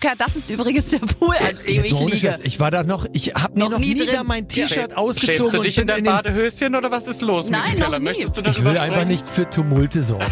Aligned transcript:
Keller, 0.00 0.14
das 0.18 0.36
ist 0.36 0.50
übrigens 0.50 0.86
der 0.86 0.98
Pool, 0.98 1.36
an 1.36 1.56
dem 1.66 1.74
Jetzt 1.74 1.90
ich 1.92 2.00
liege. 2.00 2.16
Scherz, 2.18 2.40
Ich 2.44 2.58
war 2.60 2.70
da 2.70 2.82
noch, 2.82 3.06
ich 3.12 3.34
habe 3.34 3.54
mir 3.54 3.64
Noch 3.64 3.70
noch, 3.72 3.78
nie 3.78 3.94
nie, 3.94 4.06
da 4.06 4.24
mein 4.24 4.48
T-Shirt 4.48 4.68
Schämst 4.70 4.96
ausgezogen 4.96 5.52
du 5.52 5.58
und 5.58 5.66
dich 5.66 5.78
in 5.78 5.86
bin 5.86 5.96
dein 5.96 6.04
Badehöschen 6.04 6.74
oder 6.74 6.90
was 6.90 7.06
ist 7.06 7.22
los 7.22 7.50
Nein, 7.50 7.70
mit 7.74 7.78
dem 7.78 7.90
noch 7.90 7.98
nie. 7.98 8.04
Möchtest 8.04 8.36
du 8.36 8.40
Ich 8.40 8.46
darüber 8.56 8.70
will 8.70 8.78
einfach 8.78 9.04
nicht 9.04 9.26
für 9.26 9.48
Tumulte 9.48 10.02
sorgen. 10.02 10.24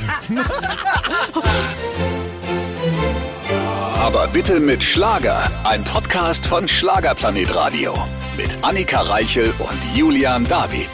Aber 4.00 4.26
bitte 4.28 4.60
mit 4.60 4.82
Schlager. 4.82 5.50
Ein 5.64 5.84
Podcast 5.84 6.44
von 6.44 6.66
Schlagerplanet 6.68 7.54
Radio. 7.54 7.94
Mit 8.36 8.56
Annika 8.62 9.00
Reichel 9.02 9.52
und 9.58 9.96
Julian 9.96 10.46
David. 10.48 10.90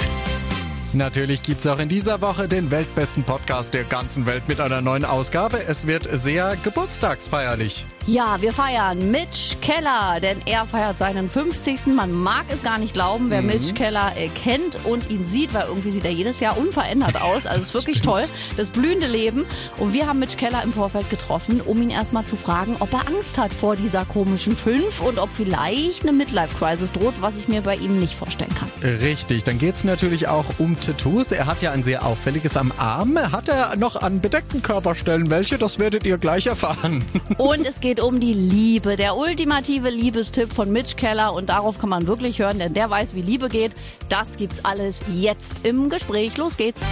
Natürlich 0.94 1.42
gibt's 1.42 1.66
auch 1.66 1.78
in 1.80 1.88
dieser 1.90 2.22
Woche 2.22 2.48
den 2.48 2.70
weltbesten 2.70 3.22
Podcast 3.22 3.74
der 3.74 3.84
ganzen 3.84 4.24
Welt 4.24 4.48
mit 4.48 4.58
einer 4.58 4.80
neuen 4.80 5.04
Ausgabe. 5.04 5.62
Es 5.68 5.86
wird 5.86 6.08
sehr 6.10 6.56
geburtstagsfeierlich. 6.64 7.86
Ja, 8.06 8.40
wir 8.40 8.54
feiern 8.54 9.10
Mitch 9.10 9.56
Keller, 9.60 10.18
denn 10.22 10.38
er 10.46 10.64
feiert 10.64 10.98
seinen 10.98 11.28
50. 11.28 11.88
Man 11.88 12.10
mag 12.12 12.46
es 12.48 12.62
gar 12.62 12.78
nicht 12.78 12.94
glauben, 12.94 13.26
Mhm. 13.26 13.30
wer 13.30 13.42
Mitch 13.42 13.74
Keller 13.74 14.12
äh, 14.16 14.28
kennt 14.28 14.78
und 14.84 15.10
ihn 15.10 15.26
sieht, 15.26 15.52
weil 15.52 15.66
irgendwie 15.68 15.90
sieht 15.90 16.06
er 16.06 16.10
jedes 16.10 16.40
Jahr 16.40 16.56
unverändert 16.56 17.16
aus. 17.20 17.44
Also 17.46 17.60
es 17.60 17.68
ist 17.68 17.74
wirklich 17.74 18.00
toll, 18.00 18.22
das 18.56 18.70
blühende 18.70 19.06
Leben. 19.06 19.44
Und 19.76 19.92
wir 19.92 20.06
haben 20.06 20.18
Mitch 20.18 20.36
Keller 20.38 20.62
im 20.64 20.72
Vorfeld 20.72 21.10
getroffen, 21.10 21.60
um 21.60 21.82
ihn 21.82 21.90
erstmal 21.90 22.24
zu 22.24 22.36
fragen, 22.36 22.76
ob 22.80 22.90
er 22.94 23.06
Angst 23.08 23.36
hat 23.36 23.52
vor 23.52 23.76
dieser 23.76 24.06
komischen 24.06 24.56
Fünf 24.56 25.00
und 25.02 25.18
ob 25.18 25.28
vielleicht 25.34 26.02
eine 26.04 26.12
Midlife-Crisis 26.14 26.92
droht, 26.92 27.14
was 27.20 27.36
ich 27.36 27.46
mir 27.46 27.60
bei 27.60 27.74
ihm 27.76 28.00
nicht 28.00 28.14
vorstellen 28.14 28.54
kann. 28.54 28.70
Richtig, 28.82 29.44
dann 29.44 29.58
geht's 29.58 29.84
natürlich 29.84 30.28
auch 30.28 30.46
um 30.56 30.77
Tattoos. 30.78 31.32
Er 31.32 31.46
hat 31.46 31.62
ja 31.62 31.72
ein 31.72 31.84
sehr 31.84 32.04
auffälliges 32.04 32.56
am 32.56 32.72
Arm. 32.78 33.18
Hat 33.18 33.48
er 33.48 33.76
noch 33.76 34.00
an 34.00 34.20
bedeckten 34.20 34.62
Körperstellen 34.62 35.30
welche? 35.30 35.58
Das 35.58 35.78
werdet 35.78 36.04
ihr 36.04 36.18
gleich 36.18 36.46
erfahren. 36.46 37.04
Und 37.38 37.66
es 37.66 37.80
geht 37.80 38.00
um 38.00 38.20
die 38.20 38.32
Liebe, 38.32 38.96
der 38.96 39.16
ultimative 39.16 39.90
Liebestipp 39.90 40.52
von 40.52 40.70
Mitch 40.70 40.96
Keller. 40.96 41.32
Und 41.34 41.48
darauf 41.48 41.78
kann 41.78 41.90
man 41.90 42.06
wirklich 42.06 42.38
hören, 42.38 42.58
denn 42.58 42.74
der 42.74 42.90
weiß, 42.90 43.14
wie 43.14 43.22
Liebe 43.22 43.48
geht. 43.48 43.72
Das 44.08 44.36
gibt's 44.36 44.64
alles 44.64 45.02
jetzt 45.12 45.64
im 45.64 45.90
Gespräch. 45.90 46.36
Los 46.36 46.56
geht's. 46.56 46.82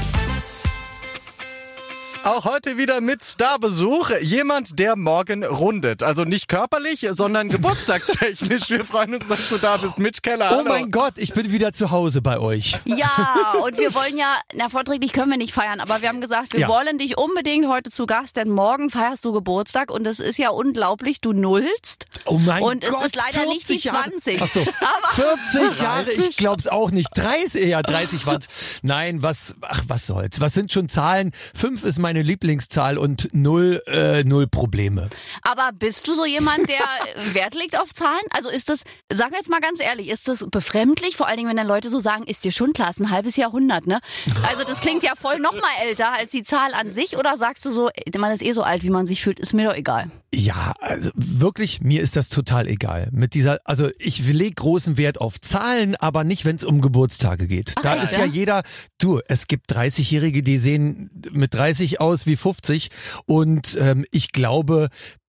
Auch 2.27 2.45
heute 2.45 2.77
wieder 2.77 3.01
mit 3.01 3.23
Starbesuch. 3.23 4.11
Jemand, 4.21 4.81
der 4.81 4.97
morgen 4.97 5.45
rundet. 5.45 6.03
Also 6.03 6.25
nicht 6.25 6.49
körperlich, 6.49 7.07
sondern 7.13 7.49
geburtstagstechnisch. 7.49 8.69
Wir 8.69 8.85
freuen 8.85 9.15
uns, 9.15 9.29
dass 9.29 9.49
du 9.49 9.59
da 9.59 9.77
bist. 9.77 10.01
Mitch 10.01 10.23
Keller. 10.23 10.49
Oh 10.51 10.57
hallo. 10.57 10.69
mein 10.69 10.91
Gott, 10.91 11.15
ich 11.19 11.35
bin 11.35 11.53
wieder 11.53 11.73
zu 11.73 11.93
Hause 11.93 12.23
bei 12.23 12.41
euch. 12.41 12.77
Ja, 12.85 13.55
und 13.63 13.79
wir 13.79 13.95
wollen 13.95 14.17
ja, 14.17 14.35
na 14.55 14.69
vorträglich 14.69 15.13
können 15.13 15.31
wir 15.31 15.39
nicht 15.39 15.55
feiern, 15.55 15.79
aber 15.79 16.03
wir 16.03 16.09
haben 16.09 16.21
gesagt, 16.21 16.53
wir 16.55 16.61
Ja. 16.63 16.69
wollen 16.69 16.99
dich 16.99 17.17
unbedingt 17.17 17.69
heute 17.69 17.93
zu 17.93 18.07
Gast, 18.07 18.35
denn 18.37 18.49
morgen 18.51 18.91
feierst 18.91 19.25
du 19.25 19.33
Geburtstag 19.33 19.93
und 19.93 20.05
es 20.05 20.19
ist 20.19 20.37
ja 20.37 20.49
unglaublich, 20.51 21.21
du 21.21 21.33
nullst. 21.33 22.07
Oh 22.25 22.39
mein 22.39 22.61
Und 22.65 22.83
es 22.83 22.91
Gott, 22.91 23.07
ist 23.07 23.15
leider 23.15 23.47
nicht 23.49 23.69
die 23.69 23.79
40 23.79 23.85
Jahre. 23.85 24.11
20. 24.11 24.43
Ach 24.43 24.49
so, 24.49 24.65
40 25.53 25.81
Jahre, 25.81 26.11
ich 26.11 26.37
glaub's 26.37 26.67
auch 26.67 26.91
nicht. 26.91 27.11
30, 27.15 27.67
ja 27.67 27.83
30 27.83 28.27
waren's. 28.27 28.49
Nein, 28.83 29.23
was, 29.23 29.55
ach 29.61 29.85
was 29.87 30.07
soll's. 30.09 30.41
Was 30.41 30.55
sind 30.55 30.73
schon 30.73 30.89
Zahlen? 30.89 31.31
Fünf 31.55 31.85
ist 31.85 32.01
meine 32.01 32.16
Lieblingszahl 32.23 32.99
und 32.99 33.29
null, 33.33 33.81
äh, 33.87 34.25
null 34.25 34.47
Probleme. 34.47 35.09
Aber 35.43 35.71
bist 35.73 36.09
du 36.09 36.15
so 36.15 36.25
jemand, 36.25 36.69
der 36.69 36.79
Wert 37.35 37.55
legt 37.55 37.79
auf 37.79 37.93
Zahlen? 37.95 38.23
Also 38.31 38.49
ist 38.49 38.69
das, 38.69 38.83
sag 39.13 39.33
jetzt 39.33 39.49
mal 39.49 39.61
ganz 39.61 39.81
ehrlich, 39.81 40.09
ist 40.09 40.29
das 40.29 40.47
befremdlich? 40.51 41.17
Vor 41.17 41.27
allen 41.27 41.37
Dingen, 41.37 41.49
wenn 41.49 41.57
dann 41.57 41.67
Leute 41.67 41.89
so 41.89 41.99
sagen, 41.99 42.25
ist 42.25 42.45
dir 42.45 42.53
schon 42.53 42.73
klar, 42.73 42.91
ist 42.91 43.01
ein 43.01 43.11
halbes 43.11 43.37
Jahrhundert, 43.37 43.87
ne? 43.87 44.01
Also 44.49 44.65
das 44.65 44.81
klingt 44.81 45.03
ja 45.03 45.13
voll 45.17 45.39
noch 45.39 45.53
mal 45.53 45.83
älter 45.83 46.13
als 46.13 46.33
die 46.33 46.43
Zahl 46.43 46.75
an 46.75 46.91
sich. 46.91 47.17
Oder 47.17 47.37
sagst 47.37 47.65
du 47.65 47.71
so, 47.71 47.91
man 48.19 48.33
ist 48.33 48.43
eh 48.43 48.53
so 48.53 48.63
alt, 48.63 48.83
wie 48.83 48.91
man 48.91 49.07
sich 49.07 49.23
fühlt, 49.23 49.41
ist 49.41 49.53
mir 49.53 49.69
doch 49.69 49.77
egal. 49.77 50.11
Ja, 50.35 50.73
also 50.81 51.11
wirklich, 51.15 51.81
mir 51.81 52.03
ist 52.03 52.17
das 52.17 52.29
total 52.29 52.67
egal. 52.67 53.09
Mit 53.13 53.35
dieser, 53.35 53.59
also 53.65 53.89
ich 53.99 54.27
lege 54.27 54.55
großen 54.55 54.99
Wert 54.99 55.21
auf 55.21 55.41
Zahlen, 55.41 55.97
aber 55.97 56.25
nicht, 56.25 56.45
wenn 56.45 56.57
es 56.57 56.65
um 56.65 56.81
Geburtstage 56.81 57.47
geht. 57.47 57.75
da 57.83 57.95
echt, 57.95 58.05
ist 58.05 58.13
ja? 58.13 58.21
ja 58.21 58.25
jeder, 58.27 58.63
du, 58.99 59.21
es 59.29 59.47
gibt 59.47 59.73
30-Jährige, 59.73 60.43
die 60.43 60.59
sehen 60.59 61.11
mit 61.31 61.55
30 61.55 61.96
aus 62.01 62.27
wie 62.27 62.37
50 62.37 62.91
und 63.27 63.77
ähm, 63.81 64.05
ich 64.11 64.33
glaube, 64.33 64.89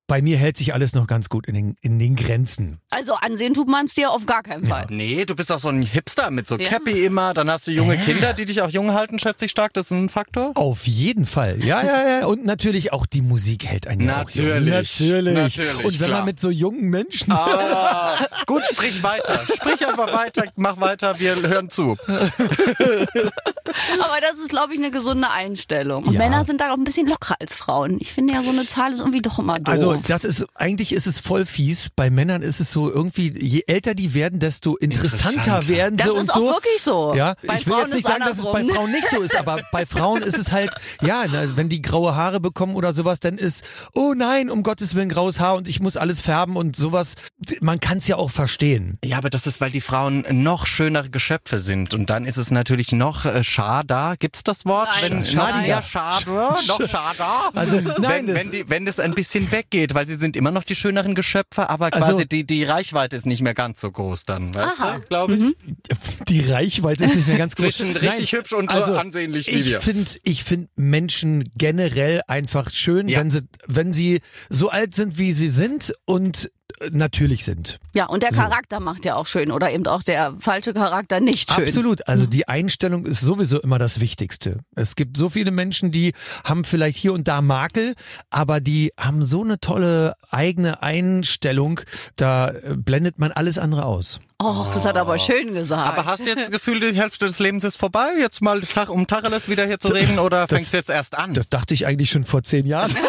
bei 0.10 0.22
mir 0.22 0.38
hält 0.38 0.56
sich 0.56 0.74
alles 0.74 0.94
noch 0.94 1.06
ganz 1.06 1.28
gut 1.28 1.48
in 1.48 1.54
den, 1.54 1.76
in 1.82 2.00
den 2.00 2.16
Grenzen. 2.16 2.80
Also 2.92 3.16
ansehen 3.16 3.54
tut 3.54 3.68
man 3.68 3.88
es 3.88 3.94
dir 3.94 4.10
auf 4.10 4.26
gar 4.26 4.42
keinen 4.42 4.64
Fall. 4.64 4.86
Nee, 4.90 5.26
du 5.26 5.36
bist 5.36 5.50
doch 5.50 5.60
so 5.60 5.68
ein 5.68 5.82
Hipster 5.82 6.32
mit 6.32 6.48
so 6.48 6.58
Ja. 6.58 6.70
Cappy 6.70 7.04
immer. 7.06 7.34
Dann 7.34 7.52
hast 7.52 7.68
du 7.68 7.72
junge 7.74 7.98
Kinder, 7.98 8.32
die 8.32 8.46
dich 8.46 8.62
auch 8.62 8.70
jung 8.70 8.94
halten, 8.94 9.20
schätze 9.20 9.44
ich 9.44 9.52
stark. 9.52 9.74
Das 9.74 9.88
ist 9.88 9.92
ein 9.92 10.08
Faktor. 10.08 10.54
Auf 10.56 10.88
jeden 10.88 11.26
Fall. 11.26 11.62
Ja, 11.62 11.84
ja, 11.84 12.20
ja. 12.20 12.26
Und 12.26 12.46
natürlich 12.46 12.94
auch 12.94 13.06
die 13.06 13.22
Musik 13.22 13.66
hält 13.66 13.86
einen 13.86 14.08
ja 14.08 14.24
auch 14.24 14.30
jung. 14.30 14.48
Natürlich. 14.48 14.98
Natürlich. 14.98 15.34
Natürlich, 15.36 15.84
Und 15.84 16.00
wenn 16.00 16.08
klar. 16.08 16.20
man 16.20 16.26
mit 16.28 16.40
so 16.40 16.52
jungen 16.52 16.90
Menschen. 16.90 17.34
Ah, 17.34 18.26
gut, 18.46 18.64
sprich 18.72 19.04
weiter. 19.04 19.42
Sprich 19.58 19.86
einfach 19.86 20.14
weiter, 20.14 20.46
mach 20.56 20.80
weiter, 20.80 21.20
wir 21.20 21.36
hören 21.36 21.70
zu. 21.70 21.98
Aber 24.04 24.20
das 24.22 24.38
ist, 24.40 24.50
glaube 24.50 24.74
ich, 24.74 24.80
eine 24.80 24.92
gesunde 24.92 25.30
Einstellung. 25.30 26.04
Und 26.06 26.14
Ja. 26.14 26.20
Männer 26.20 26.44
sind 26.46 26.62
da 26.62 26.72
auch 26.72 26.78
ein 26.78 26.84
bisschen 26.84 27.08
lockerer 27.08 27.36
als 27.40 27.56
Frauen. 27.56 27.98
Ich 28.00 28.12
finde 28.14 28.34
ja, 28.34 28.44
so 28.44 28.50
eine 28.50 28.66
Zahl 28.66 28.92
ist 28.92 29.00
irgendwie 29.00 29.22
doch 29.22 29.40
immer 29.40 29.60
doof. 29.60 29.74
Also 29.74 30.02
das 30.08 30.24
ist 30.24 30.46
eigentlich 30.56 30.94
ist 30.94 31.08
es 31.08 31.20
voll 31.20 31.46
fies. 31.46 31.90
Bei 31.96 32.10
Männern 32.10 32.42
ist 32.42 32.60
es 32.60 32.72
so 32.72 32.90
irgendwie, 32.92 33.32
je 33.38 33.64
älter 33.68 33.94
die 33.96 34.14
werden, 34.14 34.40
desto 34.40 34.76
interessanter, 34.78 35.58
Interessanter. 35.58 35.68
werden 35.68 35.98
sie 35.98 36.04
das 36.06 36.14
und 36.14 36.22
ist 36.24 36.34
so. 36.34 36.50
auch 36.50 36.54
wirklich 36.56 36.82
so. 36.82 37.14
Ja, 37.16 37.36
Bei 37.46 37.56
ich 37.58 37.66
will 37.66 37.74
Frauen 37.74 37.82
jetzt 37.86 37.94
nicht 37.94 38.06
ist 38.06 38.08
sagen, 38.12 38.24
dass 38.26 38.38
es 38.38 38.44
bei 38.44 38.50
andersrum. 38.52 38.76
Frauen 38.76 38.92
nicht 38.92 39.10
so 39.10 39.22
ist, 39.22 39.36
aber 39.36 39.60
bei 39.72 39.86
Frauen 39.86 40.22
ist 40.22 40.38
es 40.38 40.52
halt, 40.52 40.72
ja, 41.02 41.26
wenn 41.56 41.70
die 41.70 41.82
graue 41.82 42.16
Haare 42.16 42.40
bekommen 42.40 42.76
oder 42.76 42.94
sowas, 42.94 43.20
dann 43.20 43.38
ist, 43.38 43.64
oh 43.94 44.14
nein, 44.16 44.50
um 44.50 44.64
Gottes 44.64 44.96
Willen 44.96 45.10
graues 45.10 45.40
Haar 45.40 45.56
und 45.56 45.68
ich 45.68 45.80
muss 45.80 45.98
alles 45.98 46.22
färben 46.22 46.56
und 46.56 46.76
sowas. 46.76 47.16
Man 47.62 47.80
kann 47.80 48.00
es 48.00 48.08
ja 48.08 48.16
auch 48.18 48.32
verstehen. 48.32 48.98
Ja, 49.04 49.18
aber 49.18 49.30
das 49.30 49.48
ist, 49.48 49.62
weil 49.62 49.72
die 49.72 49.82
Frauen 49.82 50.26
noch 50.32 50.66
schönere 50.68 51.10
Geschöpfe 51.10 51.60
sind. 51.60 51.94
Und 51.94 52.10
dann 52.10 52.26
ist 52.26 52.38
es 52.38 52.52
natürlich 52.52 52.92
noch 52.92 53.26
äh, 53.26 53.44
schada. 53.68 54.16
Gibt's 54.18 54.44
das 54.44 54.66
Wort? 54.66 54.90
Nein. 55.02 55.12
Wenn, 55.18 55.26
Schadiger. 55.26 55.68
Ja, 55.68 55.82
schade. 55.84 56.26
Noch 56.68 56.82
schada. 56.88 57.50
Also, 57.54 57.76
nein, 58.00 58.26
wenn, 58.26 58.28
das- 58.28 58.36
wenn, 58.36 58.52
die, 58.52 58.70
wenn 58.70 58.86
das 58.86 59.00
ein 59.00 59.14
bisschen 59.14 59.52
weggeht, 59.52 59.94
weil 59.94 60.08
sie 60.08 60.16
sind 60.16 60.36
immer 60.38 60.52
noch 60.52 60.64
die 60.64 60.76
schöneren 60.76 61.16
Geschöpfe, 61.16 61.70
aber 61.70 61.94
Also- 61.94 62.06
quasi 62.14 62.28
die, 62.28 62.46
die 62.46 62.64
Reichweite 62.64 63.16
ist 63.18 63.26
nicht 63.26 63.42
mehr 63.42 63.54
ganz 63.54 63.82
so 63.82 63.92
groß 63.92 64.24
dann. 64.26 64.54
Weißt 64.56 65.10
glaube 65.10 65.36
ich? 65.36 65.56
Die 66.28 66.40
Reichweite 66.50 67.06
ist 67.06 67.16
nicht 67.16 67.28
mehr 67.28 67.38
ganz 67.38 67.56
groß. 67.56 67.66
Zwischen 67.76 67.96
richtig 67.96 68.32
hübsch 68.32 68.54
und 68.54 68.72
so 68.72 68.84
ansehnlich 68.98 69.48
wie 69.48 69.52
Also, 69.58 69.60
ich 69.66 69.72
wir. 69.72 69.82
Find, 69.82 70.20
ich 70.24 70.44
finde 70.44 70.70
Menschen 70.76 71.50
generell 71.58 72.22
einfach 72.28 72.72
schön, 72.72 73.08
Ja. 73.10 73.20
wenn 73.20 73.30
sie, 73.32 73.42
wenn 73.66 73.94
sie 73.94 74.22
so 74.50 74.70
alt 74.70 74.96
sind, 74.96 75.18
wie 75.18 75.34
sie 75.34 75.50
sind 75.50 75.94
und 76.06 76.52
natürlich 76.92 77.46
sind. 77.46 77.80
Ja, 77.96 78.06
und 78.08 78.24
der 78.24 78.30
Charakter 78.32 78.80
macht 78.80 79.06
ja 79.06 79.16
auch 79.16 79.26
schön 79.26 79.52
oder 79.52 79.74
eben 79.74 79.88
auch 79.88 80.04
der 80.04 80.36
falsche 80.40 80.74
Charakter 80.74 81.20
nicht 81.20 81.52
schön. 81.54 81.64
Absolut. 81.66 82.08
Also 82.08 82.26
die 82.26 82.48
Einstellung 82.48 83.06
ist 83.06 83.22
sowieso 83.22 83.60
immer 83.62 83.80
das 83.80 84.00
Wichtigste. 84.00 84.60
Es 84.76 84.96
gibt 84.96 85.18
so 85.18 85.30
viele 85.30 85.52
Menschen, 85.52 85.92
die 85.92 86.14
haben 86.44 86.64
vielleicht 86.66 86.98
hier 86.98 87.14
und 87.14 87.28
da 87.28 87.42
Makel, 87.42 87.96
aber 88.30 88.60
die 88.60 88.92
haben 89.00 89.24
so 89.26 89.44
eine 89.44 89.60
tolle 89.60 90.14
eigene 90.30 90.82
Einstellung, 90.84 91.80
da 92.16 92.50
äh, 92.50 92.76
blendet 92.76 93.18
man 93.18 93.32
alles 93.32 93.58
andere 93.58 93.86
aus. 93.86 94.20
Och, 94.40 94.72
das 94.74 94.86
hat 94.86 94.96
er 94.96 95.02
aber 95.02 95.18
schön 95.18 95.54
gesagt. 95.56 95.88
Aber 95.98 96.06
hast 96.06 96.20
du 96.20 96.26
jetzt 96.30 96.42
das 96.44 96.52
Gefühl, 96.52 96.80
die 96.80 97.00
Hälfte 97.00 97.26
des 97.26 97.40
Lebens 97.40 97.64
ist 97.64 97.78
vorbei? 97.78 98.10
Jetzt 98.20 98.42
mal 98.42 98.62
Tag- 98.62 98.90
um 98.90 99.08
Tacheles 99.08 99.50
wieder 99.50 99.66
hier 99.66 99.80
zu 99.80 99.88
reden 99.88 100.20
oder 100.20 100.42
Das- 100.42 100.50
fängst 100.52 100.74
du 100.74 100.78
jetzt 100.78 100.90
erst 100.92 101.18
an? 101.18 101.34
Das 101.34 101.50
dachte 101.50 101.74
ich 101.74 101.88
eigentlich 101.88 102.12
schon 102.12 102.24
vor 102.24 102.44
zehn 102.44 102.68
Jahren. 102.68 102.94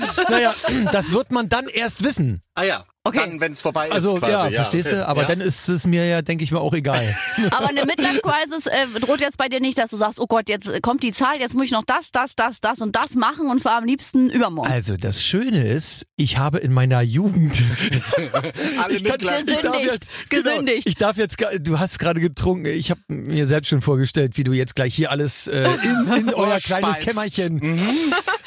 naja, 0.28 0.54
das 0.92 1.12
wird 1.12 1.32
man 1.32 1.48
dann 1.48 1.68
erst 1.68 2.04
wissen. 2.04 2.42
ah 2.54 2.64
ja, 2.64 2.84
Okay. 3.04 3.18
dann, 3.18 3.40
wenn 3.40 3.52
es 3.52 3.60
vorbei 3.60 3.88
ist 3.88 3.94
Also 3.94 4.14
quasi. 4.14 4.30
ja, 4.32 4.48
verstehst 4.50 4.86
okay. 4.86 4.98
du? 4.98 5.08
Aber 5.08 5.22
ja. 5.22 5.28
dann 5.28 5.40
ist 5.40 5.68
es 5.68 5.88
mir 5.88 6.06
ja, 6.06 6.22
denke 6.22 6.44
ich 6.44 6.52
mal, 6.52 6.60
auch 6.60 6.72
egal. 6.72 7.16
Aber 7.50 7.68
eine 7.68 7.84
Midlife-Crisis 7.84 8.66
äh, 8.68 8.86
droht 9.00 9.18
jetzt 9.18 9.38
bei 9.38 9.48
dir 9.48 9.58
nicht, 9.58 9.76
dass 9.76 9.90
du 9.90 9.96
sagst, 9.96 10.20
oh 10.20 10.26
Gott, 10.28 10.48
jetzt 10.48 10.70
kommt 10.82 11.02
die 11.02 11.10
Zahl, 11.10 11.40
jetzt 11.40 11.54
muss 11.54 11.64
ich 11.64 11.72
noch 11.72 11.82
das, 11.84 12.12
das, 12.12 12.36
das, 12.36 12.60
das 12.60 12.80
und 12.80 12.94
das 12.94 13.16
machen 13.16 13.50
und 13.50 13.58
zwar 13.58 13.76
am 13.76 13.84
liebsten 13.84 14.30
übermorgen. 14.30 14.70
Also 14.70 14.96
das 14.96 15.20
Schöne 15.20 15.66
ist, 15.66 16.06
ich 16.14 16.38
habe 16.38 16.58
in 16.58 16.72
meiner 16.72 17.00
Jugend 17.00 17.56
Alle 18.80 18.94
ich, 18.94 19.02
kann, 19.02 19.12
Mitleid. 19.14 19.48
ich 19.48 19.56
darf 19.56 19.72
Gesündigt, 19.72 19.84
jetzt, 19.92 20.10
genau, 20.30 20.42
gesündigt. 20.44 20.86
ich 20.86 20.94
darf 20.94 21.16
jetzt, 21.16 21.44
du 21.58 21.80
hast 21.80 21.98
gerade 21.98 22.20
getrunken. 22.20 22.66
Ich 22.66 22.90
habe 22.92 23.00
mir 23.08 23.48
selbst 23.48 23.66
schon 23.68 23.82
vorgestellt, 23.82 24.36
wie 24.36 24.44
du 24.44 24.52
jetzt 24.52 24.76
gleich 24.76 24.94
hier 24.94 25.10
alles 25.10 25.48
äh, 25.48 25.64
in, 25.64 26.28
in 26.28 26.34
euer 26.34 26.58
kleines 26.60 26.98
Kämmerchen. 27.00 27.80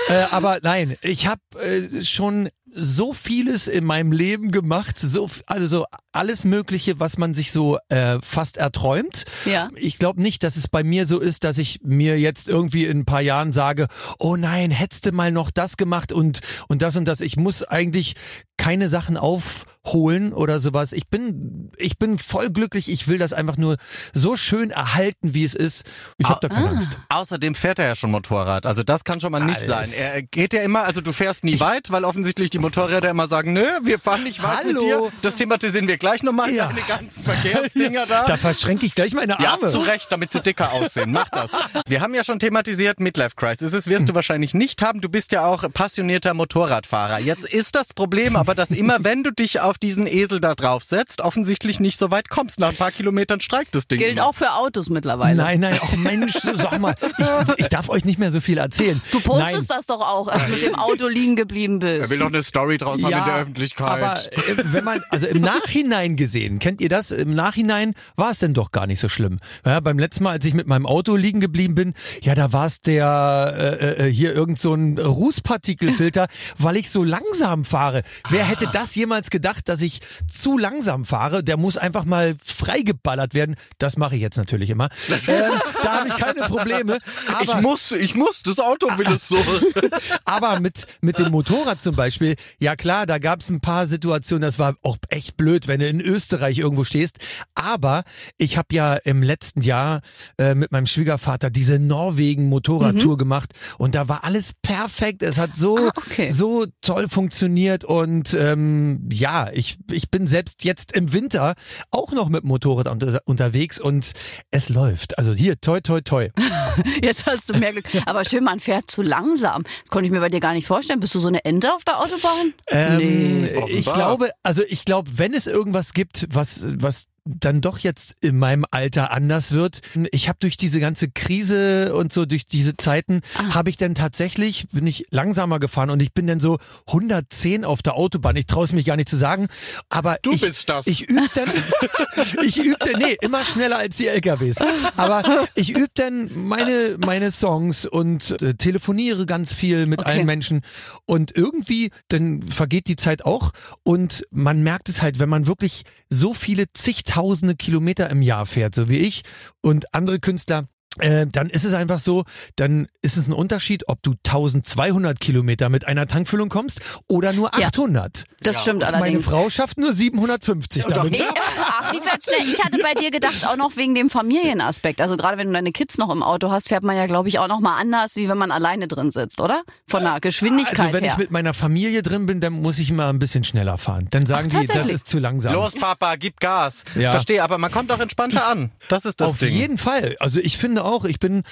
Äh, 0.07 0.25
aber 0.31 0.59
nein, 0.61 0.97
ich 1.01 1.27
habe 1.27 1.41
äh, 1.61 2.03
schon 2.03 2.49
so 2.77 3.13
vieles 3.13 3.67
in 3.67 3.85
meinem 3.85 4.11
Leben 4.11 4.51
gemacht, 4.51 4.99
so 4.99 5.29
also 5.45 5.85
alles 6.11 6.43
Mögliche, 6.43 6.99
was 6.99 7.17
man 7.17 7.33
sich 7.33 7.53
so 7.53 7.77
äh, 7.87 8.19
fast 8.21 8.57
erträumt. 8.57 9.23
Ja. 9.45 9.69
Ich 9.75 9.97
glaube 9.97 10.21
nicht, 10.21 10.43
dass 10.43 10.57
es 10.57 10.67
bei 10.67 10.83
mir 10.83 11.05
so 11.05 11.19
ist, 11.19 11.45
dass 11.45 11.57
ich 11.57 11.79
mir 11.83 12.19
jetzt 12.19 12.49
irgendwie 12.49 12.85
in 12.85 12.99
ein 12.99 13.05
paar 13.05 13.21
Jahren 13.21 13.53
sage, 13.53 13.87
oh 14.19 14.35
nein, 14.35 14.71
hättest 14.71 15.05
du 15.05 15.13
mal 15.13 15.31
noch 15.31 15.51
das 15.51 15.77
gemacht 15.77 16.11
und 16.11 16.41
und 16.67 16.81
das 16.81 16.97
und 16.97 17.05
das. 17.05 17.21
Ich 17.21 17.37
muss 17.37 17.63
eigentlich 17.63 18.15
keine 18.57 18.89
Sachen 18.89 19.15
auf 19.15 19.65
holen 19.85 20.33
oder 20.33 20.59
sowas. 20.59 20.93
Ich 20.93 21.07
bin, 21.07 21.71
ich 21.77 21.97
bin 21.97 22.17
voll 22.17 22.49
glücklich. 22.49 22.89
Ich 22.89 23.07
will 23.07 23.17
das 23.17 23.33
einfach 23.33 23.57
nur 23.57 23.77
so 24.13 24.35
schön 24.35 24.71
erhalten, 24.71 25.33
wie 25.33 25.43
es 25.43 25.55
ist. 25.55 25.85
Ich 26.17 26.27
habe 26.27 26.39
da 26.41 26.49
keine 26.49 26.69
Angst. 26.69 26.97
Außerdem 27.09 27.55
fährt 27.55 27.79
er 27.79 27.87
ja 27.87 27.95
schon 27.95 28.11
Motorrad. 28.11 28.65
Also 28.65 28.83
das 28.83 29.03
kann 29.03 29.19
schon 29.21 29.31
mal 29.31 29.43
nicht 29.43 29.69
Alles. 29.69 29.91
sein. 29.91 29.99
Er 30.13 30.21
geht 30.23 30.53
ja 30.53 30.61
immer, 30.61 30.83
also 30.83 31.01
du 31.01 31.11
fährst 31.11 31.43
nie 31.43 31.59
weit, 31.59 31.91
weil 31.91 32.03
offensichtlich 32.05 32.49
die 32.49 32.59
Motorräder 32.59 33.09
immer 33.09 33.27
sagen, 33.27 33.53
nö, 33.53 33.65
wir 33.83 33.99
fahren 33.99 34.23
nicht 34.23 34.41
weit 34.43 34.65
mit 34.65 34.77
Hallo. 34.77 35.09
dir. 35.09 35.11
Das 35.21 35.35
thematisieren 35.35 35.87
wir 35.87 35.97
gleich 35.97 36.23
nochmal. 36.23 36.51
Ja. 36.53 36.67
Deine 36.67 36.81
ganzen 36.87 37.23
Verkehrsdinger 37.23 38.05
da. 38.07 38.25
Da 38.25 38.37
verschränke 38.37 38.85
ich 38.85 38.95
gleich 38.95 39.13
meine 39.13 39.37
Ja, 39.39 39.53
Arme. 39.53 39.67
zu 39.67 39.79
Recht, 39.79 40.11
damit 40.11 40.31
sie 40.33 40.41
dicker 40.41 40.73
aussehen. 40.73 41.11
Mach 41.11 41.29
das. 41.29 41.51
Wir 41.87 42.01
haben 42.01 42.13
ja 42.13 42.23
schon 42.23 42.39
thematisiert, 42.39 42.99
Midlife 42.99 43.35
Crisis. 43.35 43.71
Das 43.71 43.87
wirst 43.87 44.09
du 44.09 44.15
wahrscheinlich 44.15 44.53
nicht 44.53 44.81
haben. 44.81 45.01
Du 45.01 45.09
bist 45.09 45.31
ja 45.31 45.45
auch 45.45 45.63
passionierter 45.73 46.33
Motorradfahrer. 46.33 47.19
Jetzt 47.19 47.45
ist 47.53 47.75
das 47.75 47.93
Problem 47.93 48.35
aber, 48.35 48.55
dass 48.55 48.71
immer, 48.71 49.03
wenn 49.03 49.23
du 49.23 49.31
dich 49.31 49.59
auf 49.59 49.74
diesen 49.77 50.07
Esel 50.07 50.39
da 50.39 50.55
drauf 50.55 50.83
setzt, 50.83 51.21
offensichtlich 51.21 51.79
nicht 51.79 51.97
so 51.99 52.11
weit 52.11 52.29
kommst. 52.29 52.59
Nach 52.59 52.69
ein 52.69 52.75
paar 52.75 52.91
Kilometern 52.91 53.39
streikt 53.41 53.75
das 53.75 53.87
Ding. 53.87 53.99
Gilt 53.99 54.17
immer. 54.17 54.27
auch 54.27 54.35
für 54.35 54.53
Autos 54.53 54.89
mittlerweile. 54.89 55.35
Nein, 55.35 55.59
nein, 55.59 55.79
ach 55.81 55.95
Mensch, 55.97 56.33
sag 56.41 56.79
mal, 56.79 56.95
ich, 57.01 57.65
ich 57.65 57.67
darf 57.69 57.89
euch 57.89 58.05
nicht 58.05 58.19
mehr 58.19 58.31
so 58.31 58.41
viel 58.41 58.57
erzählen. 58.57 59.01
Du 59.11 59.19
postest 59.19 59.53
nein. 59.53 59.65
das 59.67 59.85
doch 59.85 60.01
auch, 60.01 60.27
als 60.27 60.45
du 60.45 60.51
mit 60.51 60.63
dem 60.63 60.75
Auto 60.75 61.07
liegen 61.07 61.35
geblieben 61.35 61.81
Er 61.81 61.99
bist. 61.99 62.09
will 62.11 62.19
doch 62.19 62.27
eine 62.27 62.43
Story 62.43 62.77
draus 62.77 63.01
haben 63.03 63.11
in 63.11 63.25
der 63.25 63.37
Öffentlichkeit. 63.37 63.87
Aber 63.87 64.13
äh, 64.13 64.63
wenn 64.71 64.83
man, 64.83 65.01
also 65.09 65.27
im 65.27 65.41
Nachhinein 65.41 66.15
gesehen, 66.15 66.59
kennt 66.59 66.81
ihr 66.81 66.89
das? 66.89 67.11
Im 67.11 67.33
Nachhinein 67.35 67.93
war 68.15 68.31
es 68.31 68.39
denn 68.39 68.53
doch 68.53 68.71
gar 68.71 68.87
nicht 68.87 68.99
so 68.99 69.09
schlimm. 69.09 69.39
Ja, 69.65 69.79
beim 69.79 69.99
letzten 69.99 70.23
Mal, 70.23 70.31
als 70.31 70.45
ich 70.45 70.53
mit 70.53 70.67
meinem 70.67 70.85
Auto 70.85 71.15
liegen 71.15 71.39
geblieben 71.39 71.75
bin, 71.75 71.93
ja, 72.21 72.35
da 72.35 72.53
war 72.53 72.65
es 72.67 72.81
der 72.81 73.77
äh, 73.79 74.07
äh, 74.07 74.11
hier 74.11 74.33
irgend 74.33 74.59
so 74.59 74.73
ein 74.73 74.97
Rußpartikelfilter, 74.97 76.27
weil 76.57 76.75
ich 76.77 76.89
so 76.89 77.03
langsam 77.03 77.65
fahre. 77.65 78.03
Wer 78.29 78.45
hätte 78.45 78.67
das 78.73 78.95
jemals 78.95 79.29
gedacht, 79.29 79.64
dass 79.65 79.81
ich 79.81 80.01
zu 80.31 80.57
langsam 80.57 81.05
fahre? 81.05 81.43
Der 81.43 81.57
muss 81.57 81.77
einfach 81.77 82.05
mal 82.05 82.35
freigeballert 82.43 83.33
werden. 83.33 83.55
Das 83.77 83.97
mache 83.97 84.15
ich 84.15 84.21
jetzt 84.21 84.37
natürlich 84.37 84.69
immer. 84.69 84.89
Ähm, 85.27 85.53
da 85.81 85.99
habe 85.99 86.07
ich 86.09 86.15
keine 86.17 86.41
Probleme. 86.41 86.99
Ich 87.41 87.55
muss, 87.61 87.91
ich 87.91 88.15
muss, 88.15 88.43
das 88.43 88.59
Auto 88.59 88.87
will 88.97 89.07
es 89.11 89.27
so. 89.27 89.37
aber 90.25 90.59
mit, 90.59 90.85
mit 91.01 91.17
dem 91.17 91.31
Motorrad 91.31 91.81
zum 91.81 91.95
Beispiel, 91.95 92.35
ja 92.59 92.75
klar, 92.75 93.05
da 93.07 93.17
gab 93.17 93.39
es 93.39 93.49
ein 93.49 93.59
paar 93.59 93.87
Situationen, 93.87 94.41
das 94.43 94.59
war 94.59 94.75
auch 94.83 94.97
echt 95.09 95.35
blöd, 95.37 95.67
wenn 95.67 95.79
du 95.79 95.87
in 95.87 95.99
Österreich 96.01 96.59
irgendwo 96.59 96.83
stehst. 96.83 97.17
Aber 97.55 98.03
ich 98.37 98.57
habe 98.57 98.67
ja 98.71 98.95
im 98.95 99.23
letzten 99.23 99.61
Jahr 99.61 100.01
äh, 100.37 100.53
mit 100.53 100.71
meinem 100.71 100.85
Schwiegervater 100.85 101.49
diese 101.49 101.79
Norwegen-Motorradtour 101.79 103.17
gemacht 103.17 103.53
und 103.77 103.95
da 103.95 104.07
war 104.07 104.23
alles 104.23 104.53
perfekt. 104.61 105.23
Es 105.23 105.37
hat 105.37 105.55
so, 105.55 105.77
Ah, 105.77 105.91
okay. 105.97 106.29
so 106.29 106.65
toll 106.81 107.07
funktioniert 107.09 107.83
und 107.83 108.33
ähm, 108.33 109.07
ja, 109.11 109.49
ich, 109.55 109.77
ich 109.91 110.11
bin 110.11 110.27
selbst 110.27 110.63
jetzt 110.63 110.91
im 110.93 111.13
Winter 111.13 111.55
auch 111.91 112.11
noch 112.11 112.29
mit 112.29 112.43
dem 112.43 112.49
Motorrad 112.49 112.87
unter, 112.87 113.21
unterwegs 113.25 113.79
und 113.79 114.11
es 114.51 114.69
läuft. 114.69 115.17
Also 115.17 115.33
hier, 115.33 115.59
toi, 115.59 115.79
toi, 115.79 116.01
toi. 116.01 116.29
Jetzt 117.01 117.25
hast 117.25 117.49
du 117.49 117.57
mehr 117.57 117.71
Glück. 117.71 117.85
Aber 118.05 118.25
schön, 118.25 118.43
man 118.43 118.59
fährt 118.59 118.91
zu 118.91 119.01
langsam. 119.01 119.63
Konnte 119.89 120.07
ich 120.07 120.11
mir 120.11 120.19
bei 120.19 120.29
dir 120.29 120.39
gar 120.39 120.53
nicht 120.53 120.67
vorstellen. 120.67 120.99
Bist 120.99 121.15
du 121.15 121.19
so 121.19 121.27
eine 121.27 121.45
Ente 121.45 121.73
auf 121.73 121.83
der 121.83 121.99
Autobahn? 121.99 122.53
Ähm, 122.69 123.45
ich 123.45 123.87
offenbar. 123.87 123.95
glaube, 123.95 124.29
also 124.43 124.61
ich 124.67 124.85
glaube, 124.85 125.11
wenn 125.15 125.33
es 125.33 125.47
irgendwas 125.47 125.93
gibt, 125.93 126.27
was, 126.31 126.65
was 126.77 127.05
dann 127.25 127.59
doch 127.59 127.79
jetzt 127.79 128.15
in 128.21 128.37
meinem 128.37 128.65
Alter 128.69 129.11
anders 129.11 129.51
wird. 129.51 129.81
Ich 130.11 130.29
habe 130.29 130.37
durch 130.39 130.57
diese 130.57 130.79
ganze 130.79 131.09
Krise 131.09 131.95
und 131.95 132.13
so 132.13 132.25
durch 132.25 132.45
diese 132.45 132.77
Zeiten 132.77 133.21
habe 133.51 133.69
ich 133.71 133.77
dann 133.77 133.95
tatsächlich 133.95 134.67
bin 134.71 134.85
ich 134.85 135.05
langsamer 135.09 135.59
gefahren 135.59 135.89
und 135.89 136.01
ich 136.01 136.13
bin 136.13 136.27
dann 136.27 136.39
so 136.39 136.59
110 136.87 137.65
auf 137.65 137.81
der 137.81 137.95
Autobahn. 137.95 138.35
Ich 138.35 138.45
traue 138.45 138.65
es 138.65 138.73
mich 138.73 138.85
gar 138.85 138.95
nicht 138.95 139.09
zu 139.09 139.15
sagen, 139.15 139.47
aber 139.89 140.17
Du 140.21 140.33
ich, 140.33 140.41
bist 140.41 140.69
das. 140.69 140.85
Ich 140.85 141.09
übe 141.09 141.27
dann 141.33 141.49
ich 142.43 142.57
übe 142.57 142.77
dann 142.79 143.01
nee, 143.01 143.17
immer 143.21 143.43
schneller 143.43 143.77
als 143.77 143.97
die 143.97 144.07
LKWs. 144.07 144.57
Aber 144.95 145.23
ich 145.55 145.71
übe 145.71 145.89
dann 145.95 146.29
meine 146.35 146.97
meine 146.99 147.31
Songs 147.31 147.85
und 147.85 148.39
äh, 148.41 148.53
telefoniere 148.53 149.25
ganz 149.25 149.51
viel 149.53 149.87
mit 149.87 149.99
Okay. 150.05 150.09
allen 150.11 150.25
Menschen 150.27 150.61
und 151.05 151.35
irgendwie 151.35 151.89
dann 152.09 152.41
vergeht 152.43 152.87
die 152.87 152.97
Zeit 152.97 153.25
auch 153.25 153.51
und 153.83 154.25
man 154.29 154.61
merkt 154.61 154.89
es 154.89 155.01
halt, 155.01 155.17
wenn 155.19 155.29
man 155.29 155.47
wirklich 155.47 155.83
so 156.09 156.33
viele 156.33 156.65
zigtausende 157.15 157.55
Kilometer 157.55 158.09
im 158.09 158.21
Jahr 158.21 158.45
fährt, 158.45 158.75
so 158.75 158.89
wie 158.89 158.97
ich. 158.97 159.23
Und 159.61 159.93
andere 159.93 160.19
Künstler, 160.19 160.67
äh, 160.99 161.25
dann 161.27 161.49
ist 161.49 161.65
es 161.65 161.73
einfach 161.73 161.99
so, 161.99 162.23
dann 162.55 162.87
ist 163.01 163.17
es 163.17 163.27
ein 163.27 163.33
Unterschied, 163.33 163.87
ob 163.87 164.01
du 164.01 164.13
1200 164.25 165.19
Kilometer 165.19 165.69
mit 165.69 165.85
einer 165.87 166.07
Tankfüllung 166.07 166.49
kommst 166.49 166.81
oder 167.07 167.33
nur 167.33 167.51
Ja. 167.57 167.67
800. 167.67 168.25
Das 168.41 168.61
stimmt 168.61 168.81
Meine 168.81 168.97
allerdings. 168.97 169.25
Frau 169.25 169.49
schafft 169.49 169.77
nur 169.79 169.91
750 169.93 170.83
damit. 170.85 171.13
Nee, 171.13 171.23
ach, 171.59 171.91
die 171.91 171.99
fährt 171.99 172.23
schnell. 172.23 172.47
Ich 172.51 172.63
hatte 172.63 172.77
bei 172.83 172.93
dir 172.93 173.09
gedacht, 173.11 173.47
auch 173.47 173.55
noch 173.57 173.75
wegen 173.75 173.95
dem 173.95 174.09
Familienaspekt. 174.09 175.01
Also 175.01 175.17
gerade 175.17 175.37
wenn 175.37 175.47
du 175.47 175.53
deine 175.53 175.71
Kids 175.71 175.97
noch 175.97 176.09
im 176.11 176.21
Auto 176.21 176.51
hast, 176.51 176.69
fährt 176.69 176.83
man 176.83 176.95
ja, 176.95 177.07
glaube 177.07 177.27
ich, 177.29 177.39
auch 177.39 177.47
noch 177.47 177.59
mal 177.59 177.75
anders, 177.77 178.15
wie 178.15 178.29
wenn 178.29 178.37
man 178.37 178.51
alleine 178.51 178.87
drin 178.87 179.11
sitzt, 179.11 179.41
oder? 179.41 179.63
Von 179.87 180.03
der 180.03 180.19
Geschwindigkeit 180.19 180.79
Also 180.79 180.93
wenn 180.93 181.03
her. 181.03 181.13
ich 181.13 181.17
mit 181.17 181.31
meiner 181.31 181.53
Familie 181.53 182.01
drin 182.03 182.25
bin, 182.27 182.39
dann 182.39 182.53
muss 182.53 182.77
ich 182.77 182.89
immer 182.91 183.07
ein 183.07 183.19
bisschen 183.19 183.43
schneller 183.43 183.77
fahren. 183.77 184.07
Dann 184.11 184.25
sagen 184.25 184.49
die, 184.49 184.65
das 184.67 184.87
ist 184.89 185.07
zu 185.07 185.17
langsam. 185.19 185.53
Los, 185.53 185.73
Papa, 185.73 186.15
gib 186.15 186.39
Gas. 186.39 186.83
Ja. 186.95 187.11
Verstehe, 187.11 187.43
aber 187.43 187.57
man 187.57 187.71
kommt 187.71 187.91
auch 187.91 187.99
entspannter 187.99 188.47
an. 188.47 188.71
Das 188.89 189.05
ist 189.05 189.19
das 189.21 189.31
Auf 189.31 189.37
Ding. 189.39 189.53
jeden 189.53 189.77
Fall. 189.77 190.15
Also 190.19 190.39
ich 190.39 190.57
finde 190.57 190.84
auch, 190.85 191.05
ich 191.05 191.19
bin 191.19 191.43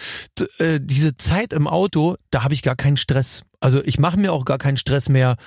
äh, 0.59 0.79
diese 0.81 1.15
Zeit 1.17 1.53
im 1.53 1.67
Auto, 1.67 2.15
da 2.31 2.43
habe 2.43 2.53
ich 2.53 2.61
gar 2.61 2.75
keinen 2.75 2.97
Stress. 2.97 3.43
Also 3.63 3.81
ich 3.83 3.97
mache 3.97 4.17
mir 4.19 4.33
auch 4.33 4.43
gar 4.45 4.57
keinen 4.57 4.75
Stress 4.77 5.07
mehr. 5.07 5.37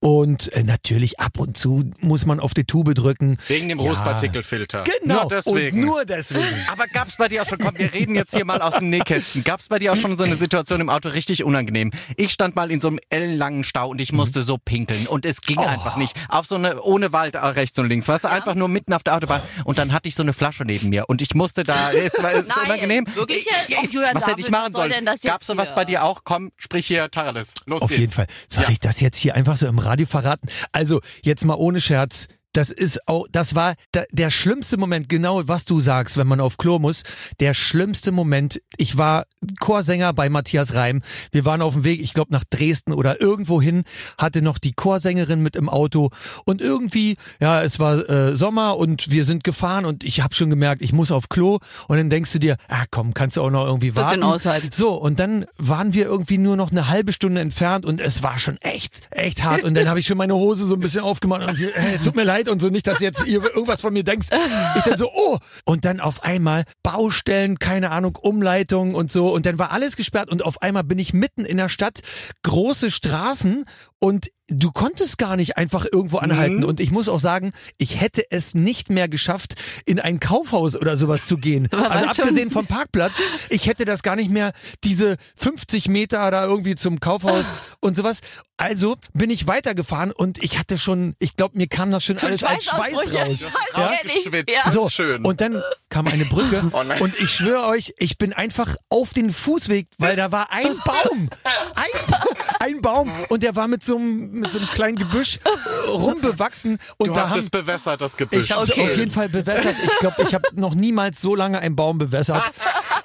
Und 0.00 0.50
äh, 0.54 0.62
natürlich 0.62 1.20
ab 1.20 1.38
und 1.38 1.56
zu 1.56 1.84
muss 2.00 2.24
man 2.24 2.40
auf 2.40 2.54
die 2.54 2.64
Tube 2.64 2.94
drücken. 2.94 3.36
Wegen 3.48 3.68
dem 3.68 3.78
Ja. 3.78 3.90
Rußpartikelfilter. 3.90 4.84
Genau. 5.02 5.20
Nur 5.22 5.28
deswegen. 5.28 5.80
Und 5.80 5.84
nur 5.86 6.04
deswegen. 6.06 6.46
Aber 6.72 6.86
gab's 6.86 7.16
bei 7.16 7.28
dir 7.28 7.42
auch 7.42 7.46
schon, 7.46 7.58
komm, 7.58 7.76
wir 7.78 7.92
reden 7.92 8.14
jetzt 8.14 8.34
hier 8.34 8.44
mal 8.46 8.62
aus 8.62 8.74
dem 8.74 8.88
Nähkästchen. 8.88 9.44
Gab's 9.44 9.68
bei 9.68 9.78
dir 9.78 9.92
auch 9.92 9.96
schon 9.96 10.16
so 10.16 10.24
eine 10.24 10.36
Situation 10.36 10.80
im 10.80 10.88
Auto 10.88 11.10
richtig 11.10 11.44
unangenehm? 11.44 11.90
Ich 12.16 12.32
stand 12.32 12.56
mal 12.56 12.70
in 12.70 12.80
so 12.80 12.88
einem 12.88 12.98
ellenlangen 13.10 13.62
Stau 13.62 13.90
und 13.90 14.00
ich 14.00 14.12
musste 14.12 14.40
so 14.42 14.56
pinkeln 14.58 15.06
und 15.06 15.26
es 15.26 15.40
ging 15.42 15.58
einfach 15.58 15.96
nicht. 15.96 16.16
Auf 16.28 16.46
so 16.46 16.54
eine, 16.54 16.80
ohne 16.82 17.12
Wald 17.12 17.34
äh, 17.34 17.38
rechts 17.38 17.78
und 17.78 17.88
links, 17.88 18.08
weißt 18.08 18.24
du, 18.24 18.28
einfach 18.30 18.54
nur 18.54 18.68
mitten 18.68 18.92
auf 18.94 19.02
der 19.02 19.16
Autobahn. 19.16 19.42
Und 19.64 19.76
dann 19.78 19.92
hatte 19.92 20.08
ich 20.08 20.14
so 20.14 20.22
eine 20.22 20.32
Flasche 20.32 20.64
neben 20.64 20.88
mir 20.88 21.04
und 21.08 21.20
ich 21.20 21.34
musste 21.34 21.62
da, 21.62 21.92
es 21.92 22.14
war, 22.22 22.32
es 22.32 22.46
Nein, 22.48 22.56
unangenehm. 22.64 23.06
wirklich? 23.14 23.46
Ich- 23.68 23.92
Julian 23.92 24.14
was 24.16 24.26
hätte 24.26 24.40
ich 24.40 24.50
machen 24.50 24.72
sollen? 24.72 24.90
denn 24.90 25.04
das 25.06 25.22
jetzt 25.22 25.30
Gab's 25.32 25.46
sowas 25.46 25.74
bei 25.74 25.84
dir 25.84 26.02
auch? 26.04 26.22
Komm, 26.24 26.52
sprich 26.56 26.86
hier, 26.86 27.10
Taralis. 27.10 27.52
Los 27.66 27.82
Auf 27.82 27.88
geht's. 27.88 28.00
jeden 28.00 28.12
Fall. 28.12 28.26
Soll 28.48 28.64
Ja. 28.64 28.70
ich 28.70 28.78
das 28.80 29.00
jetzt 29.00 29.16
hier 29.18 29.34
einfach 29.34 29.56
so 29.56 29.66
im 29.66 29.78
Radio 29.78 30.06
verraten? 30.06 30.48
Also, 30.72 31.00
jetzt 31.22 31.44
mal 31.44 31.54
ohne 31.54 31.80
Scherz. 31.80 32.28
Das 32.56 32.70
ist 32.70 33.06
auch, 33.06 33.26
das 33.30 33.54
war 33.54 33.74
der, 33.92 34.30
schlimmste 34.30 34.78
Moment, 34.78 35.10
genau 35.10 35.46
was 35.46 35.66
du 35.66 35.78
sagst, 35.78 36.16
wenn 36.16 36.26
man 36.26 36.40
auf 36.40 36.56
Klo 36.56 36.78
muss. 36.78 37.02
Der 37.38 37.52
schlimmste 37.52 38.12
Moment. 38.12 38.62
Ich 38.78 38.96
war 38.96 39.26
Chorsänger 39.60 40.14
bei 40.14 40.30
Matthias 40.30 40.72
Reim. 40.72 41.02
Wir 41.32 41.44
waren 41.44 41.60
auf 41.60 41.74
dem 41.74 41.84
Weg, 41.84 42.00
ich 42.00 42.14
glaube 42.14 42.32
nach 42.32 42.44
Dresden 42.44 42.94
oder 42.94 43.20
irgendwo 43.20 43.60
hin, 43.60 43.84
hatte 44.16 44.40
noch 44.40 44.56
die 44.56 44.72
Chorsängerin 44.72 45.42
mit 45.42 45.54
im 45.54 45.68
Auto 45.68 46.08
und 46.46 46.62
irgendwie, 46.62 47.18
ja, 47.40 47.62
es 47.62 47.78
war 47.78 48.08
äh, 48.08 48.34
Sommer 48.34 48.78
und 48.78 49.10
wir 49.10 49.26
sind 49.26 49.44
gefahren 49.44 49.84
und 49.84 50.02
ich 50.02 50.22
habe 50.22 50.34
schon 50.34 50.48
gemerkt, 50.48 50.80
ich 50.80 50.94
muss 50.94 51.10
auf 51.10 51.28
Klo 51.28 51.58
und 51.88 51.98
dann 51.98 52.08
denkst 52.08 52.32
du 52.32 52.38
dir, 52.38 52.56
ah 52.68 52.84
komm, 52.90 53.12
kannst 53.12 53.36
du 53.36 53.42
auch 53.42 53.50
noch 53.50 53.66
irgendwie 53.66 53.94
warten. 53.94 54.20
Bisschen 54.20 54.22
aushalten. 54.22 54.68
So, 54.72 54.94
und 54.94 55.20
dann 55.20 55.44
waren 55.58 55.92
wir 55.92 56.06
irgendwie 56.06 56.38
nur 56.38 56.56
noch 56.56 56.70
eine 56.70 56.88
halbe 56.88 57.12
Stunde 57.12 57.42
entfernt 57.42 57.84
und 57.84 58.00
es 58.00 58.22
war 58.22 58.38
schon 58.38 58.56
echt, 58.62 59.08
echt 59.10 59.44
hart. 59.44 59.62
Und 59.62 59.74
dann 59.74 59.90
habe 59.90 60.00
ich 60.00 60.06
schon 60.06 60.16
meine 60.16 60.34
Hose 60.34 60.64
so 60.64 60.74
ein 60.74 60.80
bisschen 60.80 61.02
aufgemacht 61.02 61.46
und 61.46 61.56
sie, 61.56 61.68
hey, 61.74 61.98
tut 61.98 62.16
mir 62.16 62.24
leid 62.24 62.45
und 62.48 62.60
so 62.60 62.68
nicht, 62.68 62.86
dass 62.86 63.00
jetzt 63.00 63.26
ihr 63.26 63.42
irgendwas 63.42 63.80
von 63.80 63.92
mir 63.92 64.04
denkst. 64.04 64.28
Ich 64.76 64.82
dann 64.82 64.98
so, 64.98 65.10
oh. 65.12 65.38
Und 65.64 65.84
dann 65.84 66.00
auf 66.00 66.24
einmal 66.24 66.64
Baustellen, 66.82 67.58
keine 67.58 67.90
Ahnung, 67.90 68.16
Umleitungen 68.20 68.94
und 68.94 69.10
so. 69.10 69.32
Und 69.32 69.46
dann 69.46 69.58
war 69.58 69.72
alles 69.72 69.96
gesperrt 69.96 70.30
und 70.30 70.44
auf 70.44 70.62
einmal 70.62 70.84
bin 70.84 70.98
ich 70.98 71.12
mitten 71.12 71.44
in 71.44 71.56
der 71.56 71.68
Stadt, 71.68 72.00
große 72.42 72.90
Straßen 72.90 73.64
und 73.98 74.30
du 74.48 74.70
konntest 74.70 75.18
gar 75.18 75.34
nicht 75.36 75.56
einfach 75.56 75.86
irgendwo 75.90 76.18
anhalten. 76.18 76.62
Und 76.62 76.78
ich 76.78 76.92
muss 76.92 77.08
auch 77.08 77.18
sagen, 77.18 77.52
ich 77.78 78.00
hätte 78.00 78.22
es 78.30 78.54
nicht 78.54 78.90
mehr 78.90 79.08
geschafft, 79.08 79.54
in 79.86 79.98
ein 79.98 80.20
Kaufhaus 80.20 80.76
oder 80.76 80.96
sowas 80.96 81.26
zu 81.26 81.36
gehen. 81.38 81.68
Aber 81.72 81.90
Also 81.90 82.06
war 82.06 82.14
schon- 82.14 82.24
abgesehen 82.26 82.50
vom 82.52 82.66
Parkplatz, 82.66 83.14
ich 83.50 83.66
hätte 83.66 83.84
das 83.84 84.04
gar 84.04 84.14
nicht 84.14 84.30
mehr, 84.30 84.52
diese 84.84 85.16
50 85.36 85.88
Meter 85.88 86.30
da 86.30 86.44
irgendwie 86.46 86.76
zum 86.76 87.00
Kaufhaus 87.00 87.46
und 87.80 87.96
sowas. 87.96 88.20
Also 88.58 88.96
bin 89.12 89.28
ich 89.30 89.46
weitergefahren 89.48 90.12
und 90.12 90.42
ich 90.42 90.58
hatte 90.58 90.78
schon, 90.78 91.14
ich 91.18 91.36
glaube, 91.36 91.58
mir 91.58 91.66
kam 91.66 91.90
das 91.90 92.04
schon, 92.04 92.16
alles 92.18 92.42
als 92.42 92.64
Schweiß 92.64 92.94
raus. 93.12 93.38
Das 93.40 93.76
Ja? 93.76 93.90
Ja. 94.64 94.70
So, 94.70 94.88
schön. 94.88 95.24
und 95.26 95.40
dann 95.42 95.60
kam 95.90 96.06
eine 96.06 96.24
Brücke 96.24 96.62
Oh 96.72 96.82
und 97.00 97.18
ich 97.18 97.30
schwöre 97.30 97.66
euch, 97.66 97.94
ich 97.98 98.16
bin 98.16 98.32
einfach 98.32 98.76
auf 98.88 99.12
den 99.12 99.30
Fußweg, 99.32 99.88
weil 99.98 100.16
da 100.16 100.32
war 100.32 100.52
ein 100.52 100.74
Baum. 100.84 101.28
Ein, 101.74 102.14
ein 102.60 102.80
Baum 102.80 103.10
und 103.28 103.42
der 103.42 103.56
war 103.56 103.68
mit 103.68 103.84
so 103.84 103.95
einem, 103.96 104.30
mit 104.40 104.52
so 104.52 104.58
einem 104.58 104.68
kleinen 104.68 104.96
Gebüsch 104.96 105.38
rumbewachsen 105.88 106.78
und 106.98 107.08
Du 107.08 107.14
da 107.14 107.22
hast 107.22 107.30
haben 107.30 107.38
es 107.40 107.50
bewässert, 107.50 108.00
das 108.00 108.16
Gebüsch. 108.16 108.46
ich 108.46 108.52
habe 108.52 108.62
Okay. 108.62 108.82
auf 108.90 108.96
jeden 108.96 109.10
Fall 109.10 109.28
bewässert. 109.28 109.74
Ich 109.82 109.98
glaube, 109.98 110.22
ich 110.22 110.34
habe 110.34 110.44
noch 110.52 110.74
niemals 110.74 111.20
so 111.20 111.34
lange 111.34 111.58
einen 111.60 111.76
Baum 111.76 111.98
bewässert. 111.98 112.42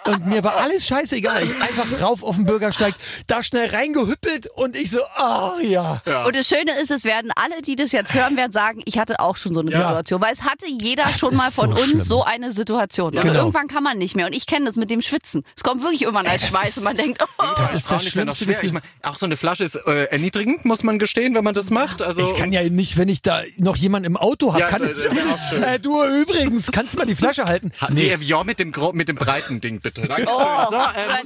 und 0.05 0.25
mir 0.25 0.43
war 0.43 0.55
alles 0.57 0.85
scheißegal. 0.87 1.43
Ich 1.43 1.61
einfach 1.61 2.01
rauf 2.01 2.23
auf 2.23 2.35
den 2.35 2.45
Bürgersteig, 2.45 2.95
da 3.27 3.43
schnell 3.43 3.69
reingehüppelt 3.69 4.47
und 4.55 4.75
ich 4.75 4.91
so, 4.91 4.99
ah 5.15 5.53
ja. 5.61 6.01
Und 6.25 6.35
das 6.35 6.47
Schöne 6.47 6.79
ist, 6.81 6.91
es 6.91 7.03
werden 7.03 7.31
alle, 7.35 7.61
die 7.61 7.75
das 7.75 7.91
jetzt 7.91 8.13
hören, 8.13 8.35
werden 8.37 8.51
sagen, 8.51 8.81
ich 8.85 8.97
hatte 8.97 9.19
auch 9.19 9.35
schon 9.37 9.53
so 9.53 9.59
eine 9.59 9.71
Ja. 9.71 9.87
Situation. 9.87 10.21
Weil 10.21 10.33
es 10.33 10.41
hatte 10.43 10.65
jeder 10.67 11.03
Das 11.03 11.19
schon 11.19 11.35
mal 11.35 11.51
von 11.51 11.69
so 11.69 11.75
uns 11.81 11.85
schlimm. 11.89 12.01
so 12.01 12.23
eine 12.23 12.51
Situation. 12.51 13.15
Und 13.15 13.21
Genau. 13.21 13.39
irgendwann 13.39 13.67
kann 13.67 13.83
man 13.83 13.97
nicht 13.97 14.15
mehr. 14.15 14.25
Und 14.25 14.33
ich 14.33 14.47
kenne 14.47 14.65
das 14.65 14.75
mit 14.75 14.89
dem 14.89 15.01
Schwitzen. 15.01 15.43
Es 15.55 15.63
kommt 15.63 15.81
wirklich 15.83 16.01
irgendwann 16.03 16.27
als 16.27 16.47
Schweiß 16.47 16.77
und 16.79 16.83
man 16.83 16.97
denkt, 16.97 17.21
oh. 17.23 17.43
Das 17.55 17.73
ist 17.73 17.89
das 17.91 18.05
ist 18.05 18.15
ja 18.15 18.25
noch 18.25 18.35
schlimmste 18.35 18.45
schwer. 18.45 18.53
Gefühl. 18.55 18.67
Ich 18.69 18.73
mein, 18.73 18.81
auch 19.03 19.17
so 19.17 19.25
eine 19.25 19.37
Flasche 19.37 19.63
ist 19.63 19.75
äh, 19.75 20.05
erniedrigend, 20.05 20.65
muss 20.71 20.83
man 20.83 20.99
gestehen, 20.99 21.35
wenn 21.35 21.43
man 21.43 21.53
das 21.53 21.69
macht. 21.69 22.01
Also 22.01 22.21
Ich 22.23 22.33
kann 22.37 22.53
ja 22.53 22.63
nicht, 22.69 22.97
wenn 22.97 23.09
ich 23.09 23.21
da 23.21 23.41
noch 23.57 23.75
jemanden 23.75 24.05
im 24.05 24.15
Auto 24.15 24.53
habe, 24.53 24.61
Ja, 24.61 24.67
kann 24.69 24.83
ich. 24.89 25.61
Äh, 25.61 25.79
du 25.79 26.01
übrigens, 26.05 26.71
kannst 26.71 26.93
du 26.93 26.97
mal 26.99 27.05
die 27.05 27.15
Flasche 27.15 27.43
halten? 27.43 27.71
Ha- 27.81 27.89
Die 27.91 28.09
Evian 28.09 28.45
mit 28.45 28.59
dem 28.59 28.73
mit 28.93 29.09
dem 29.09 29.17
breiten 29.17 29.59
Ding 29.59 29.81
bitte. 29.81 30.07
Danke. 30.07 30.27
Oh, 30.27 30.71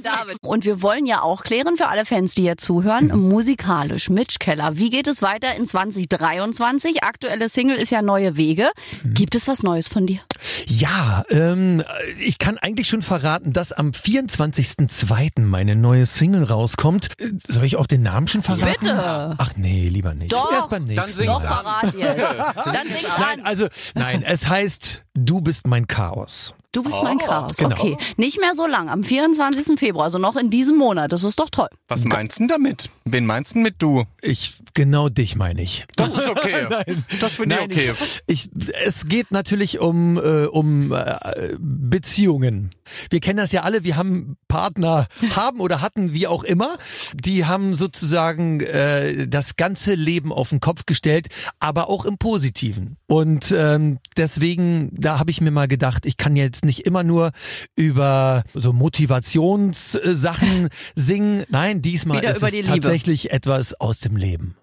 David. 0.02 0.38
Und 0.42 0.64
wir 0.64 0.82
wollen 0.82 1.06
ja 1.06 1.22
auch 1.22 1.44
klären 1.44 1.76
für 1.76 1.86
alle 1.86 2.04
Fans, 2.04 2.34
die 2.34 2.42
hier 2.42 2.56
zuhören, 2.56 3.08
musikalisch, 3.16 4.10
Mitch 4.10 4.38
Keller. 4.40 4.76
Wie 4.78 4.90
geht 4.90 5.06
es 5.06 5.22
weiter 5.22 5.54
in 5.54 5.64
2023? 5.64 7.04
Aktuelle 7.04 7.48
Single 7.48 7.76
ist 7.76 7.90
ja 7.90 8.02
Neue 8.02 8.36
Wege. 8.36 8.70
Gibt 9.04 9.36
es 9.36 9.46
was 9.46 9.62
Neues 9.62 9.86
von 9.86 10.06
dir? 10.06 10.18
Ja, 10.66 11.22
ähm, 11.30 11.84
ich 12.18 12.38
kann 12.40 12.58
eigentlich 12.58 12.88
schon 12.88 13.02
verraten, 13.02 13.52
dass 13.52 13.72
am 13.72 13.92
24.02. 13.92 15.40
meine 15.42 15.76
neue 15.76 16.06
Single 16.06 16.44
rauskommt. 16.44 17.10
Äh, 17.18 17.28
Soll 17.46 17.64
ich 17.64 17.76
auch 17.76 17.86
den 17.86 18.02
Namen 18.02 18.26
schon 18.28 18.42
verraten? 18.42 18.76
Bitte. 18.80 19.35
Ach 19.38 19.52
nee, 19.56 19.88
lieber 19.88 20.14
nicht. 20.14 20.32
Doch, 20.32 20.52
Erst 20.52 20.70
beim 20.70 20.84
nächsten 20.84 20.96
dann 20.96 21.08
sing 21.08 21.26
Doch, 21.26 21.40
verrat 21.40 21.94
jetzt. 21.94 22.20
Dann 22.74 22.88
sing's 22.88 23.08
Nein, 23.18 23.40
an. 23.40 23.46
also, 23.46 23.68
nein, 23.94 24.22
es 24.22 24.48
heißt, 24.48 25.04
du 25.14 25.40
bist 25.40 25.66
mein 25.66 25.86
Chaos. 25.86 26.54
Du 26.76 26.82
bist 26.82 27.02
mein 27.02 27.16
Chaos. 27.16 27.56
genau. 27.56 27.74
Okay. 27.74 27.96
Nicht 28.18 28.38
mehr 28.38 28.54
so 28.54 28.66
lang. 28.66 28.90
Am 28.90 29.02
24. 29.02 29.78
Februar, 29.78 30.04
also 30.04 30.18
noch 30.18 30.36
in 30.36 30.50
diesem 30.50 30.76
Monat. 30.76 31.10
Das 31.10 31.24
ist 31.24 31.40
doch 31.40 31.48
toll. 31.48 31.68
Was 31.88 32.04
meinst 32.04 32.36
du 32.36 32.40
denn 32.40 32.48
damit? 32.48 32.90
Wen 33.06 33.24
meinst 33.24 33.54
du 33.54 33.60
mit 33.60 33.76
du? 33.78 34.04
Ich, 34.20 34.56
genau 34.74 35.08
dich 35.08 35.36
meine 35.36 35.62
ich. 35.62 35.86
Das 35.96 36.10
ist 36.10 36.28
okay. 36.28 36.66
Das 37.20 37.34
finde 37.34 37.54
ich 37.54 37.60
Nein, 37.60 37.70
okay. 37.70 37.92
Ich, 38.26 38.50
ich, 38.54 38.72
es 38.84 39.08
geht 39.08 39.30
natürlich 39.30 39.78
um, 39.78 40.18
äh, 40.18 40.44
um 40.44 40.92
äh, 40.92 41.16
Beziehungen. 41.58 42.70
Wir 43.08 43.20
kennen 43.20 43.38
das 43.38 43.52
ja 43.52 43.62
alle, 43.62 43.84
wir 43.84 43.96
haben 43.96 44.36
Partner, 44.48 45.06
haben 45.34 45.60
oder 45.60 45.80
hatten, 45.80 46.12
wie 46.12 46.26
auch 46.26 46.44
immer, 46.44 46.76
die 47.14 47.46
haben 47.46 47.74
sozusagen 47.74 48.60
äh, 48.60 49.26
das 49.26 49.56
ganze 49.56 49.94
Leben 49.94 50.32
auf 50.32 50.50
den 50.50 50.60
Kopf 50.60 50.84
gestellt, 50.84 51.28
aber 51.58 51.88
auch 51.88 52.04
im 52.04 52.18
Positiven. 52.18 52.96
Und 53.06 53.52
ähm, 53.56 53.98
deswegen, 54.16 54.90
da 54.92 55.18
habe 55.18 55.30
ich 55.30 55.40
mir 55.40 55.50
mal 55.50 55.68
gedacht, 55.68 56.04
ich 56.04 56.16
kann 56.16 56.36
jetzt 56.36 56.65
nicht 56.66 56.80
immer 56.80 57.02
nur 57.02 57.32
über 57.74 58.42
so 58.52 58.72
Motivationssachen 58.72 60.68
singen. 60.94 61.44
Nein, 61.48 61.82
diesmal 61.82 62.18
Wieder 62.18 62.30
ist 62.32 62.42
es 62.42 62.66
tatsächlich 62.66 63.30
etwas 63.32 63.74
aus 63.74 64.00
dem 64.00 64.16
Leben. 64.16 64.56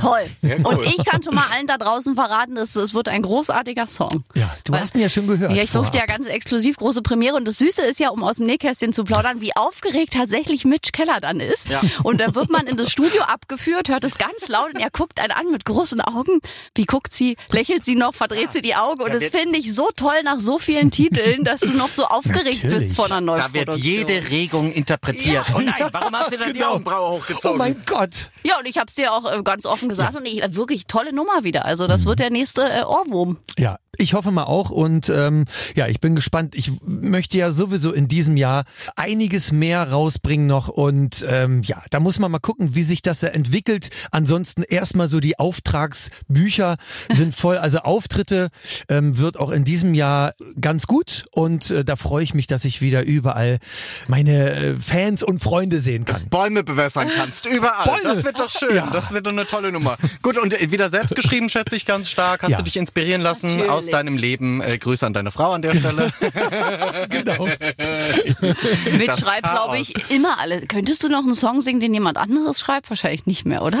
Toll. 0.00 0.24
sehr 0.40 0.58
cool. 0.60 0.66
Und 0.74 0.86
ich 0.86 1.04
kann 1.04 1.22
schon 1.22 1.34
mal 1.34 1.44
allen 1.52 1.66
da 1.66 1.78
draußen 1.78 2.14
verraten, 2.14 2.56
es, 2.56 2.76
es 2.76 2.94
wird 2.94 3.08
ein 3.08 3.22
großartiger 3.22 3.86
Song. 3.86 4.24
Ja, 4.34 4.54
du 4.64 4.72
Weil- 4.72 4.80
hast 4.82 4.94
ihn 4.94 5.00
ja 5.00 5.08
schon 5.08 5.26
gehört. 5.26 5.52
Ja, 5.52 5.62
ich 5.62 5.70
durfte 5.70 5.98
ja 5.98 6.06
ganz 6.06 6.26
exklusiv 6.26 6.76
große 6.76 7.02
Premiere 7.02 7.36
und 7.36 7.46
das 7.46 7.58
Süße 7.58 7.82
ist 7.82 7.98
ja, 8.00 8.10
um 8.10 8.22
aus 8.22 8.36
dem 8.36 8.46
Nähkästchen 8.46 8.92
zu 8.92 9.04
plaudern, 9.04 9.40
wie 9.40 9.54
aufgeregt 9.56 10.12
tatsächlich 10.14 10.64
Mitch 10.64 10.90
Keller 10.92 11.18
dann 11.20 11.40
ist. 11.40 11.68
Ja. 11.70 11.80
Und 12.02 12.20
da 12.20 12.34
wird 12.34 12.50
man 12.50 12.66
in 12.66 12.76
das 12.76 12.90
Studio 12.90 13.22
abgeführt, 13.22 13.88
hört 13.88 14.04
es 14.04 14.18
ganz 14.18 14.48
laut 14.48 14.74
und 14.74 14.80
er 14.80 14.90
guckt 14.90 15.20
einen 15.20 15.32
an 15.32 15.50
mit 15.50 15.64
großen 15.64 16.00
Augen. 16.00 16.40
Wie 16.74 16.84
guckt 16.84 17.12
sie, 17.12 17.36
lächelt 17.50 17.84
sie 17.84 17.94
noch, 17.94 18.14
verdreht 18.14 18.52
sie 18.52 18.62
die 18.62 18.74
Augen 18.76 19.02
und 19.02 19.12
Da 19.12 19.18
das 19.18 19.28
finde 19.28 19.58
ich 19.58 19.74
so 19.74 19.88
toll 19.96 20.22
nach 20.24 20.40
so 20.40 20.58
vielen 20.58 20.90
Titeln, 20.90 21.44
dass 21.44 21.60
du 21.60 21.72
noch 21.72 21.90
so 21.90 22.04
aufgeregt 22.04 22.62
Natürlich. 22.64 22.86
bist 22.88 22.96
vor 22.96 23.06
einer 23.06 23.20
neuen 23.20 23.38
Da 23.38 23.52
wird 23.52 23.74
jede 23.76 24.28
Regung 24.30 24.70
interpretiert. 24.72 25.44
Oh 25.54 25.58
nein, 25.60 25.74
warum 25.92 26.14
hat 26.16 26.30
sie 26.30 26.36
denn 26.36 26.52
die 26.52 26.58
Genau. 26.58 26.72
Augenbraue 26.74 27.08
Oh 27.08 27.18
hochgezogen? 27.18 27.58
mein 27.58 27.82
Gott. 27.86 28.30
Ja, 28.42 28.58
und 28.58 28.66
ich 28.66 28.76
habe 28.78 28.86
es 28.88 28.94
dir 28.94 29.12
auch 29.12 29.30
äh, 29.30 29.42
ganz 29.42 29.66
offen 29.66 29.87
gesagt 29.88 30.16
und 30.16 30.26
ich, 30.26 30.42
wirklich 30.54 30.86
tolle 30.86 31.12
Nummer 31.12 31.44
wieder. 31.44 31.64
Also 31.64 31.84
Mhm. 31.84 31.88
das 31.88 32.06
wird 32.06 32.18
der 32.18 32.30
nächste 32.30 32.62
äh, 32.62 32.82
Ohrwurm. 32.84 33.38
Ja, 33.58 33.78
ich 33.96 34.14
hoffe 34.14 34.30
mal 34.30 34.44
auch 34.44 34.70
und 34.70 35.08
ähm, 35.08 35.44
ja, 35.74 35.88
ich 35.88 36.00
bin 36.00 36.14
gespannt. 36.14 36.54
Ich 36.54 36.70
möchte 36.84 37.36
ja 37.36 37.50
sowieso 37.50 37.92
in 37.92 38.06
diesem 38.06 38.36
Jahr 38.36 38.64
einiges 38.94 39.50
mehr 39.52 39.90
rausbringen 39.90 40.46
noch 40.46 40.68
und 40.68 41.24
ähm, 41.28 41.62
ja, 41.62 41.82
da 41.90 41.98
muss 41.98 42.18
man 42.18 42.30
mal 42.30 42.38
gucken, 42.38 42.74
wie 42.76 42.82
sich 42.82 43.02
das 43.02 43.22
entwickelt. 43.22 43.90
Ansonsten 44.12 44.62
erstmal 44.62 45.08
so 45.08 45.18
die 45.20 45.38
Auftragsbücher 45.38 46.76
sind 47.12 47.34
voll, 47.34 47.58
also 47.58 47.78
Auftritte 47.78 48.48
ähm, 48.88 49.18
wird 49.18 49.38
auch 49.38 49.50
in 49.50 49.64
diesem 49.64 49.94
Jahr 49.94 50.34
ganz 50.60 50.86
gut 50.86 51.24
und 51.32 51.70
äh, 51.70 51.84
da 51.84 51.96
freue 51.96 52.22
ich 52.22 52.34
mich, 52.34 52.46
dass 52.46 52.64
ich 52.64 52.80
wieder 52.80 53.04
überall 53.04 53.58
meine 54.06 54.50
äh, 54.52 54.74
Fans 54.78 55.22
und 55.22 55.40
Freunde 55.40 55.80
sehen 55.80 56.04
kann. 56.04 56.28
Bäume 56.28 56.62
bewässern 56.62 57.08
kannst, 57.14 57.46
überall. 57.46 57.86
Bäume. 57.86 58.02
Das 58.14 58.24
wird 58.24 58.38
doch 58.38 58.50
schön. 58.50 58.74
Ja. 58.76 58.88
Das 58.92 59.12
wird 59.12 59.26
doch 59.26 59.32
eine 59.32 59.46
tolle 59.46 59.72
Nummer. 59.72 59.77
Gut, 60.22 60.38
und 60.38 60.54
äh, 60.54 60.70
wieder 60.70 60.90
selbst 60.90 61.14
geschrieben, 61.14 61.48
schätze 61.48 61.76
ich 61.76 61.86
ganz 61.86 62.08
stark. 62.10 62.42
Hast 62.42 62.50
Ja. 62.50 62.56
du 62.58 62.64
dich 62.64 62.76
inspirieren 62.76 63.20
lassen 63.20 63.50
Natürlich. 63.50 63.70
aus 63.70 63.86
deinem 63.86 64.16
Leben? 64.16 64.60
Äh, 64.60 64.78
Grüße 64.78 65.06
an 65.06 65.12
deine 65.12 65.30
Frau 65.30 65.52
an 65.52 65.62
der 65.62 65.74
Stelle. 65.74 66.12
Genau. 67.10 67.46
Mit 67.46 69.08
Das 69.08 69.20
schreibt, 69.20 69.50
glaube 69.50 69.78
ich, 69.78 70.10
immer 70.10 70.38
alle. 70.38 70.62
Könntest 70.66 71.02
du 71.02 71.08
noch 71.08 71.20
einen 71.20 71.34
Song 71.34 71.60
singen, 71.60 71.80
den 71.80 71.94
jemand 71.94 72.18
anderes 72.18 72.60
schreibt? 72.60 72.90
Wahrscheinlich 72.90 73.26
nicht 73.26 73.44
mehr, 73.46 73.62
oder? 73.62 73.78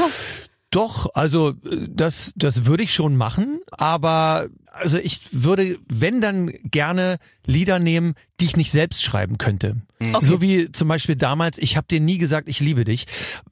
Doch, 0.70 1.14
also 1.14 1.50
äh, 1.50 1.88
das, 1.88 2.32
das 2.36 2.66
würde 2.66 2.82
ich 2.82 2.92
schon 2.92 3.16
machen, 3.16 3.60
aber 3.70 4.48
also 4.72 4.98
ich 4.98 5.20
würde, 5.32 5.78
wenn 5.88 6.20
dann 6.20 6.52
gerne 6.64 7.18
Lieder 7.46 7.78
nehmen, 7.78 8.14
die 8.40 8.44
ich 8.44 8.56
nicht 8.56 8.70
selbst 8.70 9.02
schreiben 9.02 9.38
könnte. 9.38 9.76
So 10.20 10.40
wie 10.40 10.70
zum 10.70 10.86
Beispiel 10.86 11.16
damals, 11.16 11.58
ich 11.58 11.76
habe 11.76 11.88
dir 11.88 11.98
nie 11.98 12.18
gesagt, 12.18 12.48
ich 12.48 12.60
liebe 12.60 12.84
dich, 12.84 13.06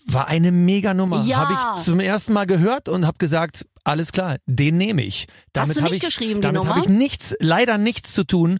war 0.04 0.28
eine 0.28 0.52
Mega-Nummer. 0.52 1.24
Ja. 1.24 1.38
Habe 1.38 1.54
ich 1.54 1.82
zum 1.82 1.98
ersten 1.98 2.32
Mal 2.32 2.46
gehört 2.46 2.88
und 2.88 3.04
habe 3.04 3.18
gesagt, 3.18 3.66
alles 3.86 4.12
klar, 4.12 4.36
den 4.46 4.76
nehme 4.78 5.02
ich. 5.02 5.26
Damit 5.52 5.76
du 5.76 5.82
hab 5.82 5.90
nicht 5.90 6.02
ich, 6.02 6.08
geschrieben, 6.08 6.36
die 6.36 6.40
damit 6.42 6.62
Nummer? 6.62 6.70
habe 6.76 6.80
ich 6.80 6.88
nichts, 6.88 7.34
leider 7.40 7.78
nichts 7.78 8.12
zu 8.12 8.24
tun 8.24 8.58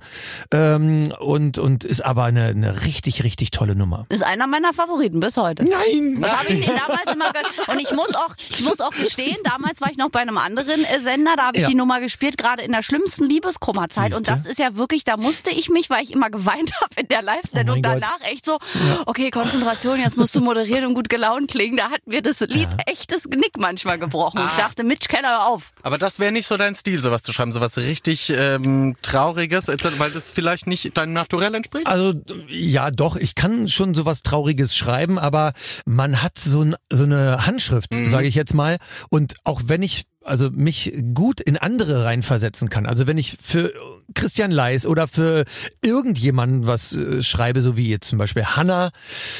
ähm, 0.52 1.12
und 1.21 1.59
und 1.59 1.85
ist 1.85 2.00
aber 2.04 2.25
eine, 2.25 2.47
eine 2.47 2.83
richtig 2.85 3.23
richtig 3.25 3.50
tolle 3.50 3.75
Nummer. 3.76 4.04
Ist 4.09 4.23
einer 4.25 4.47
meiner 4.47 4.73
Favoriten 4.73 5.21
bis 5.21 5.37
heute. 5.37 5.64
Nein, 5.64 6.18
Das 6.21 6.33
habe 6.33 6.52
ich 6.52 6.61
nicht 6.61 6.71
damals 6.71 7.12
immer 7.12 7.33
gehört. 7.33 7.68
Und 7.68 7.80
ich 7.80 7.90
muss 7.92 8.14
auch, 8.14 8.35
ich 8.50 8.62
muss 8.62 8.80
auch 8.80 8.90
gestehen, 8.92 9.37
damals 9.45 9.80
war 9.80 9.90
ich 9.90 9.97
noch 9.97 10.11
bei 10.11 10.21
einem 10.21 10.38
anderen 10.38 10.85
äh, 10.85 11.00
Sender, 11.00 11.35
da 11.37 11.47
habe 11.49 11.56
ich 11.59 11.62
Ja. 11.62 11.68
die 11.68 11.75
Nummer 11.75 12.00
gespielt, 12.00 12.38
gerade 12.38 12.62
in 12.62 12.73
der 12.73 12.83
schlimmsten 12.83 13.25
Liebeskummerzeit. 13.28 14.14
Und 14.14 14.28
das 14.28 14.47
ist 14.47 14.59
ja 14.59 14.76
wirklich, 14.76 15.04
da 15.04 15.16
musste 15.16 15.50
ich 15.50 15.68
mich, 15.68 15.90
weil 15.90 16.02
ich 16.04 16.12
immer 16.12 16.30
geweint 16.30 16.73
habe 16.80 17.00
in 17.00 17.09
der 17.09 17.23
Live-Sendung, 17.23 17.78
Oh 17.78 17.80
mein 17.83 18.00
Gott. 18.00 18.02
danach 18.02 18.21
echt 18.30 18.45
so, 18.47 18.59
okay, 19.06 19.30
Konzentration, 19.30 19.99
jetzt 20.00 20.16
musst 20.16 20.35
du 20.35 20.40
moderieren 20.40 20.87
und 20.87 20.95
gut 20.95 21.09
gelaunt 21.09 21.50
klingen. 21.50 21.76
Da 21.76 21.90
hat 21.90 22.06
mir 22.06 22.23
das 22.23 22.40
Lied 22.40 22.68
echtes 22.87 23.25
Genick 23.28 23.59
manchmal 23.59 23.99
gebrochen. 23.99 24.38
Ah. 24.40 24.47
Ich 24.50 24.62
dachte, 24.62 24.85
Mitch 24.85 25.09
Keller, 25.17 25.31
hör 25.31 25.47
auf. 25.47 25.73
Aber 25.83 25.97
das 25.97 26.19
wäre 26.19 26.31
nicht 26.31 26.47
so 26.47 26.59
dein 26.59 26.75
Stil, 26.75 27.01
sowas 27.01 27.23
zu 27.23 27.33
schreiben, 27.33 27.53
sowas 27.53 27.79
richtig 27.79 28.31
ähm, 28.37 28.97
Trauriges, 29.01 29.69
weil 29.69 30.11
das 30.11 30.31
vielleicht 30.31 30.67
nicht 30.67 30.95
deinem 30.97 31.15
Naturell 31.15 31.55
entspricht? 31.55 31.87
Also 31.87 32.13
ja, 32.49 32.91
doch, 32.91 33.17
ich 33.17 33.35
kann 33.35 33.69
schon 33.69 33.95
sowas 33.95 34.23
Trauriges 34.23 34.77
schreiben, 34.77 35.19
aber 35.19 35.55
man 35.87 36.23
hat 36.23 36.39
so, 36.39 36.63
ein, 36.63 36.77
so 36.93 37.05
eine 37.05 37.47
Handschrift, 37.47 37.95
sage 38.05 38.27
ich 38.27 38.35
jetzt 38.35 38.53
mal. 38.53 38.77
Und 39.09 39.37
auch 39.45 39.63
wenn 39.65 39.83
ich 39.83 40.05
also 40.26 40.50
mich 40.50 40.92
gut 41.14 41.40
in 41.40 41.56
andere 41.56 42.04
reinversetzen 42.04 42.68
kann. 42.68 42.87
Also 42.87 43.06
wenn 43.06 43.18
ich 43.18 43.37
für 43.40 43.73
Christian 44.14 44.50
Leis 44.50 44.87
oder 44.87 45.09
für 45.09 45.45
irgendjemanden 45.83 46.66
was 46.66 46.95
äh, 46.95 47.23
schreibe, 47.23 47.61
so 47.61 47.76
wie 47.76 47.88
jetzt 47.88 48.09
zum 48.09 48.18
Beispiel 48.18 48.45
Hanna 48.45 48.90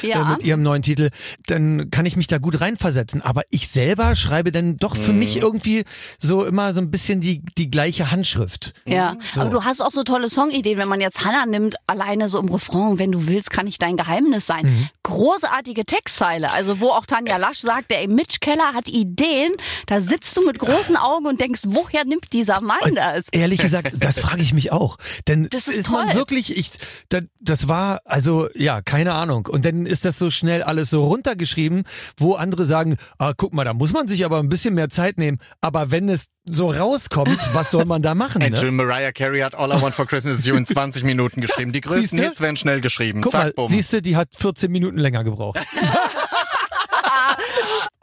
Ja. 0.01 0.21
äh, 0.21 0.35
mit 0.35 0.43
ihrem 0.43 0.61
neuen 0.61 0.81
Titel, 0.81 1.09
dann 1.47 1.89
kann 1.91 2.05
ich 2.05 2.15
mich 2.15 2.27
da 2.27 2.37
gut 2.37 2.59
reinversetzen. 2.61 3.21
Aber 3.21 3.43
ich 3.49 3.67
selber 3.69 4.15
schreibe 4.15 4.51
dann 4.51 4.77
doch 4.77 4.95
für 4.95 5.13
mich 5.13 5.37
irgendwie 5.37 5.83
so 6.19 6.45
immer 6.45 6.73
so 6.73 6.81
ein 6.81 6.91
bisschen 6.91 7.21
die, 7.21 7.41
die 7.57 7.69
gleiche 7.69 8.11
Handschrift. 8.11 8.73
Ja, 8.85 9.17
aber 9.35 9.49
du 9.49 9.63
hast 9.63 9.81
auch 9.81 9.91
so 9.91 10.03
tolle 10.03 10.29
Songideen, 10.29 10.77
wenn 10.77 10.87
man 10.87 11.01
jetzt 11.01 11.23
Hannah 11.23 11.45
nimmt, 11.45 11.75
alleine 11.87 12.29
so 12.29 12.39
im 12.39 12.49
Refrain, 12.49 12.99
wenn 12.99 13.11
du 13.11 13.27
willst, 13.27 13.49
kann 13.49 13.67
ich 13.67 13.77
dein 13.77 13.97
Geheimnis 13.97 14.45
sein. 14.45 14.65
Mhm. 14.65 14.89
Großartige 15.03 15.85
Textzeile, 15.85 16.51
also 16.51 16.79
wo 16.79 16.89
auch 16.89 17.05
Tanja 17.05 17.37
Lasch 17.37 17.59
sagt, 17.59 17.91
ey, 17.91 18.07
Mitch 18.07 18.39
Keller 18.41 18.73
hat 18.73 18.89
Ideen, 18.89 19.53
da 19.85 20.01
sitzt 20.01 20.35
du 20.37 20.45
mit 20.45 20.59
großen 20.59 20.76
Augen 20.97 21.25
und 21.25 21.41
denkst, 21.41 21.61
woher 21.65 22.05
nimmt 22.05 22.31
dieser 22.33 22.61
Mann 22.61 22.77
Und 22.83 22.95
das? 22.95 23.27
Ehrlich 23.31 23.59
gesagt, 23.59 23.91
das 23.99 24.19
frage 24.19 24.41
ich 24.41 24.53
mich 24.53 24.71
auch. 24.71 24.97
Denn 25.27 25.47
Das 25.49 25.67
ist 25.67 25.89
man 25.89 26.07
toll. 26.07 26.15
wirklich, 26.15 26.55
ich, 26.57 26.71
da, 27.09 27.19
das 27.39 27.67
war, 27.67 28.01
also 28.05 28.47
ja, 28.53 28.81
keine 28.81 29.13
Ahnung. 29.13 29.47
Und 29.47 29.65
dann 29.65 29.85
ist 29.85 30.05
das 30.05 30.17
so 30.19 30.29
schnell 30.31 30.63
alles 30.63 30.89
so 30.89 31.03
runtergeschrieben, 31.05 31.83
wo 32.17 32.35
andere 32.35 32.65
sagen, 32.65 32.97
ah, 33.17 33.33
guck 33.35 33.53
mal, 33.53 33.63
da 33.65 33.73
muss 33.73 33.93
man 33.93 34.07
sich 34.07 34.23
aber 34.25 34.39
ein 34.39 34.49
bisschen 34.49 34.73
mehr 34.75 34.89
Zeit 34.89 35.17
nehmen. 35.17 35.39
Aber 35.61 35.91
wenn 35.91 36.09
es 36.09 36.27
so 36.45 36.69
rauskommt, 36.71 37.37
was 37.53 37.71
soll 37.71 37.85
man 37.85 38.01
da 38.01 38.15
machen? 38.15 38.41
Hey, 38.41 38.51
Ne? 38.51 38.71
Mariah 38.71 39.11
Carey 39.11 39.39
hat 39.41 39.55
All 39.55 39.69
I 39.71 39.81
Want 39.81 39.95
for 39.95 40.05
Christmas 40.05 40.39
Is 40.39 40.45
You 40.45 40.55
in 40.55 40.65
20 40.67 41.03
Minuten 41.03 41.41
geschrieben. 41.41 41.71
Die 41.73 41.81
größten? 41.81 42.17
Hits 42.19 42.39
werden 42.41 42.55
schnell 42.55 42.79
geschrieben. 42.81 43.21
Guck 43.21 43.31
Zack, 43.33 43.57
mal, 43.57 43.67
siehst 43.69 43.91
du, 43.93 44.01
die 44.01 44.15
hat 44.15 44.29
14 44.37 44.71
Minuten 44.71 44.97
länger 44.97 45.23
gebraucht. 45.23 45.59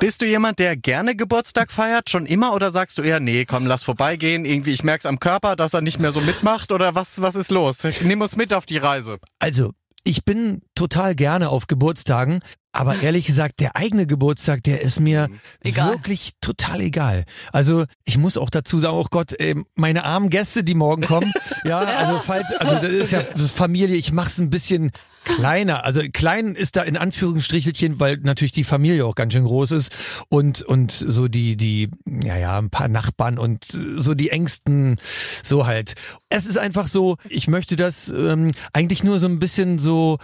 Bist 0.05 0.21
du 0.21 0.27
jemand, 0.27 0.59
der 0.59 0.77
gerne 0.77 1.17
Geburtstag 1.17 1.73
feiert, 1.73 2.11
schon 2.11 2.27
immer, 2.27 2.53
oder 2.53 2.71
sagst 2.71 2.99
du 2.99 3.03
eher, 3.03 3.21
nee, 3.21 3.47
komm, 3.47 3.65
lass 3.65 3.85
vorbeigehen, 3.85 4.45
irgendwie, 4.45 4.73
ich 4.73 4.85
merk's 4.85 5.07
am 5.07 5.19
Körper, 5.19 5.57
dass 5.57 5.73
er 5.73 5.81
nicht 5.81 5.99
mehr 5.99 6.13
so 6.13 6.21
mitmacht, 6.21 6.73
oder 6.73 6.95
was, 6.95 7.23
was 7.23 7.35
ist 7.35 7.51
los? 7.51 7.79
Nimm 8.03 8.21
uns 8.21 8.37
mit 8.37 8.53
auf 8.53 8.67
die 8.67 8.77
Reise. 8.77 9.17
Also, 9.39 9.73
ich 10.05 10.27
bin 10.27 10.61
total 10.75 11.15
gerne 11.15 11.49
auf 11.49 11.69
Geburtstagen, 11.69 12.41
aber 12.75 12.97
ehrlich 13.03 13.27
gesagt, 13.27 13.61
der 13.61 13.77
eigene 13.77 14.07
Geburtstag, 14.07 14.63
der 14.65 14.81
ist 14.83 15.01
mir 15.01 15.29
Egal. 15.63 15.93
wirklich 15.93 16.33
total 16.41 16.81
egal. 16.81 17.25
Also 17.53 17.85
ich 18.05 18.19
muss 18.19 18.37
auch 18.37 18.51
dazu 18.51 18.79
sagen, 18.79 18.97
oh 18.97 19.07
Gott, 19.11 19.33
ey, 19.39 19.55
meine 19.77 20.05
armen 20.05 20.31
Gäste, 20.31 20.65
die 20.65 20.75
morgen 20.75 21.03
kommen, 21.03 21.33
ja, 21.65 21.79
also 21.79 22.21
falls, 22.21 22.53
also 22.59 22.75
das 22.75 22.91
ist 22.91 23.13
ja 23.13 23.23
Familie, 23.55 23.97
ich 23.97 24.13
mach's 24.13 24.39
ein 24.39 24.51
bisschen 24.51 24.91
kleiner. 25.25 25.85
Also 25.85 26.03
klein 26.13 26.55
ist 26.55 26.77
da 26.77 26.83
in 26.83 26.97
Anführungsstrichelchen, 26.97 27.99
weil 27.99 28.19
natürlich 28.19 28.53
die 28.53 28.65
Familie 28.65 29.07
auch 29.07 29.15
ganz 29.15 29.33
schön 29.33 29.45
groß 29.45 29.73
ist 29.73 29.93
und 30.29 30.63
und 30.63 30.93
so 30.93 31.29
die 31.29 31.57
die 31.57 31.91
ja 32.07 32.37
ja 32.37 32.59
ein 32.59 32.71
paar 32.71 32.89
Nachbarn 32.89 33.39
und 33.39 33.65
so 33.97 34.15
die 34.15 34.31
engsten 34.31 34.99
so 35.43 35.67
halt. 35.67 35.95
Es 36.29 36.47
ist 36.47 36.59
einfach 36.59 36.89
so, 36.89 37.17
ich 37.29 37.49
möchte 37.49 37.77
das 37.77 38.11
ähm, 38.11 38.53
eigentlich 38.73 39.03
nur 39.03 39.19
so 39.19 39.27
ein 39.27 39.39
bisschen 39.39 39.79
so 39.79 40.19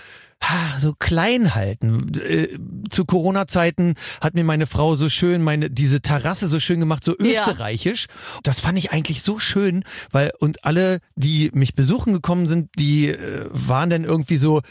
so 0.78 0.94
klein 0.98 1.54
halten. 1.54 2.12
Äh, 2.18 2.48
Zu 2.88 3.04
Corona-Zeiten 3.04 3.94
hat 4.20 4.34
mir 4.34 4.42
meine 4.44 4.66
Frau 4.66 4.94
so 4.96 5.08
schön 5.08 5.42
meine 5.42 5.70
diese 5.70 6.00
Terrasse 6.00 6.48
so 6.48 6.58
schön 6.58 6.80
gemacht, 6.80 7.04
so 7.04 7.14
Ja. 7.18 7.42
österreichisch. 7.42 8.06
Das 8.42 8.58
fand 8.60 8.78
ich 8.78 8.90
eigentlich 8.92 9.22
so 9.22 9.38
schön, 9.38 9.84
weil 10.10 10.32
und 10.40 10.64
alle, 10.64 11.00
die 11.14 11.50
mich 11.52 11.74
besuchen 11.74 12.12
gekommen 12.12 12.48
sind, 12.48 12.70
die 12.78 13.08
äh, 13.08 13.46
waren 13.50 13.90
dann 13.90 14.04
irgendwie 14.04 14.38
so 14.38 14.62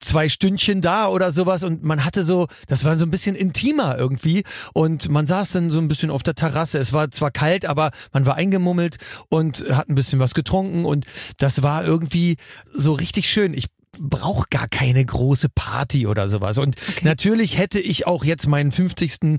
zwei 0.00 0.28
Stündchen 0.28 0.80
da 0.80 1.08
oder 1.08 1.32
sowas 1.32 1.62
und 1.64 1.82
man 1.82 2.04
hatte 2.04 2.24
so, 2.24 2.46
das 2.68 2.84
war 2.84 2.96
so 2.96 3.04
ein 3.04 3.10
bisschen 3.10 3.34
intimer 3.36 3.98
irgendwie 3.98 4.44
und 4.72 5.08
man 5.08 5.26
saß 5.26 5.50
dann 5.52 5.70
so 5.70 5.78
ein 5.78 5.88
bisschen 5.88 6.10
auf 6.10 6.22
der 6.22 6.34
Terrasse. 6.36 6.78
Es 6.78 6.92
war 6.92 7.10
zwar 7.10 7.30
kalt, 7.32 7.64
aber 7.66 7.90
man 8.12 8.24
war 8.24 8.36
eingemummelt 8.36 8.96
und 9.28 9.64
hat 9.70 9.88
ein 9.88 9.94
bisschen 9.96 10.18
was 10.20 10.34
getrunken 10.34 10.84
und 10.84 11.04
das 11.38 11.62
war 11.62 11.84
irgendwie 11.84 12.36
so 12.72 12.92
richtig 12.92 13.28
schön. 13.28 13.54
Ich 13.54 13.66
brauche 13.98 14.46
gar 14.50 14.68
keine 14.68 15.04
große 15.04 15.48
Party 15.48 16.06
oder 16.06 16.28
sowas. 16.28 16.58
Und 16.58 16.76
natürlich 17.02 17.58
hätte 17.58 17.80
ich 17.80 18.06
auch 18.06 18.24
jetzt 18.24 18.46
meinen 18.46 18.72
50. 18.72 19.38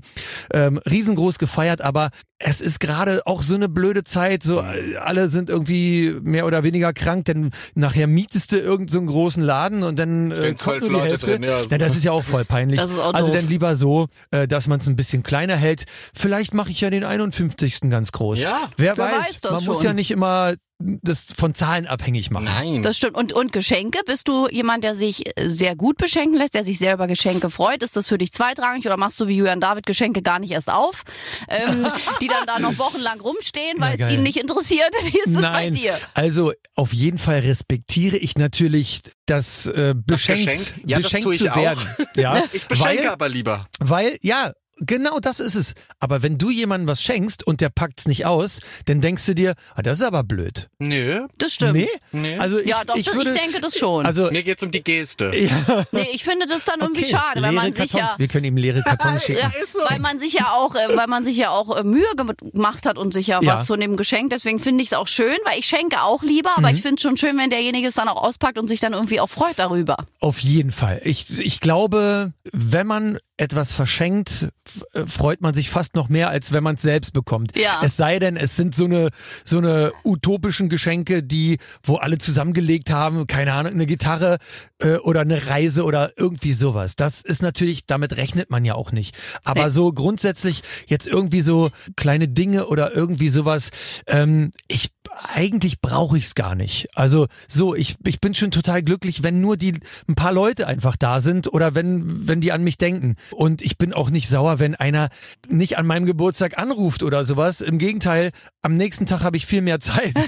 Ähm, 0.52 0.78
riesengroß 0.78 1.38
gefeiert, 1.38 1.80
aber 1.80 2.10
es 2.38 2.60
ist 2.60 2.80
gerade 2.80 3.26
auch 3.26 3.42
so 3.42 3.54
eine 3.54 3.68
blöde 3.68 4.02
Zeit. 4.02 4.42
So 4.42 4.60
äh, 4.60 4.96
alle 4.96 5.28
sind 5.30 5.50
irgendwie 5.50 6.16
mehr 6.22 6.46
oder 6.46 6.64
weniger 6.64 6.92
krank, 6.92 7.26
denn 7.26 7.50
nachher 7.74 8.06
mietest 8.06 8.52
du 8.52 8.56
irgendeinen 8.56 8.88
so 8.88 8.98
einen 8.98 9.06
großen 9.08 9.42
Laden 9.42 9.82
und 9.82 9.98
dann 9.98 10.30
äh, 10.30 10.54
kommt 10.54 10.80
nur 10.80 10.88
die 10.88 10.94
Leute 10.94 11.08
Hälfte. 11.10 11.26
drin, 11.32 11.42
ja. 11.42 11.62
ja, 11.62 11.78
das 11.78 11.96
ist 11.96 12.04
ja 12.04 12.12
auch 12.12 12.24
voll 12.24 12.44
peinlich. 12.44 12.80
Das 12.80 12.90
ist 12.90 12.98
auch 12.98 13.14
also 13.14 13.32
dann 13.32 13.48
lieber 13.48 13.76
so, 13.76 14.08
äh, 14.30 14.48
dass 14.48 14.66
man 14.66 14.80
es 14.80 14.86
ein 14.86 14.96
bisschen 14.96 15.22
kleiner 15.22 15.56
hält. 15.56 15.84
Vielleicht 16.14 16.54
mache 16.54 16.70
ich 16.70 16.80
ja 16.80 16.90
den 16.90 17.04
51. 17.04 17.82
ganz 17.90 18.10
groß. 18.12 18.40
Ja. 18.40 18.58
Wer, 18.76 18.96
Wer 18.96 19.04
weiß, 19.04 19.26
weiß 19.26 19.40
das 19.42 19.52
man 19.52 19.64
muss 19.64 19.76
schon. 19.76 19.84
ja 19.84 19.92
nicht 19.92 20.10
immer 20.10 20.54
das 20.80 21.26
von 21.36 21.54
Zahlen 21.54 21.86
abhängig 21.86 22.30
machen. 22.30 22.44
Nein. 22.46 22.82
Das 22.82 22.96
stimmt. 22.96 23.14
Und, 23.16 23.32
und 23.32 23.52
Geschenke? 23.52 24.00
Bist 24.06 24.28
du 24.28 24.48
jemand, 24.48 24.82
der 24.82 24.96
sich 24.96 25.24
sehr 25.38 25.76
gut 25.76 25.98
beschenken 25.98 26.36
lässt, 26.38 26.54
der 26.54 26.64
sich 26.64 26.78
sehr 26.78 26.94
über 26.94 27.06
Geschenke 27.06 27.50
freut? 27.50 27.82
Ist 27.82 27.96
das 27.96 28.08
für 28.08 28.16
dich 28.18 28.32
zweitrangig 28.32 28.86
oder 28.86 28.96
machst 28.96 29.20
du 29.20 29.28
wie 29.28 29.36
Julian 29.36 29.60
David 29.60 29.84
Geschenke 29.86 30.22
gar 30.22 30.38
nicht 30.38 30.52
erst 30.52 30.72
auf, 30.72 31.02
ähm, 31.48 31.86
die 32.20 32.28
dann 32.28 32.46
da 32.46 32.58
noch 32.58 32.78
wochenlang 32.78 33.20
rumstehen, 33.20 33.78
weil 33.78 33.92
es 33.94 33.98
geil. 34.06 34.14
ihn 34.14 34.22
nicht 34.22 34.38
interessiert? 34.38 34.90
Wie 35.04 35.18
ist 35.18 35.34
das 35.34 35.42
bei 35.42 35.50
Nein, 35.50 35.72
dir? 35.72 35.98
also 36.14 36.52
auf 36.74 36.92
jeden 36.94 37.18
Fall 37.18 37.40
respektiere 37.40 38.16
ich 38.16 38.36
natürlich 38.38 39.02
das 39.26 39.66
äh, 39.66 39.94
beschenkt, 39.94 40.46
Geschenk? 40.46 40.74
Ja, 40.86 40.96
das 40.96 41.04
beschenkt 41.04 41.24
tue 41.24 41.34
ich 41.34 41.42
zu 41.42 41.50
auch. 41.52 41.56
werden. 41.56 41.80
Ja, 42.16 42.42
Ich 42.52 42.66
beschenke 42.66 43.02
weil, 43.04 43.08
aber 43.10 43.28
lieber. 43.28 43.66
weil 43.78 44.18
ja. 44.22 44.52
Genau 44.80 45.20
das 45.20 45.40
ist 45.40 45.54
es. 45.54 45.74
Aber 45.98 46.22
wenn 46.22 46.38
du 46.38 46.50
jemandem 46.50 46.88
was 46.88 47.02
schenkst 47.02 47.46
und 47.46 47.60
der 47.60 47.68
packt's 47.68 48.08
nicht 48.08 48.26
aus, 48.26 48.60
dann 48.86 49.00
denkst 49.00 49.26
du 49.26 49.34
dir, 49.34 49.54
ah, 49.74 49.82
das 49.82 49.98
ist 49.98 50.04
aber 50.04 50.24
blöd. 50.24 50.68
Nö. 50.78 51.26
Das 51.38 51.52
stimmt. 51.54 51.74
Nee? 51.74 51.88
Nee. 52.12 52.38
Also 52.38 52.58
ich, 52.58 52.66
ja, 52.66 52.82
doch, 52.84 52.96
ich 52.96 53.12
würde, 53.14 53.30
ich 53.30 53.36
denke 53.38 53.60
das 53.60 53.76
schon. 53.76 54.06
also 54.06 54.30
Mir 54.30 54.42
geht's 54.42 54.62
um 54.62 54.70
die 54.70 54.82
Geste. 54.82 55.30
ja, 55.36 55.84
nee, 55.92 56.08
ich 56.12 56.24
finde 56.24 56.46
das 56.46 56.64
dann 56.64 56.80
irgendwie 56.80 57.02
okay, 57.02 57.10
schade, 57.10 57.42
weil 57.42 57.50
leere 57.52 57.62
man 57.62 57.72
sich 57.72 57.92
Kartons. 57.92 58.10
ja 58.12 58.18
Wir 58.18 58.28
können 58.28 58.44
ihm 58.44 58.56
leere 58.56 58.82
Kartons 58.82 59.24
schicken. 59.26 59.40
Ja, 59.40 59.52
weil 59.88 59.98
man 59.98 60.18
sich 60.18 60.32
ja 60.32 60.52
auch, 60.52 60.74
äh, 60.74 60.96
weil 60.96 61.06
man 61.06 61.24
sich 61.24 61.36
ja 61.36 61.50
auch 61.50 61.76
äh, 61.76 61.82
Mühe 61.84 62.04
gemacht 62.16 62.86
hat 62.86 62.96
und 62.98 63.12
sich 63.12 63.26
ja, 63.26 63.40
Ja. 63.42 63.54
was 63.54 63.66
von 63.66 63.80
dem 63.80 63.96
Geschenk. 63.96 64.30
Deswegen 64.30 64.58
finde 64.58 64.82
ich 64.82 64.88
es 64.90 64.92
auch 64.94 65.08
schön, 65.08 65.36
weil 65.44 65.58
ich 65.58 65.66
schenke 65.66 66.02
auch 66.02 66.22
lieber, 66.22 66.56
aber 66.56 66.70
ich 66.70 66.82
finde 66.82 66.96
es 66.96 67.02
schon 67.02 67.16
schön, 67.16 67.36
wenn 67.38 67.50
derjenige 67.50 67.88
es 67.88 67.94
dann 67.94 68.08
auch 68.08 68.22
auspackt 68.22 68.58
und 68.58 68.68
sich 68.68 68.80
dann 68.80 68.92
irgendwie 68.94 69.20
auch 69.20 69.28
freut 69.30 69.58
darüber. 69.58 69.96
Auf 70.20 70.38
jeden 70.40 70.72
Fall. 70.72 71.00
Ich, 71.04 71.38
ich 71.38 71.60
glaube, 71.60 72.32
wenn 72.52 72.86
man 72.86 73.18
etwas 73.40 73.72
verschenkt, 73.72 74.48
äh, 74.92 75.06
freut 75.06 75.40
man 75.40 75.54
sich 75.54 75.70
fast 75.70 75.94
noch 75.96 76.08
mehr, 76.10 76.28
als 76.28 76.52
wenn 76.52 76.62
man 76.62 76.74
es 76.74 76.82
selbst 76.82 77.12
bekommt. 77.14 77.56
Ja. 77.56 77.80
Es 77.82 77.96
sei 77.96 78.18
denn, 78.18 78.36
es 78.36 78.54
sind 78.54 78.74
so 78.74 78.84
eine, 78.84 79.08
so 79.44 79.58
eine 79.58 79.92
utopischen 80.04 80.68
Geschenke, 80.68 81.22
die, 81.22 81.58
wo 81.82 81.96
alle 81.96 82.18
zusammengelegt 82.18 82.90
haben, 82.90 83.26
keine 83.26 83.54
Ahnung, 83.54 83.72
eine 83.72 83.86
Gitarre 83.86 84.36
äh, 84.80 84.96
oder 84.96 85.22
eine 85.22 85.46
Reise 85.48 85.84
oder 85.84 86.12
irgendwie 86.18 86.52
sowas. 86.52 86.96
Das 86.96 87.22
ist 87.22 87.40
natürlich, 87.40 87.86
damit 87.86 88.16
rechnet 88.18 88.50
man 88.50 88.64
ja 88.66 88.74
auch 88.74 88.92
nicht. 88.92 89.16
Aber 89.42 89.64
Nee. 89.64 89.70
so 89.70 89.92
grundsätzlich 89.92 90.62
jetzt 90.86 91.08
irgendwie 91.08 91.40
so 91.40 91.70
kleine 91.96 92.28
Dinge 92.28 92.66
oder 92.66 92.94
irgendwie 92.94 93.30
sowas, 93.30 93.70
ähm, 94.06 94.52
ich 94.68 94.90
eigentlich 95.34 95.80
brauche 95.80 96.18
ich 96.18 96.26
es 96.26 96.34
gar 96.34 96.54
nicht. 96.54 96.88
Also 96.94 97.26
so, 97.48 97.74
ich, 97.74 97.96
ich 98.04 98.20
bin 98.20 98.34
schon 98.34 98.50
total 98.50 98.82
glücklich, 98.82 99.22
wenn 99.22 99.40
nur 99.40 99.56
die 99.56 99.78
ein 100.08 100.14
paar 100.14 100.32
Leute 100.32 100.66
einfach 100.66 100.96
da 100.96 101.20
sind 101.20 101.52
oder 101.52 101.74
wenn, 101.74 102.28
wenn 102.28 102.40
die 102.40 102.52
an 102.52 102.62
mich 102.62 102.78
denken. 102.78 103.16
Und 103.32 103.62
ich 103.62 103.78
bin 103.78 103.92
auch 103.92 104.10
nicht 104.10 104.28
sauer, 104.28 104.58
wenn 104.58 104.74
einer 104.74 105.08
nicht 105.48 105.78
an 105.78 105.86
meinem 105.86 106.06
Geburtstag 106.06 106.58
anruft 106.58 107.02
oder 107.02 107.24
sowas. 107.24 107.60
Im 107.60 107.78
Gegenteil, 107.78 108.30
am 108.62 108.74
nächsten 108.74 109.06
Tag 109.06 109.22
habe 109.22 109.36
ich 109.36 109.46
viel 109.46 109.62
mehr 109.62 109.80
Zeit. 109.80 110.14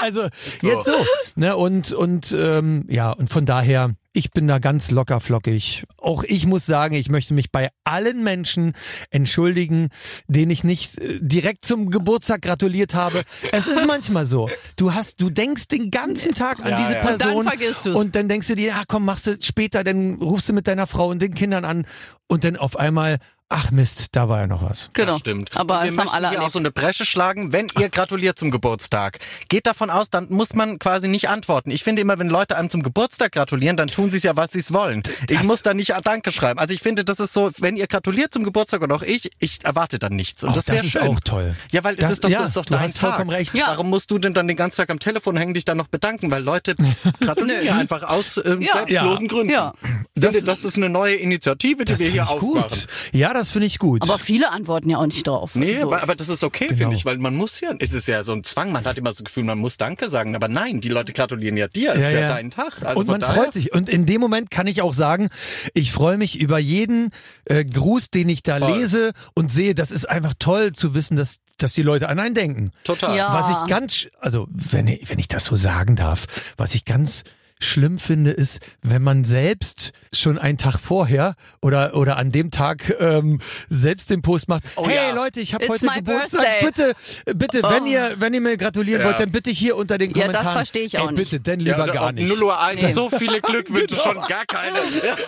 Also 0.00 0.28
jetzt 0.62 0.84
so. 0.84 0.92
Ne? 1.36 1.56
Und, 1.56 1.92
und 1.92 2.34
ähm, 2.38 2.84
ja, 2.88 3.10
und 3.10 3.30
von 3.30 3.46
daher. 3.46 3.94
Ich 4.16 4.30
bin 4.30 4.48
da 4.48 4.58
ganz 4.58 4.90
locker 4.90 5.20
flockig. 5.20 5.84
Auch 5.98 6.24
ich 6.24 6.46
muss 6.46 6.64
sagen, 6.64 6.94
ich 6.94 7.10
möchte 7.10 7.34
mich 7.34 7.52
bei 7.52 7.68
allen 7.84 8.24
Menschen 8.24 8.72
entschuldigen, 9.10 9.90
denen 10.26 10.50
ich 10.50 10.64
nicht 10.64 10.98
äh, 10.98 11.18
direkt 11.20 11.66
zum 11.66 11.90
Geburtstag 11.90 12.40
gratuliert 12.40 12.94
habe. 12.94 13.24
Es 13.52 13.66
ist 13.66 13.86
manchmal 13.86 14.24
so. 14.24 14.48
Du 14.76 14.94
hast, 14.94 15.20
du 15.20 15.28
denkst 15.28 15.68
den 15.68 15.90
ganzen 15.90 16.32
Tag 16.32 16.60
an 16.60 16.70
Ja, 16.70 16.78
diese 16.78 16.92
ja. 16.94 17.00
Und 17.00 17.06
dann 17.06 17.18
Person 17.18 17.44
vergisst 17.44 17.84
du's. 17.84 18.00
und 18.00 18.16
dann 18.16 18.26
denkst 18.30 18.48
du 18.48 18.54
dir, 18.54 18.68
ja 18.68 18.82
komm, 18.88 19.04
machst 19.04 19.26
du 19.26 19.36
später, 19.38 19.84
dann 19.84 20.14
rufst 20.14 20.48
du 20.48 20.54
mit 20.54 20.66
deiner 20.66 20.86
Frau 20.86 21.10
und 21.10 21.20
den 21.20 21.34
Kindern 21.34 21.66
an 21.66 21.84
und 22.26 22.42
dann 22.44 22.56
auf 22.56 22.78
einmal, 22.78 23.18
ach 23.48 23.70
Mist, 23.70 24.08
da 24.12 24.28
war 24.28 24.40
ja 24.40 24.46
noch 24.46 24.62
was. 24.68 24.90
Genau. 24.92 25.12
Das 25.12 25.20
stimmt. 25.20 25.56
Aber 25.56 25.74
wir 25.74 25.88
haben 25.90 25.94
möchten 25.96 26.10
alle 26.12 26.30
hier 26.30 26.42
auch 26.42 26.50
so 26.50 26.58
eine 26.58 26.70
Bresche 26.70 27.04
schlagen, 27.04 27.52
wenn 27.52 27.68
ihr 27.78 27.88
gratuliert 27.88 28.38
zum 28.38 28.50
Geburtstag. 28.50 29.18
Geht 29.48 29.66
davon 29.66 29.88
aus, 29.90 30.10
dann 30.10 30.26
muss 30.30 30.54
man 30.54 30.78
quasi 30.78 31.08
nicht 31.08 31.28
antworten. 31.28 31.70
Ich 31.70 31.84
finde 31.84 32.02
immer, 32.02 32.18
wenn 32.18 32.28
Leute 32.28 32.56
einem 32.56 32.70
zum 32.70 32.82
Geburtstag 32.82 33.32
gratulieren, 33.32 33.76
dann 33.76 33.88
tun 33.88 34.10
sie 34.10 34.16
es 34.16 34.22
ja, 34.24 34.36
was 34.36 34.52
sie 34.52 34.58
es 34.58 34.72
wollen. 34.72 35.02
Ich 35.28 35.42
muss 35.44 35.62
da 35.62 35.74
nicht 35.74 35.94
Danke 36.04 36.30
schreiben. 36.32 36.58
Also 36.60 36.74
ich 36.74 36.80
finde, 36.80 37.04
das 37.04 37.20
ist 37.20 37.32
so, 37.32 37.50
wenn 37.58 37.76
ihr 37.76 37.86
gratuliert 37.86 38.32
zum 38.32 38.44
Geburtstag 38.44 38.82
und 38.82 38.92
auch 38.92 39.02
ich, 39.02 39.30
ich 39.38 39.64
erwarte 39.64 39.98
dann 39.98 40.14
nichts. 40.14 40.42
Und 40.42 40.50
Auch 40.50 40.54
das 40.54 40.66
das 40.66 40.74
wäre 40.76 40.84
ist 40.86 40.92
schön. 40.92 41.02
auch 41.08 41.20
toll. 41.20 41.54
Ja, 41.72 41.84
weil 41.84 41.96
Das- 41.96 42.06
es 42.06 42.12
ist 42.12 42.24
doch, 42.24 42.28
ja, 42.30 42.38
das 42.40 42.48
ist 42.48 42.56
doch 42.56 42.64
du 42.66 42.74
dein 42.74 42.82
hast 42.82 42.94
Tag. 42.98 43.10
vollkommen 43.10 43.30
recht. 43.30 43.54
Ja. 43.54 43.68
Warum 43.68 43.90
musst 43.90 44.10
du 44.10 44.18
denn 44.18 44.34
dann 44.34 44.46
den 44.48 44.56
ganzen 44.56 44.76
Tag 44.78 44.90
am 44.90 44.98
Telefon 44.98 45.36
hängen, 45.36 45.54
dich 45.54 45.64
dann 45.64 45.76
noch 45.76 45.88
bedanken? 45.88 46.30
Weil 46.30 46.42
Leute 46.42 46.74
gratulieren 47.20 47.64
ja 47.64 47.76
einfach 47.76 48.02
aus 48.02 48.40
ähm, 48.44 48.60
Ja. 48.62 48.72
selbstlosen 48.74 49.28
Gründen. 49.28 49.52
Ja. 49.52 49.72
Ich 50.14 50.22
finde, 50.24 50.42
das 50.42 50.64
ist 50.64 50.76
eine 50.76 50.88
neue 50.88 51.14
Initiative, 51.16 51.84
die 51.84 51.92
Das 51.92 51.98
wir 52.00 52.10
hier 52.10 52.22
ich 52.22 52.38
gut. 52.40 52.58
aufmachen. 52.64 52.82
Ja, 53.12 53.32
das 53.36 53.50
finde 53.50 53.66
ich 53.66 53.78
gut. 53.78 54.02
Aber 54.02 54.18
viele 54.18 54.50
antworten 54.50 54.90
ja 54.90 54.98
auch 54.98 55.06
nicht 55.06 55.26
drauf. 55.26 55.54
Nee, 55.54 55.76
Also, 55.76 55.86
aber, 55.88 56.02
aber 56.02 56.14
das 56.16 56.28
ist 56.28 56.42
okay, 56.44 56.66
Genau. 56.66 56.78
finde 56.78 56.96
ich, 56.96 57.04
weil 57.04 57.18
man 57.18 57.34
muss 57.36 57.60
ja, 57.60 57.72
es 57.78 57.92
ist 57.92 58.08
ja 58.08 58.24
so 58.24 58.32
ein 58.32 58.44
Zwang, 58.44 58.72
man 58.72 58.84
hat 58.84 58.98
immer 58.98 59.10
das 59.10 59.22
Gefühl, 59.24 59.44
man 59.44 59.58
muss 59.58 59.76
Danke 59.76 60.08
sagen, 60.10 60.34
aber 60.34 60.48
nein, 60.48 60.80
die 60.80 60.88
Leute 60.88 61.12
gratulieren 61.12 61.56
ja 61.56 61.68
dir, 61.68 61.92
es 61.94 62.00
Ja, 62.00 62.08
ist 62.08 62.14
ja, 62.14 62.20
ja. 62.20 62.28
dein 62.28 62.50
Tag. 62.50 62.82
Also 62.84 63.00
und 63.00 63.06
man 63.08 63.20
daher, 63.20 63.34
freut 63.44 63.52
sich. 63.52 63.72
Und 63.72 63.88
in 63.88 64.06
dem 64.06 64.20
Moment 64.20 64.50
kann 64.50 64.66
ich 64.66 64.82
auch 64.82 64.94
sagen, 64.94 65.28
ich 65.74 65.92
freue 65.92 66.16
mich 66.18 66.38
über 66.40 66.58
jeden 66.58 67.10
äh, 67.44 67.64
Gruß, 67.64 68.10
den 68.10 68.28
ich 68.28 68.42
da 68.42 68.58
Voll. 68.58 68.72
lese 68.78 69.12
und 69.34 69.50
sehe. 69.50 69.74
Das 69.74 69.90
ist 69.90 70.08
einfach 70.08 70.34
toll 70.38 70.72
zu 70.72 70.94
wissen, 70.94 71.16
dass, 71.16 71.38
dass 71.58 71.72
die 71.74 71.82
Leute 71.82 72.08
an 72.08 72.18
einen 72.18 72.34
denken. 72.34 72.72
Total. 72.84 73.16
Ja. 73.16 73.32
Was 73.32 73.50
ich 73.62 73.68
ganz, 73.70 74.06
also 74.20 74.46
wenn 74.50 74.86
ich, 74.88 75.08
wenn 75.08 75.18
ich 75.18 75.28
das 75.28 75.44
so 75.46 75.56
sagen 75.56 75.96
darf, 75.96 76.26
was 76.56 76.74
ich 76.74 76.84
ganz 76.84 77.22
schlimm 77.60 77.98
finde, 77.98 78.30
ist, 78.32 78.60
wenn 78.82 79.02
man 79.02 79.24
selbst 79.24 79.92
schon 80.12 80.38
einen 80.38 80.58
Tag 80.58 80.78
vorher 80.78 81.34
oder 81.62 81.94
oder 81.96 82.16
an 82.18 82.30
dem 82.32 82.50
Tag 82.50 82.94
ähm, 83.00 83.40
selbst 83.70 84.10
den 84.10 84.20
Post 84.22 84.48
macht. 84.48 84.62
Oh 84.76 84.86
hey 84.86 85.08
ja. 85.08 85.14
Leute, 85.14 85.40
ich 85.40 85.54
habe 85.54 85.66
heute 85.68 85.86
Geburtstag. 85.86 86.60
birthday. 86.60 86.92
Bitte, 87.24 87.34
bitte, 87.36 87.62
wenn 87.62 87.84
Oh. 87.84 87.86
ihr 87.86 88.14
wenn 88.18 88.34
ihr 88.34 88.40
mir 88.42 88.56
gratulieren 88.56 89.00
Ja. 89.00 89.06
wollt, 89.08 89.20
dann 89.20 89.30
bitte 89.32 89.50
hier 89.50 89.76
unter 89.76 89.96
den 89.98 90.10
Ja, 90.10 90.14
das 90.16 90.22
Kommentaren. 90.26 90.54
verstehe 90.56 90.82
ich 90.84 90.98
auch 90.98 91.08
Ey, 91.08 91.14
nicht. 91.14 91.30
Bitte, 91.30 91.42
denn 91.42 91.60
Ja, 91.60 91.72
lieber 91.76 91.84
und 91.84 91.92
gar 91.92 92.12
nicht. 92.12 92.28
0 92.28 92.42
Uhr 92.42 92.60
1, 92.60 92.82
Nee. 92.82 92.92
so 92.92 93.08
viele 93.10 93.40
Glückwünsche, 93.40 93.86
Genau. 93.96 94.02
schon 94.02 94.20
gar 94.28 94.44
keine. 94.46 94.76
Ja. 95.04 95.16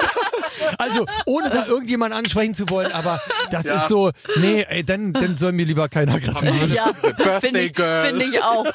Also, 0.76 1.06
ohne 1.24 1.50
da 1.50 1.66
irgendjemand 1.66 2.12
ansprechen 2.12 2.52
zu 2.52 2.68
wollen, 2.68 2.90
aber 2.90 3.20
das 3.52 3.64
Ja. 3.64 3.76
ist 3.76 3.88
so, 3.88 4.10
nee, 4.36 4.66
ey, 4.68 4.82
dann, 4.84 5.12
dann 5.12 5.36
soll 5.36 5.52
mir 5.52 5.64
lieber 5.64 5.88
keiner 5.88 6.18
gratulieren. 6.18 6.72
Ja, 6.72 6.90
Birthday 7.00 7.40
finde 7.40 7.60
ich, 7.60 7.74
Girl. 7.74 8.08
find 8.10 8.22
ich 8.22 8.42
auch. 8.42 8.66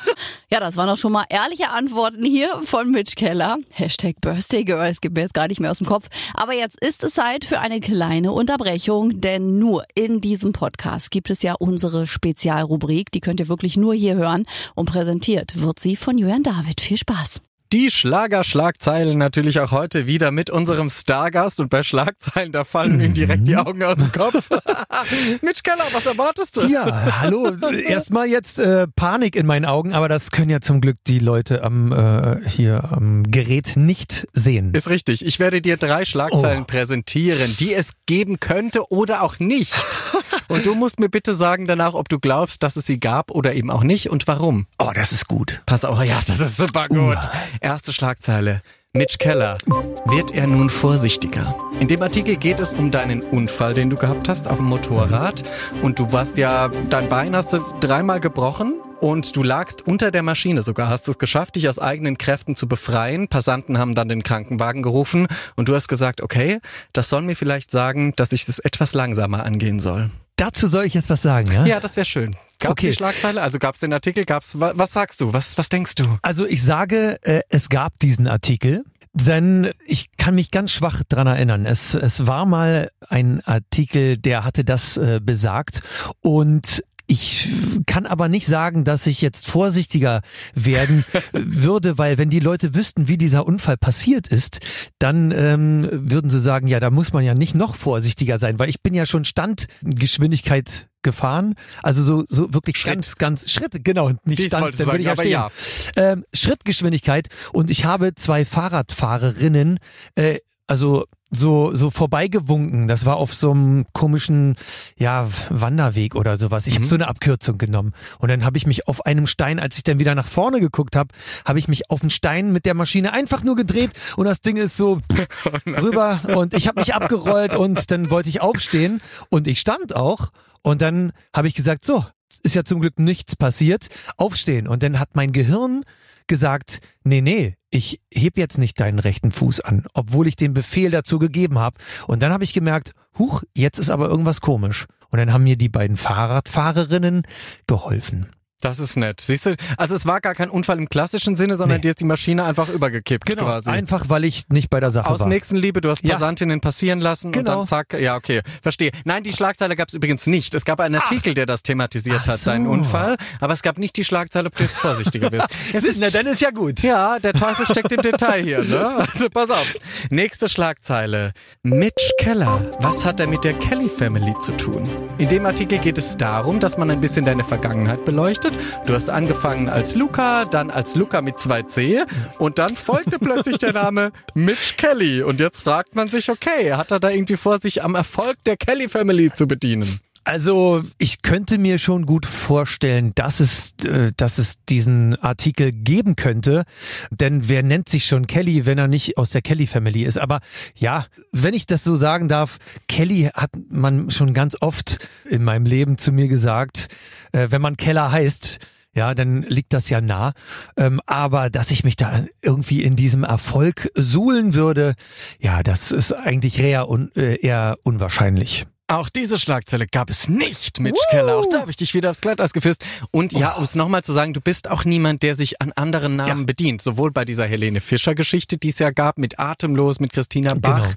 Ja, 0.49 0.61
das 0.61 0.77
waren 0.77 0.87
doch 0.87 0.97
schon 0.97 1.11
mal 1.11 1.25
ehrliche 1.29 1.69
Antworten 1.69 2.23
hier 2.23 2.61
von 2.63 2.89
Mitch 2.91 3.15
Keller. 3.43 3.57
Hashtag 3.73 4.21
Birthday 4.21 4.63
Girl, 4.63 4.87
es 4.87 5.01
gibt 5.01 5.15
mir 5.15 5.21
jetzt 5.21 5.33
gar 5.33 5.47
nicht 5.47 5.59
mehr 5.59 5.71
aus 5.71 5.79
dem 5.79 5.87
Kopf. 5.87 6.07
Aber 6.33 6.53
jetzt 6.53 6.79
ist 6.79 7.03
es 7.03 7.13
Zeit 7.13 7.45
für 7.45 7.59
eine 7.59 7.79
kleine 7.79 8.31
Unterbrechung, 8.31 9.19
denn 9.21 9.59
nur 9.59 9.83
in 9.95 10.21
diesem 10.21 10.53
Podcast 10.53 11.11
gibt 11.11 11.29
es 11.29 11.41
ja 11.41 11.53
unsere 11.53 12.07
Spezialrubrik. 12.07 13.11
Die 13.11 13.19
könnt 13.19 13.39
ihr 13.39 13.49
wirklich 13.49 13.77
nur 13.77 13.93
hier 13.93 14.15
hören. 14.15 14.45
Und 14.75 14.85
präsentiert 14.85 15.59
wird 15.59 15.79
sie 15.79 15.95
von 15.95 16.17
Julian 16.17 16.43
David. 16.43 16.81
Viel 16.81 16.97
Spaß. 16.97 17.41
Die 17.73 17.89
Schlagerschlagzeilen 17.89 19.17
natürlich 19.17 19.59
auch 19.59 19.71
heute 19.71 20.05
wieder 20.05 20.29
mit 20.29 20.51
unserem 20.51 20.91
Stargast 20.91 21.59
und 21.59 21.69
bei 21.71 21.81
Schlagzeilen, 21.81 22.51
da 22.51 22.65
fallen 22.65 22.97
mir 22.97 23.09
direkt 23.09 23.47
die 23.47 23.57
Augen 23.57 23.81
aus 23.81 23.97
dem 23.97 24.11
Kopf. 24.11 24.47
Mitch 25.41 25.63
Keller, 25.63 25.85
was 25.91 26.05
erwartest 26.05 26.55
du? 26.55 26.67
Ja, 26.67 27.19
hallo. 27.21 27.49
Erstmal 27.71 28.27
jetzt 28.27 28.59
äh, 28.59 28.85
Panik 28.95 29.35
in 29.35 29.47
meinen 29.47 29.65
Augen, 29.65 29.93
aber 29.93 30.07
das 30.07 30.29
können 30.29 30.51
ja 30.51 30.61
zum 30.61 30.81
Glück 30.81 30.97
die 31.07 31.17
Leute 31.17 31.63
am 31.63 31.91
äh, 31.91 32.47
hier 32.47 32.91
am 32.91 33.23
Gerät 33.31 33.75
nicht 33.75 34.27
sehen. 34.33 34.71
Ist 34.75 34.91
richtig. 34.91 35.25
Ich 35.25 35.39
werde 35.39 35.59
dir 35.59 35.77
drei 35.77 36.05
Schlagzeilen 36.05 36.61
Oh. 36.63 36.65
präsentieren, 36.67 37.55
die 37.59 37.73
es 37.73 37.93
geben 38.05 38.39
könnte 38.39 38.91
oder 38.91 39.23
auch 39.23 39.39
nicht. 39.39 39.73
Und 40.47 40.65
du 40.65 40.75
musst 40.75 40.99
mir 40.99 41.09
bitte 41.09 41.33
sagen 41.33 41.65
danach, 41.65 41.93
ob 41.93 42.09
du 42.09 42.19
glaubst, 42.19 42.63
dass 42.63 42.75
es 42.75 42.85
sie 42.85 42.99
gab 42.99 43.31
oder 43.31 43.53
eben 43.53 43.71
auch 43.71 43.83
nicht 43.83 44.09
und 44.09 44.27
warum. 44.27 44.67
Oh, 44.79 44.91
das 44.93 45.11
ist 45.11 45.27
gut. 45.27 45.61
Pass 45.65 45.85
auf, 45.85 46.03
ja, 46.03 46.19
das 46.27 46.39
ist 46.39 46.57
super 46.57 46.87
gut. 46.87 47.17
Erste 47.61 47.93
Schlagzeile. 47.93 48.61
Mitch 48.95 49.17
Keller. 49.17 49.57
Wird 50.05 50.35
er 50.35 50.45
nun 50.45 50.69
vorsichtiger? 50.69 51.57
In 51.79 51.87
dem 51.87 52.03
Artikel 52.03 52.35
geht 52.35 52.59
es 52.59 52.75
um 52.75 52.91
deinen 52.91 53.23
Unfall, 53.23 53.73
den 53.73 53.89
du 53.89 53.95
gehabt 53.95 54.29
hast 54.29 54.47
auf 54.47 54.57
dem 54.57 54.67
Motorrad. 54.67 55.43
Und 55.81 55.97
du 55.97 56.11
warst 56.11 56.37
ja, 56.37 56.67
dein 56.67 57.09
Bein 57.09 57.35
hast 57.35 57.53
du 57.53 57.59
dreimal 57.79 58.19
gebrochen. 58.19 58.75
Und 59.01 59.35
du 59.35 59.41
lagst 59.41 59.85
unter 59.87 60.11
der 60.11 60.21
Maschine 60.21 60.61
sogar, 60.61 60.89
hast 60.89 61.07
es 61.07 61.17
geschafft, 61.17 61.55
dich 61.55 61.67
aus 61.67 61.79
eigenen 61.79 62.17
Kräften 62.17 62.55
zu 62.55 62.67
befreien. 62.67 63.27
Passanten 63.27 63.77
haben 63.79 63.95
dann 63.95 64.07
den 64.07 64.23
Krankenwagen 64.23 64.83
gerufen 64.83 65.27
und 65.55 65.67
du 65.67 65.75
hast 65.75 65.87
gesagt, 65.87 66.21
okay, 66.21 66.59
das 66.93 67.09
soll 67.09 67.23
mir 67.23 67.35
vielleicht 67.35 67.69
sagen, 67.69 68.13
dass 68.15 68.31
ich 68.31 68.47
es 68.47 68.59
etwas 68.59 68.93
langsamer 68.93 69.43
angehen 69.43 69.79
soll. 69.79 70.11
Dazu 70.43 70.67
soll 70.67 70.83
ich 70.83 70.93
jetzt 70.93 71.09
was 71.09 71.21
sagen, 71.21 71.49
ja? 71.53 71.65
Ja, 71.65 71.79
das 71.79 71.95
wäre 71.95 72.03
schön. 72.05 72.31
Gab's 72.59 72.71
Okay. 72.73 72.87
die 72.87 72.93
Schlagzeile? 72.93 73.41
Also 73.41 73.59
gab's 73.59 73.79
den 73.79 73.93
Artikel? 73.93 74.25
Gab's, 74.25 74.59
wa- 74.59 74.73
was 74.75 74.91
sagst 74.91 75.21
du? 75.21 75.31
Was, 75.31 75.57
was 75.57 75.69
denkst 75.69 75.95
du? 75.95 76.03
Also 76.21 76.45
ich 76.45 76.61
sage, 76.63 77.17
äh, 77.21 77.43
es 77.47 77.69
gab 77.69 77.97
diesen 77.99 78.27
Artikel, 78.27 78.83
denn 79.13 79.71
ich 79.85 80.07
kann 80.17 80.35
mich 80.35 80.51
ganz 80.51 80.71
schwach 80.71 81.01
dran 81.07 81.27
erinnern. 81.27 81.65
Es, 81.65 81.93
es 81.93 82.27
war 82.27 82.45
mal 82.45 82.89
ein 83.09 83.39
Artikel, 83.45 84.17
der 84.17 84.43
hatte 84.43 84.65
das 84.65 84.97
äh, 84.97 85.21
besagt 85.23 85.81
und 86.21 86.83
ich 87.07 87.49
kann 87.85 88.05
aber 88.05 88.29
nicht 88.29 88.47
sagen, 88.47 88.85
dass 88.85 89.05
ich 89.07 89.21
jetzt 89.21 89.47
vorsichtiger 89.47 90.21
werden 90.55 91.03
würde, 91.33 91.97
weil 91.97 92.17
wenn 92.17 92.29
die 92.29 92.39
Leute 92.39 92.75
wüssten, 92.75 93.07
wie 93.07 93.17
dieser 93.17 93.45
Unfall 93.45 93.77
passiert 93.77 94.27
ist, 94.27 94.59
dann 94.99 95.31
ähm, 95.31 95.87
würden 95.91 96.29
sie 96.29 96.39
sagen, 96.39 96.67
ja, 96.67 96.79
da 96.79 96.89
muss 96.89 97.13
man 97.13 97.23
ja 97.23 97.33
nicht 97.33 97.55
noch 97.55 97.75
vorsichtiger 97.75 98.39
sein, 98.39 98.57
weil 98.59 98.69
ich 98.69 98.81
bin 98.81 98.93
ja 98.93 99.05
schon 99.05 99.25
Standgeschwindigkeit 99.25 100.87
gefahren, 101.03 101.55
also 101.81 102.01
so 102.01 102.23
so 102.27 102.53
wirklich 102.53 102.77
Schritt. 102.77 102.93
ganz 102.93 103.17
ganz 103.17 103.51
Schritte, 103.51 103.81
genau, 103.81 104.11
nicht 104.23 104.39
Dies 104.39 104.45
Stand, 104.45 104.79
dann 104.79 104.87
würde 104.87 104.99
ich 104.99 105.05
ja 105.05 105.11
aber 105.11 105.23
stehen 105.23 105.31
ja. 105.33 105.51
ähm, 105.97 106.23
Schrittgeschwindigkeit 106.33 107.27
und 107.51 107.69
ich 107.69 107.83
habe 107.83 108.15
zwei 108.15 108.45
Fahrradfahrerinnen, 108.45 109.79
äh, 110.15 110.39
also 110.67 111.05
so 111.29 111.75
so 111.75 111.89
vorbeigewunken. 111.89 112.87
Das 112.87 113.05
war 113.05 113.17
auf 113.17 113.33
so 113.33 113.51
einem 113.51 113.85
komischen 113.93 114.55
ja 114.97 115.27
Wanderweg 115.49 116.15
oder 116.15 116.37
sowas. 116.37 116.67
Ich 116.67 116.75
habe 116.75 116.87
so 116.87 116.95
eine 116.95 117.07
Abkürzung 117.07 117.57
genommen 117.57 117.93
und 118.19 118.29
dann 118.29 118.45
habe 118.45 118.57
ich 118.57 118.67
mich 118.67 118.87
auf 118.87 119.05
einem 119.05 119.27
Stein, 119.27 119.59
als 119.59 119.77
ich 119.77 119.83
dann 119.83 119.99
wieder 119.99 120.15
nach 120.15 120.27
vorne 120.27 120.59
geguckt 120.59 120.95
habe, 120.95 121.09
habe 121.45 121.59
ich 121.59 121.67
mich 121.67 121.89
auf 121.89 122.01
den 122.01 122.09
Stein 122.09 122.51
mit 122.51 122.65
der 122.65 122.75
Maschine 122.75 123.13
einfach 123.13 123.43
nur 123.43 123.55
gedreht 123.55 123.91
und 124.15 124.25
das 124.25 124.41
Ding 124.41 124.57
ist 124.57 124.77
so 124.77 124.99
rüber 125.65 126.21
und 126.35 126.53
ich 126.53 126.67
habe 126.67 126.79
mich 126.79 126.93
abgerollt 126.93 127.55
und 127.55 127.89
dann 127.91 128.09
wollte 128.09 128.29
ich 128.29 128.41
aufstehen 128.41 129.01
und 129.29 129.47
ich 129.47 129.59
stand 129.59 129.95
auch 129.95 130.29
und 130.61 130.81
dann 130.81 131.11
habe 131.33 131.47
ich 131.47 131.55
gesagt 131.55 131.83
so 131.83 132.05
ist 132.43 132.55
ja 132.55 132.63
zum 132.63 132.81
Glück 132.81 132.99
nichts 132.99 133.35
passiert, 133.35 133.87
aufstehen. 134.17 134.67
Und 134.67 134.83
dann 134.83 134.99
hat 134.99 135.15
mein 135.15 135.31
Gehirn 135.31 135.83
gesagt, 136.27 136.79
nee, 137.03 137.21
nee, 137.21 137.55
ich 137.69 138.01
heb 138.13 138.37
jetzt 138.37 138.57
nicht 138.57 138.79
deinen 138.79 138.99
rechten 138.99 139.31
Fuß 139.31 139.61
an, 139.61 139.85
obwohl 139.93 140.27
ich 140.27 140.35
den 140.35 140.53
Befehl 140.53 140.91
dazu 140.91 141.19
gegeben 141.19 141.59
habe. 141.59 141.77
Und 142.07 142.21
dann 142.21 142.31
habe 142.31 142.43
ich 142.43 142.53
gemerkt, 142.53 142.93
huch, 143.17 143.43
jetzt 143.55 143.79
ist 143.79 143.89
aber 143.89 144.09
irgendwas 144.09 144.41
komisch. 144.41 144.85
Und 145.09 145.19
dann 145.19 145.33
haben 145.33 145.43
mir 145.43 145.57
die 145.57 145.69
beiden 145.69 145.97
Fahrradfahrerinnen 145.97 147.23
geholfen. 147.67 148.27
Das 148.63 148.79
ist 148.79 148.95
nett. 148.95 149.19
Siehst 149.19 149.45
du, 149.45 149.55
also 149.77 149.93
es 149.93 150.05
war 150.05 150.21
gar 150.21 150.33
kein 150.33 150.49
Unfall 150.49 150.77
im 150.77 150.87
klassischen 150.87 151.35
Sinne, 151.35 151.57
sondern 151.57 151.77
Nee. 151.77 151.81
dir 151.81 151.89
ist 151.89 151.99
die 151.99 152.05
Maschine 152.05 152.45
einfach 152.45 152.69
übergekippt 152.69 153.25
quasi. 153.35 153.69
einfach 153.69 154.05
weil 154.07 154.23
ich 154.23 154.47
nicht 154.49 154.69
bei 154.69 154.79
der 154.79 154.89
Sache 154.91 155.09
Aus 155.09 155.19
war. 155.19 155.27
Nächstenliebe, 155.27 155.81
du 155.81 155.89
hast 155.89 156.03
Ja. 156.03 156.13
Passantinnen 156.13 156.61
passieren 156.61 157.01
lassen 157.01 157.27
und 157.27 157.33
Genau. 157.33 157.57
dann 157.59 157.67
zack, 157.67 157.93
ja, 157.99 158.15
okay, 158.15 158.41
verstehe. 158.61 158.91
Nein, 159.03 159.23
die 159.23 159.33
Schlagzeile 159.33 159.75
gab 159.75 159.89
es 159.89 159.93
übrigens 159.93 160.27
nicht. 160.27 160.55
Es 160.55 160.63
gab 160.63 160.79
einen 160.79 160.95
Artikel, 160.95 161.33
der 161.33 161.45
das 161.45 161.61
thematisiert 161.63 162.21
Ach 162.23 162.27
hat, 162.27 162.37
so. 162.39 162.51
deinen 162.51 162.67
Unfall, 162.67 163.17
aber 163.41 163.51
es 163.51 163.63
gab 163.63 163.77
nicht 163.77 163.97
die 163.97 164.05
Schlagzeile, 164.05 164.47
ob 164.47 164.55
du 164.55 164.63
jetzt 164.63 164.77
vorsichtiger 164.77 165.29
bist. 165.29 165.45
Es 165.73 165.83
ist 165.83 165.99
Na, 165.99 166.07
dann 166.07 166.25
ist 166.27 166.39
ja 166.39 166.51
gut. 166.51 166.79
ja, 166.83 167.19
der 167.19 167.33
Teufel 167.33 167.65
steckt 167.65 167.91
im 167.91 168.01
Detail 168.01 168.41
hier, 168.43 168.63
ne? 168.63 169.05
Also 169.13 169.29
pass 169.29 169.49
auf. 169.49 169.73
Nächste 170.09 170.47
Schlagzeile. 170.47 171.33
Mitch 171.63 172.11
Keller. 172.17 172.71
Was 172.79 173.03
hat 173.03 173.19
er 173.19 173.27
mit 173.27 173.43
der 173.43 173.53
Kelly 173.55 173.89
Family 173.89 174.33
zu 174.41 174.53
tun? 174.55 174.89
In 175.17 175.27
dem 175.29 175.45
Artikel 175.45 175.79
geht 175.79 175.97
es 175.97 176.15
darum, 176.15 176.59
dass 176.61 176.77
man 176.77 176.89
ein 176.91 177.01
bisschen 177.01 177.25
deine 177.25 177.43
Vergangenheit 177.43 178.05
beleuchtet. 178.05 178.52
Du 178.85 178.93
hast 178.93 179.09
angefangen 179.09 179.69
als 179.69 179.95
Luca, 179.95 180.45
dann 180.45 180.71
als 180.71 180.95
Luca 180.95 181.21
mit 181.21 181.35
2C 181.35 182.05
und 182.39 182.59
dann 182.59 182.75
folgte 182.75 183.19
plötzlich 183.19 183.57
der 183.57 183.73
Name 183.73 184.11
Mitch 184.33 184.75
Kelly. 184.77 185.21
Und 185.21 185.39
jetzt 185.39 185.61
fragt 185.61 185.95
man 185.95 186.07
sich, 186.07 186.29
okay, 186.29 186.73
hat 186.73 186.91
er 186.91 186.99
da 186.99 187.09
irgendwie 187.09 187.37
vor, 187.37 187.59
sich 187.59 187.83
am 187.83 187.95
Erfolg 187.95 188.35
der 188.45 188.57
Kelly 188.57 188.89
Family 188.89 189.31
zu 189.31 189.47
bedienen? 189.47 189.99
Also 190.25 190.81
ich 190.99 191.21
könnte 191.21 191.57
mir 191.57 191.79
schon 191.79 192.05
gut 192.05 192.25
vorstellen, 192.25 193.11
dass 193.15 193.41
es, 193.41 193.73
äh, 193.83 194.13
dass 194.15 194.37
es 194.37 194.63
diesen 194.63 195.21
Artikel 195.21 195.73
geben 195.73 196.15
könnte, 196.15 196.63
denn 197.11 197.49
wer 197.49 197.61
nennt 197.61 197.89
sich 197.89 198.05
schon 198.05 198.25
Kelly, 198.25 198.65
wenn 198.65 198.77
er 198.77 198.87
nicht 198.87 199.17
aus 199.17 199.31
der 199.31 199.41
Kelly 199.41 199.67
Family 199.67 200.03
ist? 200.03 200.17
Aber 200.17 200.39
ja, 200.75 201.07
wenn 201.33 201.53
ich 201.53 201.65
das 201.65 201.83
so 201.83 201.97
sagen 201.97 202.29
darf, 202.29 202.57
Kelly 202.87 203.31
hat 203.33 203.51
man 203.69 204.11
schon 204.11 204.33
ganz 204.33 204.55
oft 204.61 205.05
in 205.29 205.43
meinem 205.43 205.65
Leben 205.65 205.97
zu 205.97 206.13
mir 206.13 206.29
gesagt, 206.29 206.87
äh, 207.33 207.47
wenn 207.49 207.61
man 207.61 207.75
Keller 207.75 208.11
heißt. 208.11 208.59
Ja, 208.95 209.15
dann 209.15 209.41
liegt 209.41 209.73
das 209.73 209.89
ja 209.89 210.01
nah. 210.01 210.33
Ähm, 210.77 211.01
aber 211.07 211.49
dass 211.49 211.71
ich 211.71 211.83
mich 211.83 211.95
da 211.95 212.25
irgendwie 212.43 212.83
in 212.83 212.95
diesem 212.95 213.23
Erfolg 213.23 213.89
suhlen 213.95 214.53
würde, 214.53 214.93
ja, 215.39 215.63
das 215.63 215.91
ist 215.91 216.13
eigentlich 216.13 216.59
eher, 216.59 216.87
un, 216.89 217.11
äh, 217.15 217.37
eher 217.37 217.79
unwahrscheinlich. 217.83 218.67
Auch 218.87 219.07
diese 219.09 219.39
Schlagzeile 219.39 219.87
gab 219.87 220.09
es 220.09 220.27
nicht, 220.27 220.79
Mitch 220.81 220.99
Keller. 221.09 221.37
Auch 221.37 221.45
da 221.49 221.61
habe 221.61 221.71
ich 221.71 221.77
dich 221.77 221.93
wieder 221.93 222.11
aufs 222.11 222.19
Glatteis 222.19 222.51
gefüßt. 222.51 222.83
Und 223.11 223.31
ja, 223.31 223.53
um 223.53 223.63
es 223.63 223.75
nochmal 223.75 224.03
zu 224.03 224.11
sagen, 224.11 224.33
du 224.33 224.41
bist 224.41 224.69
auch 224.69 224.83
niemand, 224.83 225.23
der 225.23 225.35
sich 225.35 225.61
an 225.61 225.71
anderen 225.71 226.17
Namen 226.17 226.39
Ja. 226.41 226.45
bedient. 226.45 226.81
Sowohl 226.81 227.09
bei 227.11 227.23
dieser 227.23 227.45
Helene 227.47 227.79
Fischer-Geschichte, 227.79 228.57
die 228.57 228.67
es 228.69 228.79
ja 228.79 228.91
gab, 228.91 229.17
mit 229.17 229.39
Atemlos, 229.39 230.01
mit 230.01 230.11
Christina 230.11 230.53
Bach. 230.55 230.81
Genau. 230.81 230.93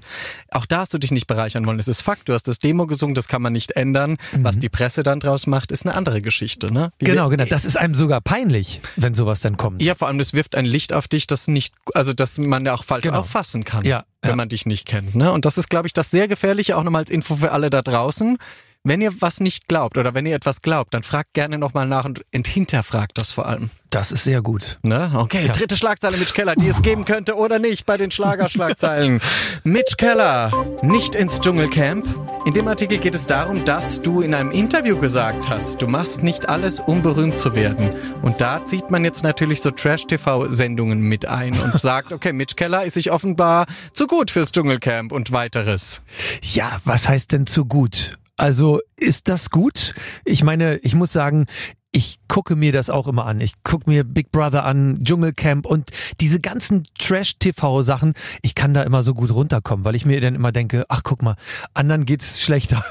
Auch 0.51 0.65
da 0.65 0.79
hast 0.79 0.93
du 0.93 0.97
dich 0.97 1.11
nicht 1.11 1.27
bereichern 1.27 1.65
wollen. 1.65 1.79
Es 1.79 1.87
ist 1.87 2.01
Fakt, 2.01 2.27
du 2.27 2.33
hast 2.33 2.47
das 2.49 2.59
Demo 2.59 2.87
gesungen, 2.87 3.15
das 3.15 3.29
kann 3.29 3.41
man 3.41 3.53
nicht 3.53 3.71
ändern. 3.71 4.17
Was 4.39 4.59
die 4.59 4.69
Presse 4.69 5.01
dann 5.03 5.21
draus 5.21 5.47
macht, 5.47 5.71
ist 5.71 5.85
eine 5.85 5.95
andere 5.95 6.21
Geschichte. 6.21 6.71
Ne? 6.73 6.91
Wie 6.99 7.05
Genau, 7.05 7.29
genau. 7.29 7.45
Das 7.45 7.63
ist 7.63 7.77
einem 7.77 7.95
sogar 7.95 8.19
peinlich, 8.19 8.81
wenn 8.97 9.13
sowas 9.13 9.39
dann 9.39 9.55
kommt. 9.55 9.81
Ja, 9.81 9.95
vor 9.95 10.09
allem, 10.09 10.17
das 10.17 10.33
wirft 10.33 10.55
ein 10.55 10.65
Licht 10.65 10.91
auf 10.91 11.07
dich, 11.07 11.25
das 11.25 11.47
nicht, 11.47 11.73
also 11.93 12.11
das 12.11 12.37
man 12.37 12.65
ja 12.65 12.73
auch 12.73 12.83
falsch 12.83 13.03
Genau. 13.03 13.19
auffassen 13.19 13.63
kann, 13.63 13.85
Ja, 13.85 14.03
wenn 14.21 14.31
ja. 14.31 14.35
man 14.35 14.49
dich 14.49 14.65
nicht 14.65 14.85
kennt. 14.85 15.15
Ne? 15.15 15.31
Und 15.31 15.45
das 15.45 15.57
ist, 15.57 15.69
glaube 15.69 15.87
ich, 15.87 15.93
das 15.93 16.09
sehr 16.11 16.27
gefährliche, 16.27 16.77
auch 16.77 16.83
nochmal 16.83 17.01
als 17.01 17.09
Info 17.09 17.35
für 17.35 17.51
alle 17.51 17.69
da 17.69 17.81
draußen. 17.81 18.37
Wenn 18.83 19.01
ihr 19.01 19.21
was 19.21 19.39
nicht 19.39 19.67
glaubt 19.67 19.97
oder 19.97 20.13
wenn 20.13 20.25
ihr 20.25 20.35
etwas 20.35 20.61
glaubt, 20.61 20.93
dann 20.93 21.03
fragt 21.03 21.33
gerne 21.33 21.57
nochmal 21.57 21.87
nach 21.87 22.05
und 22.05 22.23
hinterfragt 22.47 23.17
das 23.17 23.31
vor 23.31 23.45
allem. 23.45 23.69
Das 23.89 24.11
ist 24.11 24.25
sehr 24.25 24.41
gut. 24.41 24.79
Ne? 24.83 25.11
Okay, 25.15 25.47
dritte 25.47 25.77
Schlagzeile 25.77 26.17
Mitch 26.17 26.33
Keller, 26.33 26.55
die 26.55 26.67
es 26.67 26.81
geben 26.81 27.05
könnte 27.05 27.35
oder 27.35 27.57
nicht 27.57 27.85
bei 27.85 27.95
den 27.95 28.11
Schlagerschlagzeilen. 28.11 29.21
Mitch 29.63 29.95
Keller, 29.97 30.51
nicht 30.81 31.15
ins 31.15 31.39
Dschungelcamp. 31.39 32.05
In 32.45 32.53
dem 32.53 32.67
Artikel 32.67 32.97
geht 32.97 33.15
es 33.15 33.27
darum, 33.27 33.63
dass 33.63 34.01
du 34.01 34.19
in 34.19 34.33
einem 34.33 34.51
Interview 34.51 34.97
gesagt 34.97 35.49
hast, 35.49 35.81
du 35.81 35.87
machst 35.87 36.21
nicht 36.21 36.49
alles, 36.49 36.81
um 36.81 37.01
berühmt 37.01 37.39
zu 37.39 37.55
werden. 37.55 37.95
Und 38.23 38.41
da 38.41 38.65
zieht 38.65 38.91
man 38.91 39.05
jetzt 39.05 39.23
natürlich 39.23 39.61
so 39.61 39.71
Trash-TV-Sendungen 39.71 40.99
mit 40.99 41.25
ein 41.25 41.57
und 41.57 41.79
sagt, 41.79 42.11
okay, 42.11 42.33
Mitch 42.33 42.55
Keller 42.55 42.83
ist 42.83 42.95
sich 42.95 43.11
offenbar 43.11 43.67
zu 43.93 44.05
gut 44.05 44.31
fürs 44.31 44.51
Dschungelcamp 44.51 45.13
und 45.13 45.31
weiteres. 45.31 46.01
Ja, 46.41 46.81
was 46.83 47.07
heißt 47.07 47.31
denn 47.31 47.47
zu 47.47 47.65
gut? 47.65 48.17
Also 48.37 48.81
ist 48.97 49.29
das 49.29 49.49
gut? 49.49 49.95
Ich 50.23 50.43
meine, 50.43 50.77
ich 50.77 50.93
muss 50.93 51.11
sagen, 51.11 51.47
ich 51.91 52.19
gucke 52.27 52.55
mir 52.55 52.71
das 52.71 52.89
auch 52.89 53.07
immer 53.07 53.25
an. 53.25 53.41
Ich 53.41 53.53
gucke 53.63 53.89
mir 53.89 54.03
Big 54.03 54.31
Brother 54.31 54.65
an, 54.65 55.03
Dschungelcamp 55.03 55.65
und 55.65 55.89
diese 56.19 56.39
ganzen 56.39 56.83
Trash-TV-Sachen. 56.99 58.13
Ich 58.41 58.55
kann 58.55 58.73
da 58.73 58.83
immer 58.83 59.03
so 59.03 59.13
gut 59.13 59.31
runterkommen, 59.31 59.85
weil 59.85 59.95
ich 59.95 60.05
mir 60.05 60.21
dann 60.21 60.35
immer 60.35 60.51
denke, 60.51 60.85
ach 60.89 61.01
guck 61.03 61.23
mal, 61.23 61.35
anderen 61.73 62.05
geht's 62.05 62.41
schlechter. 62.41 62.83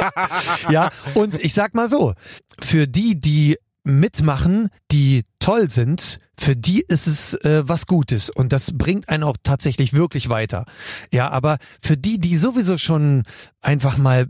ja, 0.70 0.90
und 1.14 1.38
ich 1.40 1.54
sag 1.54 1.74
mal 1.74 1.88
so, 1.88 2.14
für 2.60 2.86
die, 2.86 3.18
die 3.18 3.58
mitmachen, 3.82 4.68
die 4.90 5.24
toll 5.38 5.70
sind, 5.70 6.18
für 6.38 6.56
die 6.56 6.84
ist 6.86 7.06
es 7.06 7.34
äh, 7.44 7.62
was 7.66 7.86
Gutes 7.86 8.30
und 8.30 8.52
das 8.52 8.76
bringt 8.76 9.08
einen 9.08 9.24
auch 9.24 9.36
tatsächlich 9.42 9.92
wirklich 9.92 10.28
weiter. 10.28 10.64
Ja, 11.12 11.30
aber 11.30 11.58
für 11.80 11.96
die, 11.96 12.18
die 12.18 12.36
sowieso 12.36 12.78
schon 12.78 13.24
einfach 13.60 13.98
mal 13.98 14.28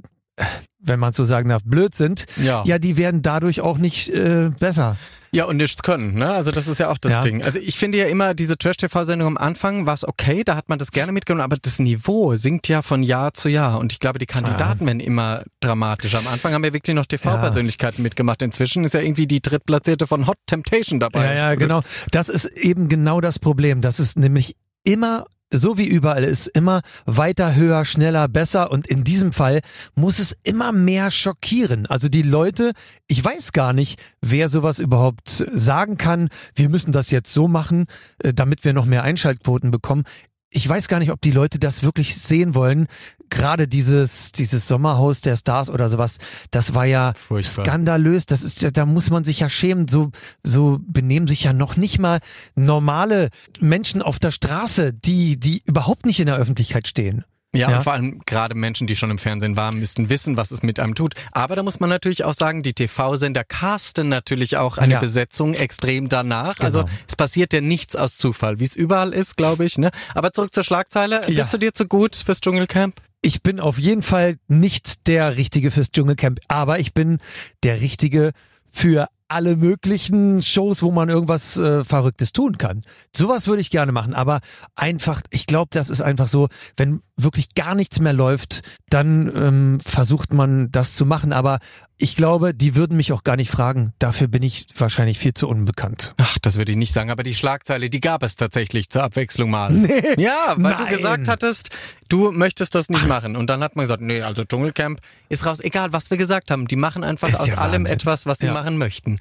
wenn 0.83 0.99
man 0.99 1.13
so 1.13 1.25
sagen 1.25 1.49
darf, 1.51 1.63
blöd 1.65 1.95
sind, 1.95 2.27
Ja. 2.37 2.63
ja, 2.65 2.79
die 2.79 2.97
werden 2.97 3.23
dadurch 3.23 3.61
auch 3.61 3.77
nicht 3.79 4.09
äh, 4.09 4.51
besser. 4.59 4.97
Ja, 5.33 5.45
und 5.45 5.59
nichts 5.59 5.83
können, 5.85 6.15
ne? 6.15 6.29
Also 6.33 6.51
das 6.51 6.67
ist 6.67 6.81
ja 6.81 6.91
auch 6.91 6.99
das 6.99 7.13
Ja. 7.13 7.21
Ding. 7.21 7.45
Also 7.45 7.61
ich 7.61 7.79
finde 7.79 7.99
ja 7.99 8.07
immer, 8.07 8.35
diese 8.35 8.57
Trash-TV-Sendung 8.59 9.29
am 9.29 9.37
Anfang 9.37 9.87
war 9.87 9.95
es 9.95 10.05
okay, 10.09 10.43
da 10.43 10.57
hat 10.57 10.69
man 10.69 10.79
das 10.81 10.91
gerne 10.91 11.13
mitgenommen, 11.13 11.45
aber 11.45 11.57
das 11.61 11.79
Niveau 11.79 12.35
sinkt 12.35 12.67
ja 12.67 12.83
von 12.83 13.03
Jahr 13.05 13.33
zu 13.35 13.49
Jahr. 13.49 13.79
Und 13.79 13.93
ich 13.93 14.01
glaube, 14.01 14.19
die 14.19 14.27
Kandidaten 14.27 14.87
werden 14.87 14.99
immer 14.99 15.45
dramatischer. 15.61 16.19
Am 16.19 16.27
Anfang 16.27 16.53
haben 16.53 16.65
ja 16.65 16.73
wirklich 16.73 16.97
noch 16.97 17.07
TV-Persönlichkeiten 17.07 18.03
mitgemacht. 18.03 18.43
Inzwischen 18.43 18.85
ist 18.85 18.95
ja 18.95 19.01
irgendwie 19.01 19.29
die 19.29 19.41
drittplatzierte 19.41 20.09
von 20.09 20.27
Hot 20.27 20.39
Temptation 20.47 20.99
dabei. 20.99 21.27
Ja, 21.27 21.33
ja, 21.35 21.55
genau. 21.55 21.83
Das 22.11 22.29
ist 22.29 22.47
eben 22.47 22.89
genau 22.89 23.21
das 23.21 23.39
Problem. 23.39 23.83
Das 23.83 24.01
ist 24.01 24.19
nämlich 24.19 24.57
immer 24.83 25.27
so 25.53 25.79
wie 25.79 25.87
überall 25.87 26.25
ist 26.25 26.47
immer 26.47 26.83
weiter, 27.07 27.55
höher, 27.55 27.85
schneller, 27.85 28.29
besser 28.29 28.71
und 28.71 28.87
in 28.87 29.05
diesem 29.05 29.33
Fall 29.33 29.61
muss 29.95 30.19
es 30.19 30.37
immer 30.45 30.73
mehr 30.73 31.11
schockieren. 31.11 31.87
Also 31.87 32.09
die 32.09 32.23
Leute, 32.23 32.73
ich 33.09 33.23
weiß 33.25 33.53
gar 33.53 33.73
nicht, 33.73 34.01
wer 34.21 34.49
sowas 34.49 34.79
überhaupt 34.79 35.29
sagen 35.29 35.97
kann, 35.97 36.29
wir 36.55 36.69
müssen 36.69 36.93
das 36.93 37.11
jetzt 37.11 37.33
so 37.33 37.49
machen, 37.49 37.87
äh, 38.19 38.33
damit 38.33 38.65
wir 38.65 38.73
noch 38.73 38.87
mehr 38.87 39.03
Einschaltquoten 39.03 39.71
bekommen. 39.71 40.05
Ich 40.53 40.69
weiß 40.69 40.89
gar 40.89 40.99
nicht, 40.99 41.13
ob 41.13 41.21
die 41.21 41.31
Leute 41.31 41.61
das 41.61 41.85
wirklich 41.85 42.17
sehen 42.17 42.55
wollen. 42.57 42.89
Gerade 43.29 43.69
dieses, 43.69 44.33
dieses 44.33 44.67
Sommerhaus 44.67 45.21
der 45.21 45.37
Stars 45.37 45.71
oder 45.71 45.89
sowas, 45.89 46.19
das 46.51 46.75
war 46.75 46.87
ja 46.87 47.13
Furchtbar. 47.29 47.65
skandalös. 47.65 48.27
Das 48.27 48.43
ist 48.43 48.77
da 48.77 48.85
muss 48.85 49.11
man 49.11 49.23
sich 49.23 49.39
ja 49.39 49.49
schämen. 49.49 49.87
So, 49.87 50.11
so 50.43 50.81
benehmen 50.83 51.29
sich 51.29 51.45
ja 51.45 51.53
noch 51.53 51.77
nicht 51.77 52.01
mal 52.01 52.19
normale 52.57 53.31
Menschen 53.61 54.03
auf 54.03 54.19
der 54.19 54.33
Straße, 54.33 54.93
die, 54.93 55.39
die 55.39 55.63
überhaupt 55.67 56.05
nicht 56.05 56.19
in 56.19 56.27
der 56.27 56.37
Öffentlichkeit 56.37 56.89
stehen. 56.89 57.25
Ja, 57.53 57.69
Ja. 57.69 57.77
und 57.79 57.83
vor 57.83 57.93
allem 57.95 58.21
gerade 58.27 58.55
Menschen, 58.55 58.87
die 58.87 58.95
schon 58.95 59.11
im 59.11 59.19
Fernsehen 59.19 59.57
waren, 59.57 59.79
müssten 59.79 60.09
wissen, 60.09 60.37
was 60.37 60.53
es 60.53 60.63
mit 60.63 60.79
einem 60.79 60.95
tut. 60.95 61.15
Aber 61.33 61.57
da 61.57 61.63
muss 61.65 61.81
man 61.81 61.91
natürlich 61.91 62.25
auch 62.25 62.35
sagen, 62.35 62.63
die 62.63 62.75
TV-Sender 62.75 63.43
casten 63.43 64.09
natürlich 64.09 64.57
auch 64.57 64.79
eine 64.79 64.95
Ja. 64.95 65.01
Besetzung 65.01 65.55
extrem 65.55 66.09
danach. 66.09 66.55
Genau. 66.55 66.67
Also 66.67 66.85
es 67.09 67.17
passiert 67.17 67.53
ja 67.53 67.61
nichts 67.61 67.97
aus 67.97 68.17
Zufall, 68.17 68.61
wie 68.61 68.65
es 68.65 68.77
überall 68.77 69.13
ist, 69.13 69.37
glaube 69.37 69.65
ich. 69.65 69.79
Ne? 69.79 69.91
Aber 70.15 70.33
zurück 70.33 70.55
zur 70.55 70.63
Schlagzeile. 70.63 71.23
Ja. 71.29 71.43
Bist 71.43 71.53
du 71.53 71.59
dir 71.59 71.73
zu 71.75 71.87
gut 71.87 72.15
fürs 72.15 72.41
Dschungelcamp? 72.41 73.01
Ich 73.23 73.43
bin 73.43 73.59
auf 73.61 73.79
jeden 73.79 74.03
Fall 74.03 74.37
nicht 74.49 75.07
der 75.09 75.37
Richtige 75.37 75.71
fürs 75.71 75.91
Dschungelcamp, 75.91 76.39
aber 76.49 76.79
ich 76.79 76.95
bin 76.95 77.19
der 77.65 77.81
Richtige 77.81 78.31
für 78.71 79.09
alle 79.31 79.57
möglichen 79.57 80.43
Shows, 80.43 80.83
wo 80.83 80.91
man 80.91 81.09
irgendwas 81.09 81.57
äh, 81.57 81.85
Verrücktes 81.85 82.33
tun 82.33 82.59
kann. 82.59 82.83
Sowas 83.15 83.47
würde 83.47 83.61
ich 83.61 83.71
gerne 83.71 83.93
machen, 83.93 84.13
aber 84.13 84.41
einfach, 84.75 85.23
ich 85.31 85.47
glaube, 85.47 85.69
das 85.73 85.89
ist 85.89 86.01
einfach 86.01 86.27
so, 86.27 86.49
wenn 86.77 87.01
wirklich 87.17 87.55
gar 87.55 87.75
nichts 87.75 88.01
mehr 88.01 88.13
läuft, 88.13 88.63
dann 88.89 89.31
ähm, 89.35 89.81
versucht 89.81 90.33
man 90.33 90.71
das 90.73 90.95
zu 90.95 91.07
machen, 91.07 91.33
aber 91.33 91.61
ich 92.01 92.17
glaube, 92.17 92.55
die 92.55 92.75
würden 92.77 92.97
mich 92.97 93.13
auch 93.13 93.23
gar 93.25 93.37
nicht 93.37 93.51
fragen. 93.51 93.93
Dafür 93.99 94.27
bin 94.29 94.43
ich 94.43 94.67
wahrscheinlich 94.77 95.19
viel 95.19 95.35
zu 95.35 95.49
unbekannt. 95.49 96.15
Ach, 96.21 96.39
das 96.41 96.57
würde 96.57 96.73
ich 96.73 96.79
nicht 96.79 96.93
sagen, 96.93 97.11
aber 97.11 97.23
die 97.23 97.35
Schlagzeile, 97.35 97.91
die 97.91 98.01
gab 98.01 98.23
es 98.23 98.37
tatsächlich 98.37 98.91
zur 98.91 99.03
Abwechslung 99.03 99.51
mal. 99.51 99.71
Nee. 99.91 100.15
Ja, 100.23 100.55
weil 100.57 100.73
Nein. 100.73 100.87
du 100.91 100.97
gesagt 100.97 101.29
hattest, 101.29 101.71
du 102.09 102.33
möchtest 102.33 102.75
das 102.75 102.89
nicht 102.89 103.07
machen. 103.07 103.37
Und 103.37 103.49
dann 103.51 103.63
hat 103.63 103.77
man 103.77 103.85
gesagt, 103.85 104.03
nee, 104.03 104.23
also 104.23 104.45
Dschungelcamp 104.45 105.01
ist 105.29 105.47
raus. 105.47 105.61
Egal, 105.61 105.93
was 105.93 106.11
wir 106.11 106.17
gesagt 106.17 106.51
haben. 106.51 106.67
Die 106.69 106.77
machen 106.77 107.05
einfach 107.05 107.29
Ist 107.29 107.37
aus 107.41 107.47
ja 107.49 107.55
allem 107.59 107.83
Wahnsinn. 107.83 107.95
etwas, 107.97 108.27
was 108.27 108.39
sie 108.39 108.47
Ja. 108.47 108.53
machen 108.55 108.77
möchten. 108.79 109.19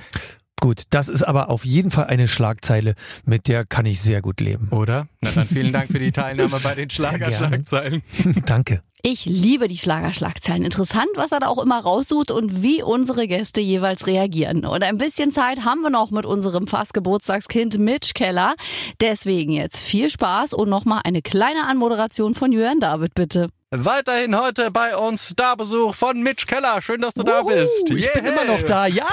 Gut, 0.61 0.83
das 0.89 1.07
ist 1.07 1.23
aber 1.23 1.49
auf 1.49 1.63
jeden 1.63 1.89
Fall 1.89 2.07
eine 2.07 2.27
Schlagzeile, 2.27 2.95
mit 3.25 3.47
der 3.47 3.65
kann 3.65 3.85
ich 3.85 4.01
sehr 4.01 4.21
gut 4.21 4.41
leben. 4.41 4.67
Oder? 4.71 5.07
Na 5.21 5.31
dann 5.31 5.45
vielen 5.47 5.71
Dank 5.71 5.89
für 5.89 5.99
die 5.99 6.11
Teilnahme 6.11 6.59
bei 6.61 6.75
den. 6.75 6.89
Schlagerschlagzeilen. 6.89 8.03
Danke. 8.45 8.81
Ich 9.01 9.25
liebe 9.25 9.69
die 9.69 9.77
Schlagerschlagzeilen. 9.77 10.65
Interessant, 10.65 11.09
was 11.15 11.31
er 11.31 11.39
da 11.39 11.47
auch 11.47 11.63
immer 11.63 11.79
raussucht 11.79 12.31
und 12.31 12.62
wie 12.62 12.83
unsere 12.83 13.27
Gäste 13.27 13.62
jeweils 13.62 14.07
reagieren. 14.07 14.65
Und 14.65 14.83
ein 14.83 14.97
bisschen 14.97 15.31
Zeit 15.31 15.63
haben 15.63 15.81
wir 15.81 15.89
noch 15.89 16.12
mit 16.12 16.25
unserem 16.25 16.67
fast 16.67 16.93
Geburtstagskind 16.93 17.79
Mitch 17.79 18.13
Keller. 18.13 18.55
Deswegen 18.99 19.53
jetzt 19.53 19.79
viel 19.81 20.09
Spaß 20.09 20.53
und 20.53 20.69
nochmal 20.69 21.01
eine 21.05 21.21
kleine 21.21 21.65
Anmoderation 21.65 22.33
von 22.35 22.51
Jörn 22.51 22.81
David, 22.81 23.13
bitte. 23.13 23.49
Weiterhin 23.71 24.36
heute 24.36 24.71
bei 24.71 24.97
uns 24.97 25.29
Starbesuch 25.29 25.93
von 25.93 26.23
Mitch 26.23 26.47
Keller. 26.47 26.82
Schön, 26.82 27.01
dass 27.01 27.13
du 27.13 27.21
da 27.21 27.43
bist. 27.43 27.91
Ich 27.91 28.12
bin 28.13 28.25
Yeah. 28.25 28.34
immer 28.34 28.45
noch 28.45 28.63
da, 28.63 28.88
ja. 28.88 29.05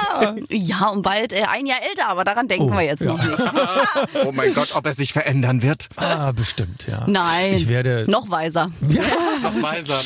Ja, 0.49 0.89
und 0.89 1.03
bald 1.03 1.35
äh, 1.35 1.43
ein 1.43 1.67
Jahr 1.67 1.81
älter, 1.87 2.07
aber 2.09 2.25
daran 2.25 2.49
denken 2.49 2.71
Oh, 2.71 2.73
wir 2.73 2.81
jetzt 2.81 3.03
ja. 3.03 3.09
noch 3.13 3.23
nicht. 3.23 3.37
Oh 4.25 4.33
mein 4.33 4.55
Gott, 4.55 4.75
ob 4.75 4.87
er 4.87 4.95
sich 4.95 5.13
verändern 5.13 5.61
wird. 5.63 5.91
Ah, 5.97 6.33
bestimmt, 6.33 6.87
ja. 6.87 7.05
Nein, 7.07 7.53
Ich 7.53 7.69
werde. 7.69 8.05
noch 8.09 8.31
weiser. 8.31 8.71
Noch 8.81 9.63
weiser. 9.63 10.01